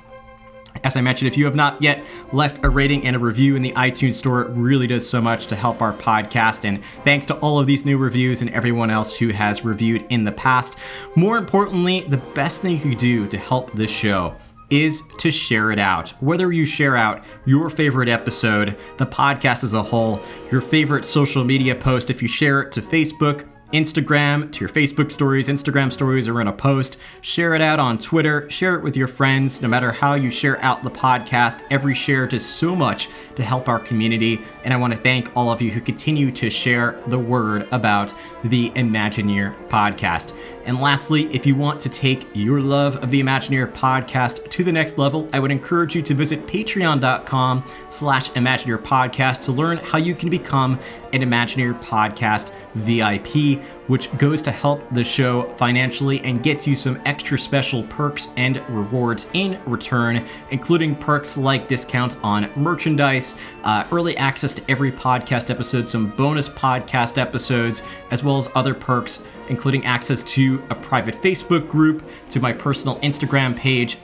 As 0.85 0.97
I 0.97 1.01
mentioned, 1.01 1.29
if 1.29 1.37
you 1.37 1.45
have 1.45 1.55
not 1.55 1.81
yet 1.83 2.05
left 2.33 2.65
a 2.65 2.69
rating 2.69 3.07
and 3.07 3.17
a 3.17 3.19
review 3.19 3.57
in 3.57 3.63
the 3.63 3.73
iTunes 3.73 4.15
store, 4.15 4.43
it 4.43 4.51
really 4.51 4.87
does 4.87 5.09
so 5.09 5.21
much 5.21 5.47
to 5.49 5.57
help 5.57 5.83
our 5.83 5.93
podcast. 5.93 6.65
And 6.65 6.85
thanks 7.05 7.27
to 7.27 7.35
all 7.37 7.59
of 7.59 7.67
these 7.67 7.85
new 7.85 7.99
reviews 7.99 8.43
and 8.43 8.51
everyone 8.51 8.91
else 8.91 9.17
who 9.17 9.29
has 9.29 9.65
reviewed 9.65 10.07
in 10.11 10.25
the 10.25 10.33
past. 10.33 10.79
More 11.15 11.39
importantly, 11.39 12.01
the 12.01 12.19
best 12.19 12.63
thing 12.63 12.77
you 12.77 12.81
can 12.81 12.97
do 12.97 13.29
to 13.29 13.39
help 13.39 13.73
this 13.73 13.91
show 13.91 14.37
is 14.71 15.03
to 15.19 15.31
share 15.31 15.71
it 15.71 15.79
out. 15.79 16.11
Whether 16.21 16.53
you 16.53 16.65
share 16.65 16.97
out 16.97 17.25
your 17.45 17.71
favorite 17.71 18.09
episode, 18.09 18.77
the 18.97 19.07
podcast 19.07 19.63
as 19.63 19.75
a 19.75 19.83
whole, 19.83 20.21
your 20.51 20.61
favorite 20.61 21.05
social 21.05 21.45
media 21.45 21.75
post, 21.75 22.11
if 22.11 22.21
you 22.21 22.29
share 22.29 22.63
it 22.63 22.73
to 22.73 22.81
Facebook, 22.81 23.47
Instagram, 23.73 24.51
to 24.53 24.61
your 24.61 24.69
Facebook 24.69 25.11
stories, 25.11 25.49
Instagram 25.49 25.93
stories, 25.93 26.29
or 26.29 26.41
in 26.41 26.47
a 26.47 26.53
post. 26.53 26.99
Share 27.21 27.55
it 27.55 27.61
out 27.61 27.81
on 27.81 27.99
Twitter. 27.99 28.49
Share 28.49 28.77
it 28.77 28.83
with 28.83 28.97
your 28.97 29.09
friends. 29.09 29.61
No 29.61 29.69
matter 29.69 29.91
how 29.91 30.15
you 30.15 30.31
share 30.31 30.63
out 30.63 30.83
the 30.83 30.91
podcast, 30.91 31.63
every 31.71 31.95
share 31.95 32.27
does 32.27 32.47
so 32.47 32.77
much 32.77 33.09
to 33.35 33.43
help 33.43 33.69
our 33.69 33.79
community. 33.79 34.41
And 34.65 34.73
I 34.73 34.77
want 34.77 34.93
to 34.93 34.99
thank 34.99 35.31
all 35.37 35.51
of 35.51 35.61
you 35.61 35.71
who 35.71 35.81
continue 35.81 36.31
to 36.33 36.49
share 36.49 37.01
the 37.09 37.19
word 37.19 37.67
about 37.73 38.15
the 38.49 38.71
Imagineer 38.71 39.55
podcast. 39.69 40.35
And 40.67 40.81
lastly, 40.81 41.27
if 41.27 41.47
you 41.47 41.55
want 41.55 41.81
to 41.83 41.89
take 41.89 42.27
your 42.35 42.61
love 42.61 42.97
of 42.97 43.09
the 43.09 43.23
Imagineer 43.23 43.73
podcast 43.73 44.51
to 44.51 44.65
the 44.65 44.73
next 44.73 44.99
level, 44.99 45.29
I 45.33 45.39
would 45.39 45.53
encourage 45.53 45.95
you 45.95 46.03
to 46.03 46.15
visit 46.15 46.45
patreon.com 46.47 47.65
slash 47.89 48.31
Imagineer 48.31 48.79
podcast 48.79 49.43
to 49.43 49.53
learn 49.53 49.79
how 49.79 49.99
you 49.99 50.15
can 50.15 50.29
become 50.29 50.81
an 51.13 51.23
Imagineer 51.23 51.81
podcast 51.81 52.53
VIP, 52.75 53.63
which 53.87 54.15
goes 54.19 54.43
to 54.43 54.51
help 54.51 54.85
the 54.91 55.05
show 55.05 55.45
financially 55.51 56.21
and 56.23 56.43
gets 56.43 56.67
you 56.67 56.75
some 56.75 57.01
extra 57.05 57.39
special 57.39 57.85
perks 57.85 58.29
and 58.37 58.63
rewards 58.69 59.29
in 59.35 59.61
return, 59.67 60.27
including 60.51 60.97
perks 60.97 61.39
like 61.39 61.69
discounts 61.69 62.17
on 62.25 62.51
merchandise, 62.57 63.37
uh, 63.63 63.87
early 63.93 64.17
access 64.17 64.53
to 64.53 64.63
every 64.69 64.91
podcast 64.91 65.49
episode, 65.49 65.89
some 65.89 66.11
bonus 66.17 66.49
podcast 66.49 67.19
episodes, 67.19 67.85
as 68.11 68.25
well 68.25 68.36
as 68.39 68.49
other 68.55 68.75
perks 68.75 69.23
including 69.49 69.85
access 69.85 70.23
to 70.23 70.63
a 70.71 70.75
private 70.75 71.15
Facebook 71.17 71.69
group, 71.69 72.05
to 72.31 72.41
my 72.41 72.53
personal 72.53 72.99
Instagram 73.01 73.57
page, 73.57 73.99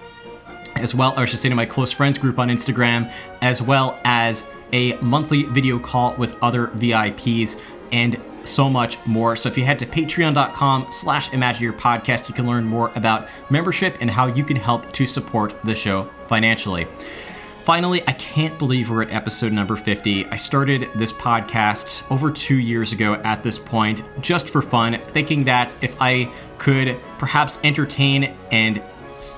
as 0.77 0.95
well, 0.95 1.13
or 1.17 1.21
I 1.21 1.25
should 1.25 1.39
say 1.39 1.49
to 1.49 1.55
my 1.55 1.67
close 1.67 1.93
friends 1.93 2.19
group 2.19 2.39
on 2.39 2.49
Instagram, 2.49 3.13
as 3.41 3.61
well 3.61 3.99
as 4.05 4.49
a 4.73 4.95
monthly 4.99 5.43
video 5.45 5.79
call 5.79 6.15
with 6.17 6.37
other 6.43 6.69
VIPs 6.69 7.61
and 7.93 8.21
so 8.43 8.69
much 8.69 9.05
more. 9.07 9.37
So 9.37 9.49
if 9.49 9.59
you 9.59 9.65
head 9.65 9.79
to 9.81 9.87
patreon.com 9.87 10.87
slash 10.91 11.31
Imagineer 11.31 11.79
podcast, 11.79 12.29
you 12.29 12.35
can 12.35 12.47
learn 12.47 12.65
more 12.65 12.91
about 12.95 13.29
membership 13.51 13.99
and 14.01 14.11
how 14.11 14.27
you 14.27 14.45
can 14.45 14.57
help 14.57 14.93
to 14.93 15.07
support 15.07 15.55
the 15.63 15.75
show 15.75 16.11
financially. 16.27 16.87
Finally, 17.65 18.03
I 18.09 18.13
can't 18.15 18.59
believe 18.59 18.91
we're 18.91 19.03
at 19.03 19.13
episode 19.13 19.53
number 19.53 19.77
50. 19.77 20.27
I 20.27 20.35
started 20.35 20.91
this 20.97 21.13
podcast 21.13 22.05
over 22.11 22.29
two 22.33 22.59
years 22.59 22.93
ago 22.93 23.15
at 23.15 23.45
this 23.45 23.57
point, 23.57 24.03
just 24.21 24.51
for 24.51 24.63
fun, 24.63 25.01
thinking 25.09 25.45
that 25.45 25.77
if 25.81 25.95
I 26.01 26.33
could 26.59 26.99
perhaps 27.19 27.61
entertain 27.63 28.35
and 28.51 28.83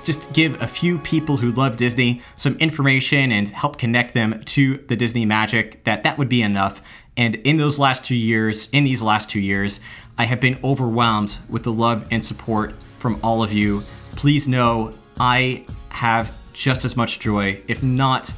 just 0.04 0.32
give 0.32 0.62
a 0.62 0.66
few 0.66 0.98
people 1.00 1.36
who 1.36 1.52
love 1.52 1.76
Disney 1.76 2.22
some 2.34 2.56
information 2.56 3.30
and 3.30 3.50
help 3.50 3.76
connect 3.76 4.14
them 4.14 4.42
to 4.44 4.78
the 4.78 4.96
Disney 4.96 5.26
magic, 5.26 5.84
that 5.84 6.02
that 6.04 6.16
would 6.16 6.30
be 6.30 6.40
enough. 6.40 6.80
And 7.18 7.34
in 7.34 7.58
those 7.58 7.78
last 7.78 8.06
two 8.06 8.16
years, 8.16 8.70
in 8.70 8.84
these 8.84 9.02
last 9.02 9.28
two 9.28 9.40
years, 9.40 9.80
I 10.16 10.24
have 10.24 10.40
been 10.40 10.58
overwhelmed 10.64 11.40
with 11.50 11.64
the 11.64 11.72
love 11.72 12.08
and 12.10 12.24
support 12.24 12.74
from 12.96 13.20
all 13.22 13.42
of 13.42 13.52
you. 13.52 13.84
Please 14.16 14.48
know 14.48 14.92
I 15.20 15.66
have 15.90 16.32
just 16.54 16.86
as 16.86 16.96
much 16.96 17.20
joy, 17.20 17.60
if 17.68 17.82
not 17.82 18.32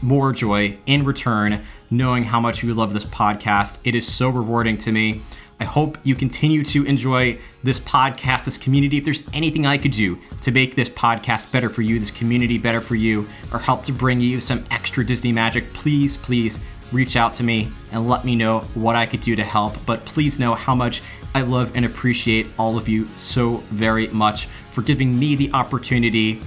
more 0.00 0.32
joy, 0.32 0.78
in 0.86 1.04
return, 1.04 1.62
knowing 1.90 2.24
how 2.24 2.40
much 2.40 2.62
you 2.62 2.72
love 2.72 2.94
this 2.94 3.04
podcast. 3.04 3.78
It 3.84 3.94
is 3.94 4.10
so 4.10 4.30
rewarding 4.30 4.78
to 4.78 4.92
me. 4.92 5.20
I 5.58 5.64
hope 5.64 5.96
you 6.02 6.14
continue 6.14 6.62
to 6.64 6.84
enjoy 6.84 7.38
this 7.62 7.80
podcast, 7.80 8.44
this 8.44 8.58
community. 8.58 8.98
If 8.98 9.04
there's 9.04 9.26
anything 9.32 9.66
I 9.66 9.78
could 9.78 9.92
do 9.92 10.18
to 10.42 10.52
make 10.52 10.76
this 10.76 10.90
podcast 10.90 11.50
better 11.50 11.70
for 11.70 11.80
you, 11.82 11.98
this 11.98 12.10
community 12.10 12.58
better 12.58 12.82
for 12.82 12.94
you, 12.94 13.26
or 13.52 13.58
help 13.58 13.84
to 13.86 13.92
bring 13.92 14.20
you 14.20 14.38
some 14.38 14.64
extra 14.70 15.04
Disney 15.04 15.32
magic, 15.32 15.72
please, 15.72 16.16
please 16.16 16.60
reach 16.92 17.16
out 17.16 17.34
to 17.34 17.42
me 17.42 17.72
and 17.90 18.06
let 18.06 18.24
me 18.24 18.36
know 18.36 18.60
what 18.74 18.96
I 18.96 19.06
could 19.06 19.20
do 19.20 19.34
to 19.34 19.44
help. 19.44 19.74
But 19.86 20.04
please 20.04 20.38
know 20.38 20.54
how 20.54 20.74
much 20.74 21.02
I 21.34 21.40
love 21.42 21.72
and 21.74 21.84
appreciate 21.84 22.46
all 22.58 22.76
of 22.76 22.86
you 22.88 23.06
so 23.16 23.58
very 23.70 24.08
much 24.08 24.46
for 24.70 24.82
giving 24.82 25.18
me 25.18 25.34
the 25.36 25.50
opportunity 25.52 26.40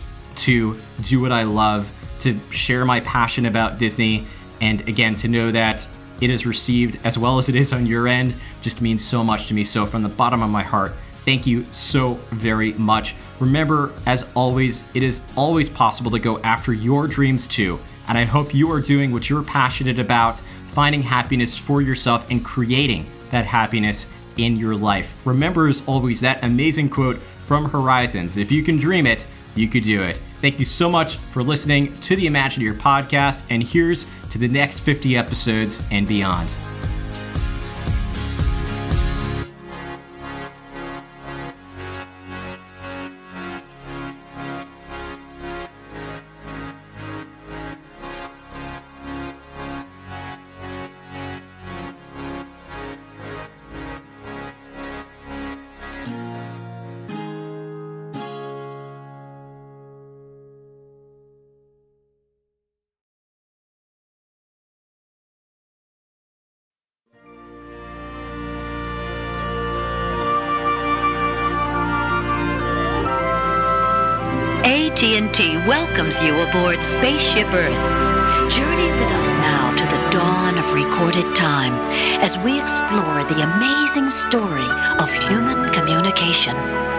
to 0.43 0.79
do 1.01 1.19
what 1.19 1.31
I 1.31 1.43
love, 1.43 1.91
to 2.19 2.39
share 2.49 2.85
my 2.85 2.99
passion 3.01 3.45
about 3.45 3.77
Disney, 3.77 4.27
and 4.61 4.87
again, 4.87 5.15
to 5.15 5.27
know 5.27 5.51
that 5.51 5.87
it 6.21 6.29
is 6.29 6.45
received 6.45 6.99
as 7.05 7.17
well 7.17 7.37
as 7.37 7.49
it 7.49 7.55
is 7.55 7.71
on 7.71 7.85
your 7.85 8.07
end 8.07 8.35
just 8.61 8.81
means 8.81 9.03
so 9.03 9.23
much 9.23 9.47
to 9.47 9.53
me. 9.53 9.63
So, 9.63 9.85
from 9.85 10.03
the 10.03 10.09
bottom 10.09 10.43
of 10.43 10.49
my 10.49 10.63
heart, 10.63 10.93
thank 11.25 11.47
you 11.47 11.65
so 11.71 12.15
very 12.31 12.73
much. 12.73 13.15
Remember, 13.39 13.93
as 14.05 14.27
always, 14.35 14.85
it 14.93 15.03
is 15.03 15.23
always 15.37 15.69
possible 15.69 16.11
to 16.11 16.19
go 16.19 16.39
after 16.39 16.73
your 16.73 17.07
dreams 17.07 17.47
too. 17.47 17.79
And 18.07 18.17
I 18.17 18.25
hope 18.25 18.53
you 18.53 18.71
are 18.71 18.81
doing 18.81 19.11
what 19.11 19.29
you're 19.29 19.43
passionate 19.43 19.99
about, 19.99 20.39
finding 20.65 21.01
happiness 21.01 21.57
for 21.57 21.81
yourself 21.81 22.25
and 22.29 22.43
creating 22.43 23.05
that 23.29 23.45
happiness 23.45 24.07
in 24.37 24.57
your 24.57 24.75
life. 24.75 25.21
Remember, 25.25 25.67
as 25.67 25.83
always, 25.85 26.19
that 26.21 26.43
amazing 26.43 26.89
quote 26.89 27.19
from 27.45 27.65
Horizons 27.69 28.37
if 28.37 28.51
you 28.51 28.63
can 28.63 28.77
dream 28.77 29.05
it, 29.05 29.25
you 29.55 29.67
could 29.67 29.83
do 29.83 30.03
it. 30.03 30.19
Thank 30.41 30.59
you 30.59 30.65
so 30.65 30.89
much 30.89 31.17
for 31.17 31.43
listening 31.43 31.97
to 31.99 32.15
the 32.15 32.27
Imagineer 32.27 32.77
podcast, 32.77 33.43
and 33.49 33.61
here's 33.61 34.05
to 34.29 34.37
the 34.37 34.47
next 34.47 34.81
50 34.81 35.17
episodes 35.17 35.81
and 35.91 36.07
beyond. 36.07 36.57
AT&T 75.01 75.55
welcomes 75.59 76.21
you 76.21 76.37
aboard 76.41 76.83
Spaceship 76.83 77.47
Earth. 77.53 78.51
Journey 78.51 78.91
with 78.99 79.09
us 79.13 79.31
now 79.31 79.73
to 79.77 79.85
the 79.85 80.09
dawn 80.11 80.57
of 80.57 80.73
recorded 80.73 81.23
time 81.37 81.71
as 82.21 82.37
we 82.39 82.59
explore 82.59 83.23
the 83.23 83.39
amazing 83.41 84.09
story 84.09 84.67
of 84.99 85.09
human 85.29 85.71
communication. 85.71 86.98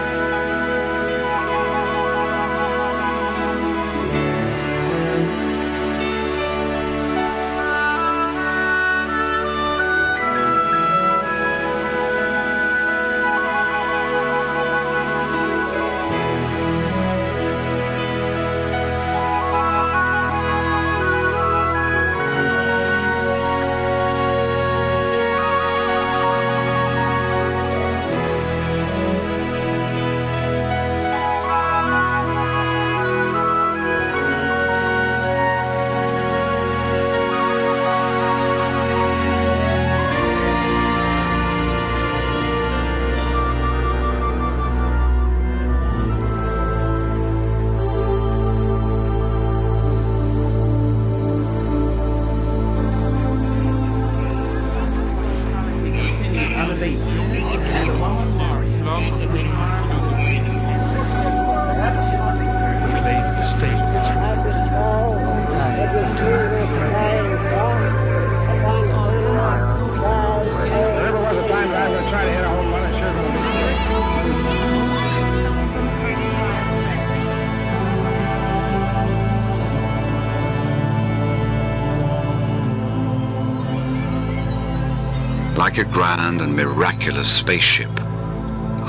And 86.13 86.55
miraculous 86.57 87.31
spaceship, 87.31 87.89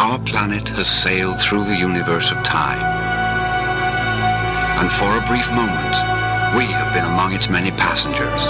our 0.01 0.19
planet 0.19 0.69
has 0.71 0.91
sailed 0.91 1.41
through 1.41 1.63
the 1.65 1.77
universe 1.77 2.33
of 2.33 2.43
time. 2.43 2.83
And 4.81 4.91
for 4.91 5.07
a 5.07 5.27
brief 5.29 5.49
moment, 5.53 5.95
we 6.59 6.65
have 6.75 6.93
been 6.93 7.05
among 7.05 7.33
its 7.33 7.49
many 7.49 7.71
passengers. 7.71 8.43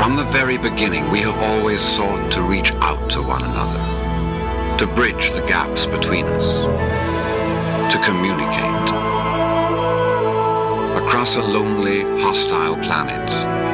From 0.00 0.16
the 0.16 0.24
very 0.32 0.56
beginning, 0.56 1.10
we 1.10 1.18
have 1.20 1.36
always 1.50 1.82
sought 1.82 2.32
to 2.32 2.42
reach 2.42 2.72
out 2.80 3.10
to 3.10 3.20
one 3.20 3.44
another, 3.44 4.78
to 4.78 4.86
bridge 4.94 5.32
the 5.32 5.44
gaps 5.46 5.84
between 5.84 6.24
us, 6.24 6.46
to 7.92 8.00
communicate. 8.02 8.88
Across 10.96 11.36
a 11.36 11.42
lonely, 11.42 12.00
hostile 12.22 12.76
planet, 12.76 13.69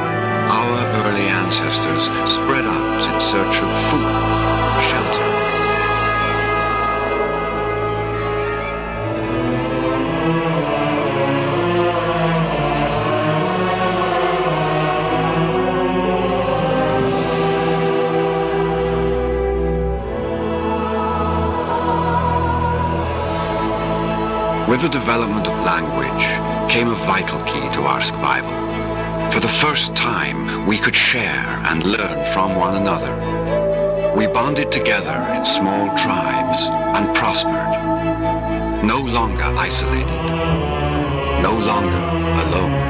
our 0.49 1.05
early 1.05 1.27
ancestors 1.27 2.05
spread 2.29 2.65
out 2.65 3.13
in 3.13 3.21
search 3.21 3.61
of 3.61 3.71
food, 3.89 4.07
shelter, 4.89 5.27
With 24.67 24.81
the 24.81 24.89
development 24.89 25.47
of 25.47 25.53
language 25.65 26.25
came 26.69 26.89
a 26.89 26.95
vital 27.05 27.41
key 27.45 27.67
to 27.73 27.81
our 27.83 28.01
survival. 28.01 28.56
For 29.37 29.41
the 29.41 29.59
first 29.61 29.95
time, 29.95 30.65
we 30.65 30.79
could 30.79 30.95
share 30.95 31.45
and 31.69 31.83
learn 31.83 32.25
from 32.33 32.55
one 32.55 32.73
another. 32.73 33.13
We 34.17 34.25
bonded 34.25 34.71
together 34.71 35.13
in 35.37 35.45
small 35.45 35.95
tribes 35.95 36.57
and 36.97 37.15
prospered. 37.15 37.53
No 38.83 38.97
longer 38.97 39.45
isolated. 39.45 40.23
No 41.45 41.53
longer 41.53 42.01
alone. 42.45 42.81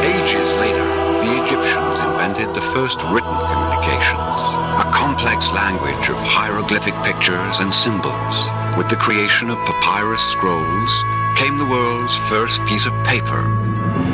Ages 0.00 0.48
later, 0.64 0.88
the 1.20 1.44
Egyptians 1.44 1.98
invented 2.08 2.54
the 2.54 2.64
first 2.72 3.02
written 3.12 3.36
communications, 3.52 4.40
a 4.80 4.88
complex 4.94 5.52
language 5.52 6.08
of 6.08 6.16
hieroglyphic 6.24 6.94
pictures 7.04 7.60
and 7.60 7.68
symbols. 7.74 8.48
With 8.78 8.88
the 8.88 8.96
creation 8.96 9.50
of 9.50 9.58
papyrus 9.66 10.22
scrolls 10.22 11.04
came 11.36 11.56
the 11.58 11.66
world's 11.66 12.16
first 12.28 12.64
piece 12.66 12.86
of 12.86 12.92
paper. 13.04 13.42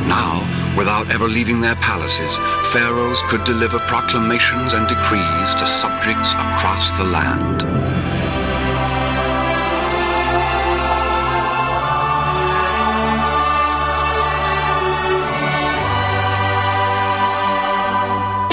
Now, 0.08 0.40
without 0.76 1.12
ever 1.14 1.28
leaving 1.28 1.60
their 1.60 1.76
palaces, 1.76 2.38
pharaohs 2.72 3.20
could 3.28 3.44
deliver 3.44 3.78
proclamations 3.80 4.72
and 4.74 4.88
decrees 4.88 5.54
to 5.54 5.66
subjects 5.66 6.32
across 6.34 6.92
the 6.98 7.04
land. 7.04 7.62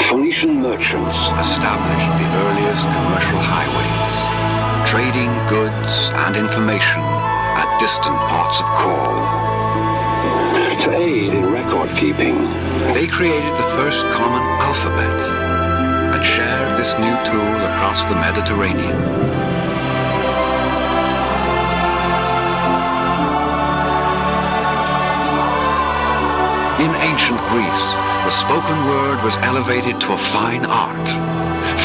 Phoenician 0.09 0.61
merchants 0.61 1.17
established 1.39 2.11
the 2.21 2.27
earliest 2.45 2.83
commercial 2.83 3.39
highways, 3.39 4.15
trading 4.89 5.31
goods 5.49 6.11
and 6.25 6.35
information 6.35 7.01
at 7.01 7.16
distant 7.87 8.19
ports 8.27 8.59
of 8.59 8.65
call. 8.83 9.15
To 10.83 10.91
aid 10.91 11.31
in 11.33 11.45
record 11.53 11.89
keeping, 11.95 12.35
they 12.93 13.07
created 13.07 13.53
the 13.55 13.69
first 13.79 14.03
common 14.11 14.43
alphabet 14.59 15.19
and 16.11 16.21
shared 16.21 16.77
this 16.77 16.99
new 16.99 17.15
tool 17.23 17.55
across 17.71 18.03
the 18.03 18.15
Mediterranean. 18.15 18.99
In 26.83 26.91
ancient 27.07 27.39
Greece, 27.47 27.85
the 28.27 28.35
spoken 28.43 28.79
word 28.91 29.23
was 29.23 29.37
elevated 29.47 30.01
to 30.01 30.11
a 30.11 30.17
fine 30.35 30.65
art. 30.65 31.07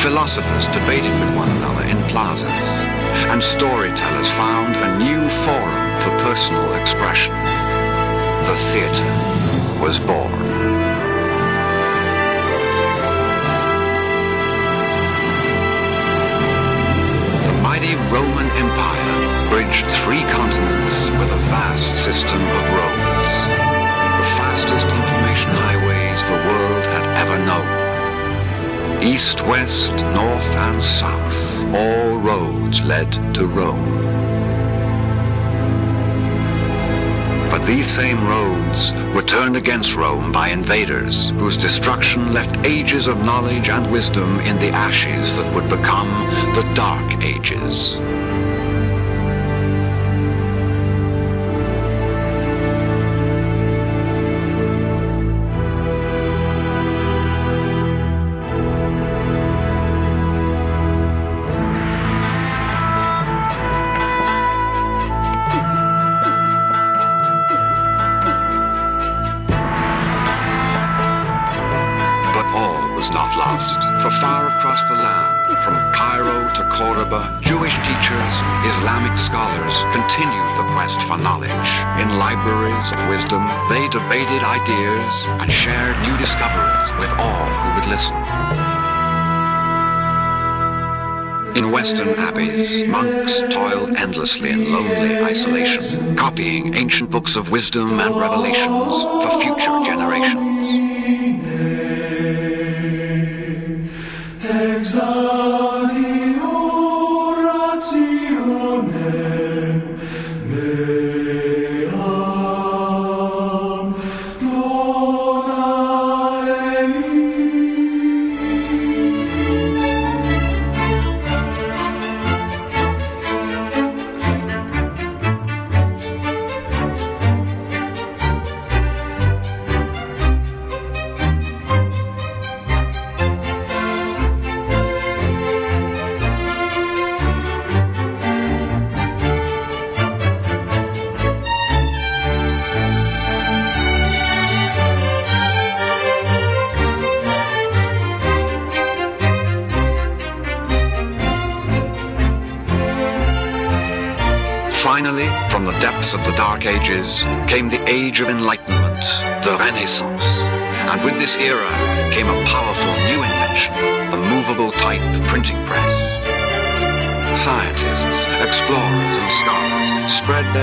Philosophers 0.03 0.67
debated 0.67 1.15
with 1.21 1.37
one 1.37 1.51
another 1.59 1.85
in 1.87 1.99
plazas, 2.11 2.83
and 3.31 3.41
storytellers 3.41 4.31
found 4.33 4.75
a 4.75 4.99
new 4.99 5.29
forum 5.47 5.82
for 6.03 6.11
personal 6.19 6.75
expression. 6.75 7.33
The 8.49 8.57
theater 8.71 9.13
was 9.81 9.99
born. 10.01 10.33
The 17.47 17.57
mighty 17.63 17.95
Roman 18.11 18.49
Empire 18.59 19.49
bridged 19.51 19.87
three 20.03 20.23
continents 20.33 21.11
with 21.19 21.31
a 21.31 21.41
vast 21.55 22.05
system 22.05 22.41
of 22.41 22.65
roads 22.75 23.63
the 24.23 24.29
fastest 24.39 24.87
information 24.87 25.51
highways 25.67 26.21
the 26.27 26.41
world 26.49 26.85
had 26.95 27.07
ever 27.23 27.39
known. 27.49 29.03
East, 29.03 29.41
west, 29.43 29.95
north, 30.15 30.47
and 30.69 30.83
south, 30.83 31.65
all 31.75 32.19
roads 32.19 32.85
led 32.85 33.11
to 33.35 33.47
Rome. 33.47 34.32
But 37.63 37.69
these 37.69 37.87
same 37.87 38.27
roads 38.27 38.93
were 39.15 39.23
turned 39.23 39.57
against 39.57 39.95
Rome 39.95 40.33
by 40.33 40.49
invaders 40.49 41.31
whose 41.39 41.57
destruction 41.57 42.33
left 42.33 42.67
ages 42.67 43.07
of 43.07 43.25
knowledge 43.25 43.69
and 43.69 43.89
wisdom 43.89 44.41
in 44.41 44.59
the 44.59 44.71
ashes 44.71 45.37
that 45.37 45.55
would 45.55 45.71
become 45.71 46.09
the 46.57 46.69
Dark 46.75 47.25
Ages. 47.25 48.01
Abbeys, 92.09 92.89
monks 92.89 93.41
toiled 93.53 93.97
endlessly 93.97 94.51
in 94.51 94.73
lonely 94.73 95.17
isolation, 95.23 96.17
copying 96.17 96.75
ancient 96.75 97.11
books 97.11 97.37
of 97.37 97.51
wisdom 97.51 98.01
and 98.01 98.17
revelations 98.17 99.03
for 99.03 99.41
future 99.41 99.82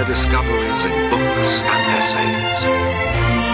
discoveries 0.09 0.85
in 0.85 1.09
books 1.11 1.61
and 1.61 1.83
essays. 1.93 2.57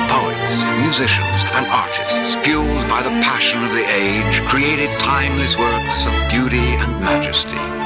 Poets, 0.09 0.63
musicians, 0.79 1.43
and 1.53 1.67
artists, 1.67 2.35
fueled 2.45 2.87
by 2.87 3.01
the 3.03 3.09
passion 3.19 3.61
of 3.61 3.71
the 3.73 3.85
age, 3.91 4.41
created 4.47 4.89
timeless 4.97 5.57
works 5.57 6.05
of 6.05 6.13
beauty 6.31 6.65
and 6.79 6.97
majesty. 7.01 7.84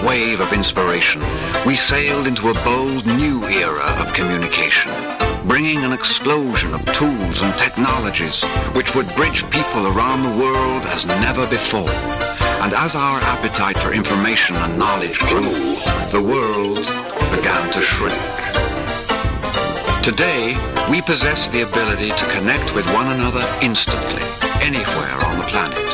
Wave 0.00 0.40
of 0.40 0.52
inspiration, 0.52 1.22
we 1.66 1.76
sailed 1.76 2.26
into 2.26 2.48
a 2.48 2.54
bold 2.64 3.06
new 3.06 3.44
era 3.44 3.84
of 4.00 4.12
communication, 4.12 4.90
bringing 5.46 5.84
an 5.84 5.92
explosion 5.92 6.74
of 6.74 6.84
tools 6.86 7.42
and 7.42 7.56
technologies 7.58 8.42
which 8.74 8.94
would 8.94 9.08
bridge 9.14 9.48
people 9.50 9.86
around 9.86 10.22
the 10.22 10.42
world 10.42 10.84
as 10.86 11.06
never 11.06 11.46
before. 11.46 11.90
And 12.62 12.72
as 12.74 12.94
our 12.94 13.20
appetite 13.22 13.78
for 13.78 13.92
information 13.92 14.56
and 14.56 14.78
knowledge 14.78 15.18
grew, 15.18 15.52
the 16.10 16.22
world 16.22 16.86
began 17.36 17.72
to 17.72 17.80
shrink. 17.80 18.14
Today, 20.02 20.56
we 20.90 21.02
possess 21.02 21.48
the 21.48 21.62
ability 21.62 22.10
to 22.10 22.26
connect 22.32 22.74
with 22.74 22.86
one 22.94 23.08
another 23.08 23.44
instantly, 23.62 24.22
anywhere 24.60 25.16
on 25.26 25.38
the 25.38 25.44
planet. 25.44 25.85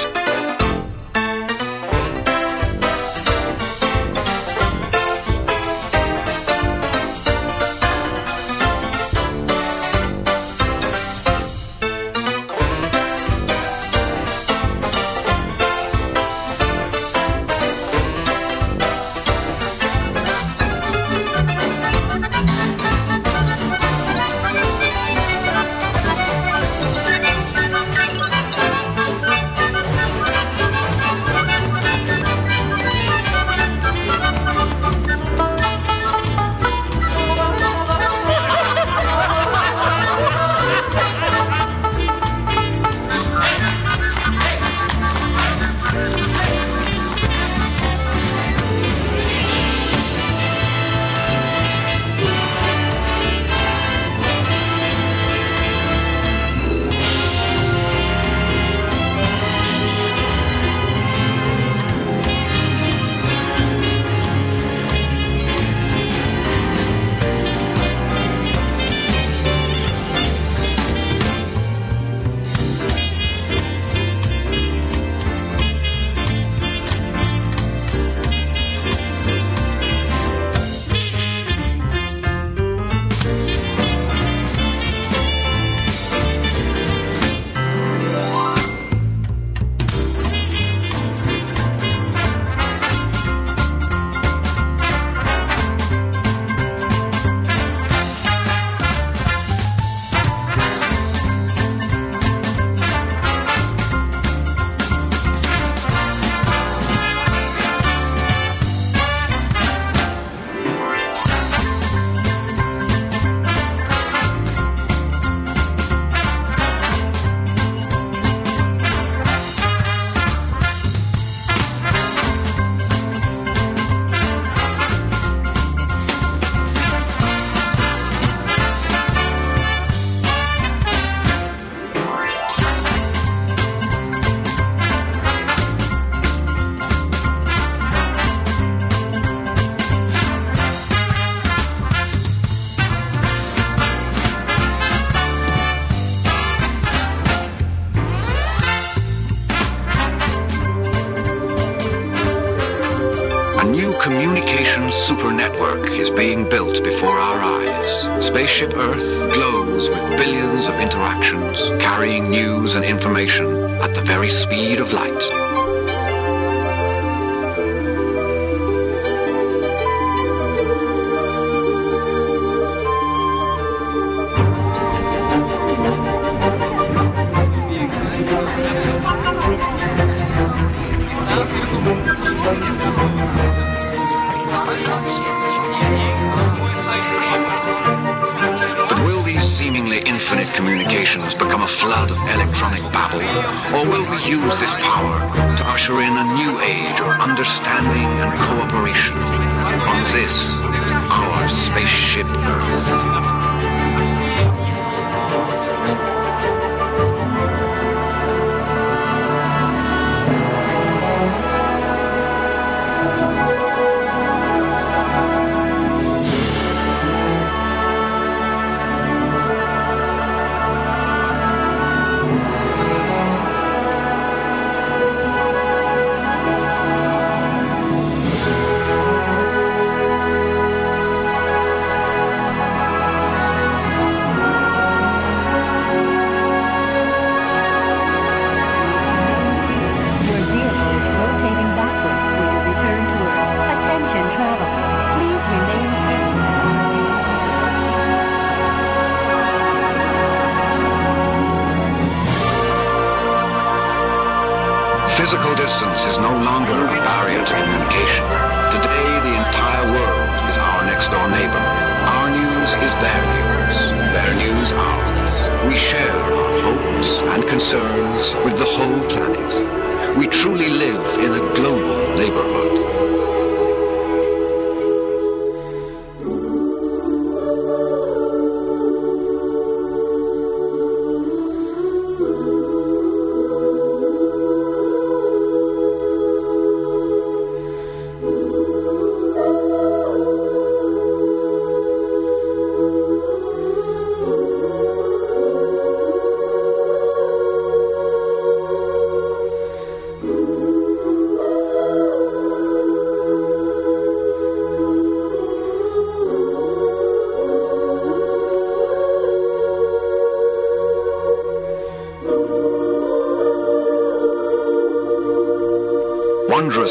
news 162.73 162.77
and 162.77 162.85
information 162.85 163.47
at 163.83 163.95
the 163.95 164.03
very 164.03 164.31
speed 164.31 164.79
of 164.79 164.93
light. 164.93 165.42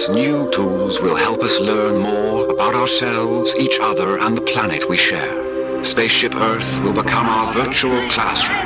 These 0.02 0.10
new 0.10 0.49
tools 0.49 0.99
will 0.99 1.15
help 1.15 1.44
us 1.44 1.60
learn 1.60 2.02
more 2.02 2.49
about 2.49 2.73
ourselves, 2.73 3.56
each 3.56 3.78
other, 3.80 4.18
and 4.18 4.36
the 4.36 4.41
planet 4.41 4.90
we 4.90 4.98
share. 4.98 5.84
Spaceship 5.84 6.34
Earth 6.34 6.80
will 6.80 6.91
become 6.91 7.28
our 7.28 7.53
virtual 7.53 8.10
classroom. 8.10 8.57